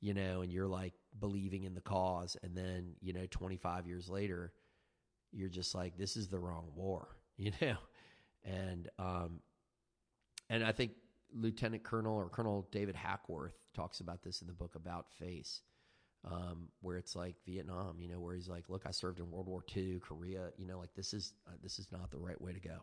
you 0.00 0.14
know, 0.14 0.42
and 0.42 0.52
you're 0.52 0.68
like 0.68 0.94
believing 1.18 1.64
in 1.64 1.74
the 1.74 1.80
cause, 1.80 2.36
and 2.42 2.56
then 2.56 2.94
you 3.00 3.12
know, 3.12 3.26
25 3.30 3.86
years 3.86 4.08
later, 4.08 4.52
you're 5.32 5.48
just 5.48 5.74
like, 5.74 5.96
this 5.96 6.16
is 6.16 6.28
the 6.28 6.38
wrong 6.38 6.66
war, 6.74 7.08
you 7.36 7.52
know, 7.60 7.76
and 8.44 8.88
um, 8.98 9.40
and 10.50 10.64
I 10.64 10.72
think 10.72 10.92
Lieutenant 11.32 11.82
Colonel 11.82 12.14
or 12.16 12.28
Colonel 12.28 12.68
David 12.70 12.94
Hackworth 12.94 13.54
talks 13.74 14.00
about 14.00 14.22
this 14.22 14.40
in 14.40 14.46
the 14.46 14.52
book 14.52 14.74
about 14.74 15.06
face. 15.18 15.62
Um, 16.24 16.68
where 16.80 16.96
it's 16.96 17.14
like 17.14 17.34
Vietnam, 17.44 17.96
you 18.00 18.08
know, 18.08 18.18
where 18.18 18.34
he's 18.34 18.48
like, 18.48 18.70
"Look, 18.70 18.84
I 18.86 18.92
served 18.92 19.18
in 19.18 19.30
World 19.30 19.46
War 19.46 19.62
II, 19.76 20.00
Korea, 20.00 20.50
you 20.56 20.66
know, 20.66 20.78
like 20.78 20.94
this 20.94 21.12
is 21.12 21.34
uh, 21.46 21.52
this 21.62 21.78
is 21.78 21.92
not 21.92 22.10
the 22.10 22.18
right 22.18 22.40
way 22.40 22.52
to 22.52 22.60
go." 22.60 22.78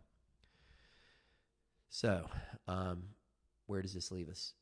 So, 1.89 2.30
um, 2.68 3.04
where 3.66 3.82
does 3.82 3.94
this 3.94 4.12
leave 4.12 4.30
us? 4.30 4.54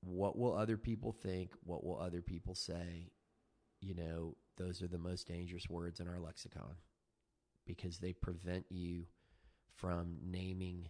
What 0.00 0.38
will 0.38 0.56
other 0.56 0.76
people 0.76 1.12
think? 1.12 1.52
What 1.64 1.84
will 1.84 1.98
other 1.98 2.20
people 2.20 2.54
say? 2.54 3.10
You 3.80 3.94
know, 3.94 4.36
those 4.56 4.82
are 4.82 4.88
the 4.88 4.98
most 4.98 5.26
dangerous 5.26 5.68
words 5.68 6.00
in 6.00 6.08
our 6.08 6.18
lexicon 6.18 6.74
because 7.66 7.98
they 7.98 8.12
prevent 8.12 8.66
you 8.70 9.04
from 9.74 10.16
naming 10.24 10.88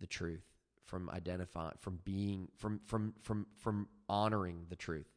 the 0.00 0.06
truth, 0.06 0.44
from 0.84 1.08
identifying, 1.10 1.76
from 1.78 1.98
being, 2.04 2.48
from 2.56 2.80
from 2.86 3.14
from 3.22 3.46
from 3.58 3.88
honoring 4.08 4.66
the 4.68 4.76
truth. 4.76 5.15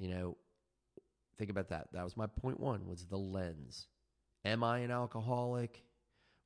You 0.00 0.08
know, 0.08 0.36
think 1.38 1.50
about 1.50 1.68
that. 1.68 1.88
That 1.92 2.02
was 2.04 2.16
my 2.16 2.26
point 2.26 2.58
one 2.58 2.86
was 2.86 3.04
the 3.04 3.18
lens. 3.18 3.86
Am 4.44 4.64
I 4.64 4.78
an 4.78 4.90
alcoholic? 4.90 5.84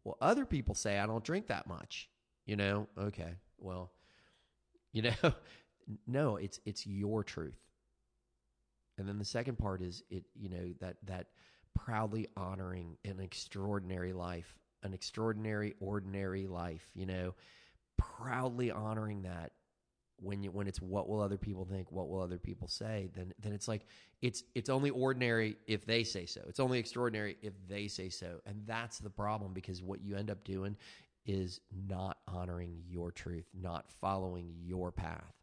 Well, 0.03 0.19
other 0.21 0.45
people 0.45 0.75
say 0.75 0.99
I 0.99 1.07
don't 1.07 1.25
drink 1.25 1.47
that 1.47 1.69
much. 1.69 2.11
You 2.47 2.57
know, 2.57 2.89
okay. 2.99 3.37
Well, 3.59 3.93
you 4.93 5.03
know, 5.03 5.33
no, 6.07 6.37
it's 6.37 6.61
it's 6.67 6.85
your 6.87 7.23
truth. 7.23 7.61
And 8.99 9.09
then 9.09 9.19
the 9.19 9.25
second 9.25 9.57
part 9.59 9.83
is 9.83 10.03
it, 10.11 10.25
you 10.35 10.49
know, 10.49 10.75
that 10.81 10.97
that 11.05 11.29
proudly 11.75 12.29
honoring 12.37 12.97
an 13.05 13.21
extraordinary 13.21 14.13
life, 14.13 14.59
an 14.83 14.93
extraordinary 14.93 15.75
ordinary 15.81 16.49
life, 16.49 16.91
you 16.95 17.07
know, 17.07 17.35
proudly 17.97 18.71
honoring 18.71 19.23
that 19.23 19.53
when 20.25 20.43
you 20.43 20.51
when 20.51 20.67
it's 20.67 20.81
what 20.81 21.09
will 21.09 21.21
other 21.21 21.37
people 21.37 21.65
think 21.65 21.91
what 21.93 22.09
will 22.09 22.21
other 22.21 22.39
people 22.39 22.67
say 22.67 23.09
then 23.15 23.33
then 23.41 23.53
it's 23.53 23.69
like 23.69 23.87
it's 24.25 24.43
it's 24.55 24.71
only 24.71 24.89
ordinary 24.89 25.59
if 25.67 25.85
they 25.85 26.03
say 26.03 26.25
so. 26.25 26.41
It's 26.49 26.59
only 26.59 26.79
extraordinary 26.79 27.37
if 27.43 27.53
they 27.69 27.89
say 27.89 28.09
so. 28.09 28.41
And 28.47 28.63
that's 28.65 28.99
the 28.99 29.11
problem 29.11 29.53
because 29.53 29.83
what 29.83 30.01
you 30.01 30.17
end 30.17 30.31
up 30.31 30.43
doing 30.45 30.79
is 31.27 31.61
not 31.87 32.17
honoring 32.27 32.83
your 32.89 33.13
truth 33.13 33.45
not 33.53 33.91
following 34.01 34.55
your 34.65 34.91
path. 34.91 35.35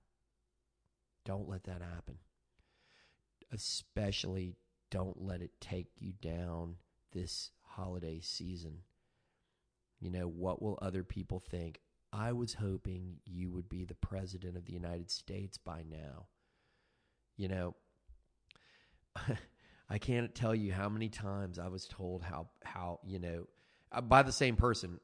Don't 1.25 1.47
let 1.47 1.65
that 1.65 1.83
happen. 1.83 2.15
Especially 3.53 4.55
don't 4.89 5.21
let 5.21 5.43
it 5.43 5.51
take 5.61 5.91
you 5.99 6.13
down 6.19 6.77
this 7.11 7.51
holiday 7.61 8.19
season. 8.19 8.79
You 9.99 10.09
know 10.09 10.27
what 10.27 10.59
will 10.59 10.79
other 10.81 11.03
people 11.03 11.39
think 11.39 11.81
I 12.13 12.33
was 12.33 12.53
hoping 12.55 13.17
you 13.25 13.51
would 13.51 13.69
be 13.69 13.85
the 13.85 13.95
president 13.95 14.57
of 14.57 14.65
the 14.65 14.73
United 14.73 15.09
States 15.09 15.57
by 15.57 15.83
now. 15.89 16.27
You 17.37 17.47
know, 17.47 17.75
I 19.89 19.97
can't 19.97 20.33
tell 20.35 20.53
you 20.53 20.73
how 20.73 20.89
many 20.89 21.09
times 21.09 21.59
I 21.59 21.67
was 21.67 21.85
told 21.85 22.23
how 22.23 22.49
how 22.63 22.99
you 23.05 23.19
know 23.19 23.47
uh, 23.91 24.01
by 24.01 24.23
the 24.23 24.31
same 24.31 24.55
person. 24.55 24.99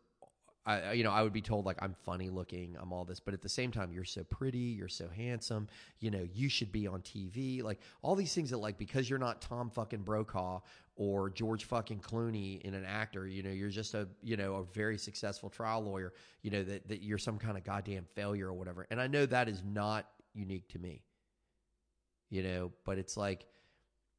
I 0.68 0.91
you 0.93 1.03
know 1.03 1.11
I 1.11 1.24
would 1.24 1.34
be 1.34 1.41
told 1.41 1.65
like 1.65 1.78
I'm 1.82 1.95
funny 2.03 2.30
looking, 2.30 2.76
I'm 2.80 2.93
all 2.93 3.05
this, 3.05 3.20
but 3.20 3.34
at 3.34 3.41
the 3.41 3.49
same 3.49 3.72
time 3.72 3.91
you're 3.91 4.03
so 4.03 4.24
pretty, 4.24 4.59
you're 4.59 4.88
so 4.88 5.07
handsome, 5.07 5.68
you 5.99 6.11
know 6.11 6.28
you 6.34 6.49
should 6.49 6.72
be 6.72 6.86
on 6.88 7.01
TV, 7.01 7.63
like 7.63 7.80
all 8.01 8.15
these 8.15 8.34
things 8.34 8.51
that 8.51 8.57
like 8.57 8.78
because 8.78 9.09
you're 9.09 9.20
not 9.20 9.41
Tom 9.41 9.70
fucking 9.70 10.03
Brokaw 10.03 10.59
or 10.97 11.30
George 11.30 11.65
fucking 11.65 11.99
Clooney 11.99 12.59
in 12.61 12.74
an 12.74 12.84
actor, 12.84 13.28
you 13.28 13.43
know, 13.43 13.51
you're 13.51 13.70
just 13.70 13.93
a, 13.93 14.07
you 14.24 14.36
know, 14.36 14.55
a 14.55 14.63
very 14.63 14.97
successful 14.97 15.47
trial 15.47 15.84
lawyer, 15.84 16.11
you 16.41 16.49
know, 16.49 16.63
that, 16.63 16.88
that 16.88 17.03
you're 17.03 17.20
some 17.20 17.38
kind 17.38 17.55
of 17.55 17.63
goddamn 17.63 18.05
failure 18.15 18.47
or 18.47 18.53
whatever. 18.53 18.88
And 18.89 18.99
I 18.99 19.05
know 19.05 19.28
that 19.28 19.47
is 19.47 19.61
not 19.63 20.07
unique 20.34 20.68
to 20.70 20.80
me, 20.80 21.03
you 22.32 22.41
know, 22.41 22.72
but 22.84 22.97
it's 22.97 23.15
like 23.15 23.45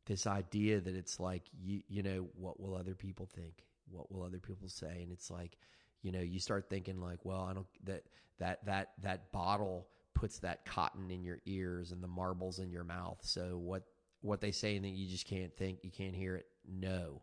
this 0.07 0.27
idea 0.27 0.81
that 0.81 0.95
it's 0.95 1.19
like, 1.19 1.43
you, 1.61 1.83
you 1.89 2.05
know, 2.05 2.29
what 2.37 2.61
will 2.61 2.77
other 2.77 2.95
people 2.95 3.27
think? 3.27 3.65
What 3.91 4.13
will 4.13 4.23
other 4.23 4.39
people 4.39 4.69
say? 4.69 5.01
And 5.03 5.11
it's 5.11 5.33
like, 5.33 5.59
you 6.03 6.13
know, 6.13 6.21
you 6.21 6.41
start 6.41 6.69
thinking 6.69 7.01
like, 7.01 7.25
well, 7.25 7.47
I 7.51 7.55
don't, 7.55 7.67
that, 7.85 8.05
that, 8.39 8.65
that, 8.67 8.93
that 9.03 9.33
bottle 9.33 9.89
puts 10.15 10.39
that 10.41 10.65
cotton 10.65 11.11
in 11.11 11.23
your 11.25 11.39
ears 11.47 11.93
and 11.93 12.03
the 12.03 12.09
marbles 12.09 12.59
in 12.59 12.71
your 12.71 12.85
mouth. 12.85 13.19
So 13.23 13.59
what, 13.59 13.85
what 14.21 14.41
they 14.41 14.53
say 14.53 14.77
and 14.77 14.85
that 14.85 14.91
you 14.91 15.09
just 15.09 15.27
can't 15.27 15.57
think, 15.57 15.79
you 15.83 15.91
can't 15.91 16.15
hear 16.15 16.37
it 16.37 16.47
no. 16.69 17.23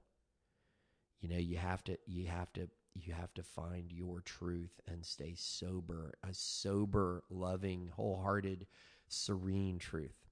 You 1.21 1.29
know, 1.29 1.37
you 1.37 1.57
have 1.57 1.83
to 1.85 1.97
you 2.05 2.27
have 2.27 2.53
to 2.53 2.67
you 2.93 3.13
have 3.13 3.33
to 3.33 3.43
find 3.43 3.91
your 3.91 4.21
truth 4.21 4.79
and 4.87 5.03
stay 5.03 5.33
sober, 5.35 6.13
a 6.23 6.33
sober, 6.33 7.23
loving, 7.29 7.89
wholehearted, 7.95 8.67
serene 9.07 9.79
truth. 9.79 10.24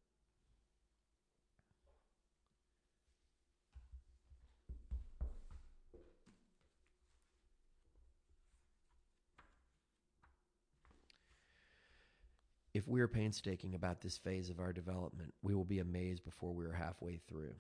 If 12.84 12.90
we 12.90 13.00
are 13.00 13.08
painstaking 13.08 13.76
about 13.76 14.02
this 14.02 14.18
phase 14.18 14.50
of 14.50 14.60
our 14.60 14.74
development, 14.74 15.34
we 15.42 15.56
will 15.56 15.64
be 15.64 15.80
amazed 15.80 16.26
before 16.26 16.52
we 16.52 16.66
are 16.66 16.74
halfway 16.74 17.16
through. 17.30 17.54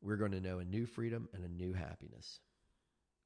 We're 0.00 0.16
going 0.16 0.32
to 0.32 0.40
know 0.40 0.58
a 0.58 0.64
new 0.64 0.86
freedom 0.86 1.28
and 1.34 1.44
a 1.44 1.52
new 1.52 1.74
happiness. 1.74 2.40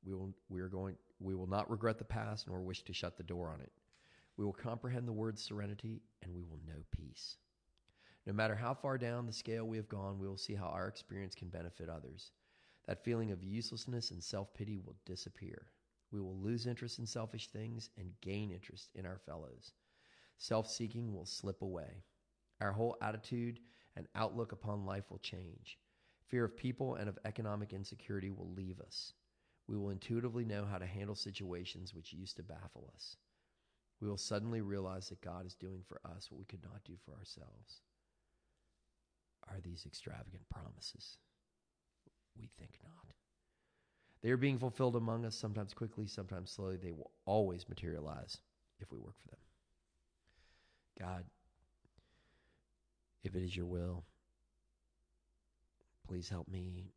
We 0.05 0.15
will, 0.15 0.35
we 0.49 0.61
are 0.61 0.69
going, 0.69 0.97
we 1.21 1.37
will 1.37 1.47
not 1.47 1.71
regret 1.71 1.97
the 1.97 2.05
past 2.05 2.49
nor 2.49 2.61
wish 2.61 2.83
to 2.83 2.93
shut 2.93 3.17
the 3.17 3.23
door 3.23 3.51
on 3.51 3.61
it. 3.61 3.71
We 4.37 4.45
will 4.45 4.53
comprehend 4.53 5.07
the 5.07 5.13
word 5.13 5.39
serenity 5.39 6.03
and 6.25 6.35
we 6.35 6.43
will 6.43 6.59
know 6.67 6.83
peace. 6.91 7.37
No 8.27 8.33
matter 8.33 8.57
how 8.57 8.75
far 8.75 8.99
down 8.99 9.25
the 9.25 9.33
scale 9.33 9.65
we 9.65 9.77
have 9.77 9.89
gone, 9.89 10.19
we 10.19 10.27
will 10.27 10.37
see 10.37 10.57
how 10.57 10.67
our 10.67 10.89
experience 10.89 11.37
can 11.37 11.51
benefit 11.51 11.89
others. 11.89 12.33
That 12.89 13.05
feeling 13.05 13.31
of 13.31 13.45
uselessness 13.45 14.11
and 14.11 14.21
self 14.21 14.53
pity 14.55 14.81
will 14.85 14.97
disappear. 15.07 15.69
We 16.11 16.21
will 16.21 16.37
lose 16.37 16.67
interest 16.67 16.99
in 16.99 17.07
selfish 17.07 17.47
things 17.47 17.91
and 17.97 18.11
gain 18.23 18.51
interest 18.51 18.91
in 18.97 19.07
our 19.07 19.21
fellows. 19.25 19.73
Self 20.39 20.71
seeking 20.71 21.13
will 21.13 21.27
slip 21.27 21.63
away. 21.63 22.05
Our 22.61 22.73
whole 22.73 22.97
attitude 23.03 23.61
and 23.97 24.07
outlook 24.15 24.53
upon 24.53 24.87
life 24.87 25.11
will 25.11 25.19
change. 25.19 25.79
Fear 26.29 26.45
of 26.45 26.57
people 26.57 26.95
and 26.95 27.09
of 27.09 27.19
economic 27.25 27.73
insecurity 27.73 28.31
will 28.31 28.53
leave 28.53 28.81
us. 28.81 29.13
We 29.67 29.77
will 29.77 29.91
intuitively 29.91 30.45
know 30.45 30.65
how 30.65 30.79
to 30.79 30.87
handle 30.87 31.15
situations 31.15 31.93
which 31.93 32.13
used 32.13 32.37
to 32.37 32.43
baffle 32.43 32.91
us. 32.95 33.17
We 34.01 34.09
will 34.09 34.17
suddenly 34.17 34.61
realize 34.61 35.09
that 35.09 35.21
God 35.21 35.45
is 35.45 35.55
doing 35.55 35.83
for 35.87 36.01
us 36.05 36.31
what 36.31 36.39
we 36.39 36.45
could 36.45 36.63
not 36.63 36.85
do 36.85 36.95
for 37.05 37.15
ourselves. 37.15 37.83
Are 39.49 39.61
these 39.61 39.85
extravagant 39.87 40.49
promises? 40.51 41.19
We 42.39 42.49
think 42.59 42.79
not. 42.85 43.15
They 44.23 44.31
are 44.31 44.37
being 44.37 44.59
fulfilled 44.59 44.97
among 44.97 45.25
us, 45.25 45.35
sometimes 45.35 45.75
quickly, 45.75 46.07
sometimes 46.07 46.51
slowly. 46.51 46.77
They 46.77 46.93
will 46.93 47.11
always 47.25 47.69
materialize 47.69 48.39
if 48.81 48.93
we 48.93 48.99
work 48.99 49.19
for 49.21 49.29
them. 49.29 49.48
God, 50.99 51.25
if 53.23 53.35
it 53.35 53.43
is 53.43 53.57
your 53.57 53.67
will, 53.67 54.05
Please 56.09 56.31
help 56.31 56.49
me 56.49 56.95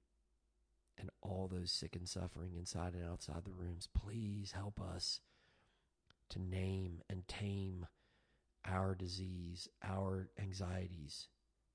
and 0.97 1.09
all 1.21 1.49
those 1.51 1.69
sick 1.71 1.97
and 1.97 2.07
suffering 2.07 2.55
inside 2.57 2.93
and 2.93 3.03
outside 3.03 3.43
the 3.43 3.51
rooms. 3.51 3.89
Please 3.93 4.53
help 4.53 4.79
us 4.79 5.19
to 6.29 6.39
name 6.39 7.01
and 7.09 7.27
tame 7.27 7.85
our 8.65 8.95
disease, 8.95 9.67
our 9.83 10.29
anxieties, 10.39 11.27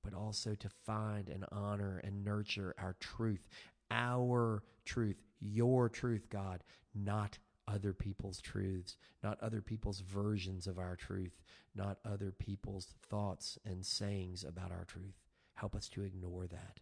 but 0.03 0.15
also 0.15 0.55
to 0.55 0.69
find 0.87 1.29
and 1.29 1.45
honor 1.53 2.01
and 2.03 2.25
nurture 2.25 2.75
our 2.79 2.97
truth, 3.01 3.47
our 3.91 4.63
truth, 4.87 5.21
your 5.39 5.91
truth, 5.91 6.31
God, 6.31 6.65
not 6.95 7.39
other 7.69 7.93
people's 7.93 8.41
truths, 8.41 8.97
not 9.23 9.39
other 9.41 9.61
people's 9.61 10.01
versions 10.01 10.67
of 10.67 10.79
our 10.79 10.97
truth, 10.97 11.43
not 11.75 11.99
other 12.05 12.31
people's 12.31 12.95
thoughts 13.09 13.59
and 13.65 13.85
sayings 13.85 14.45
about 14.45 14.71
our 14.71 14.85
truth. 14.85 15.17
Help 15.55 15.75
us 15.75 15.89
to 15.89 16.03
ignore 16.03 16.47
that. 16.47 16.81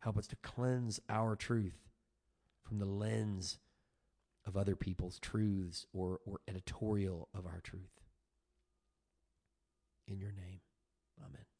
Help 0.00 0.16
us 0.16 0.26
to 0.28 0.36
cleanse 0.36 1.00
our 1.08 1.36
truth 1.36 1.88
from 2.62 2.78
the 2.78 2.86
lens 2.86 3.58
of 4.46 4.56
other 4.56 4.74
people's 4.74 5.18
truths 5.18 5.86
or, 5.92 6.20
or 6.26 6.40
editorial 6.48 7.28
of 7.34 7.46
our 7.46 7.60
truth. 7.62 8.00
In 10.08 10.18
your 10.18 10.32
name, 10.32 10.60
amen. 11.20 11.51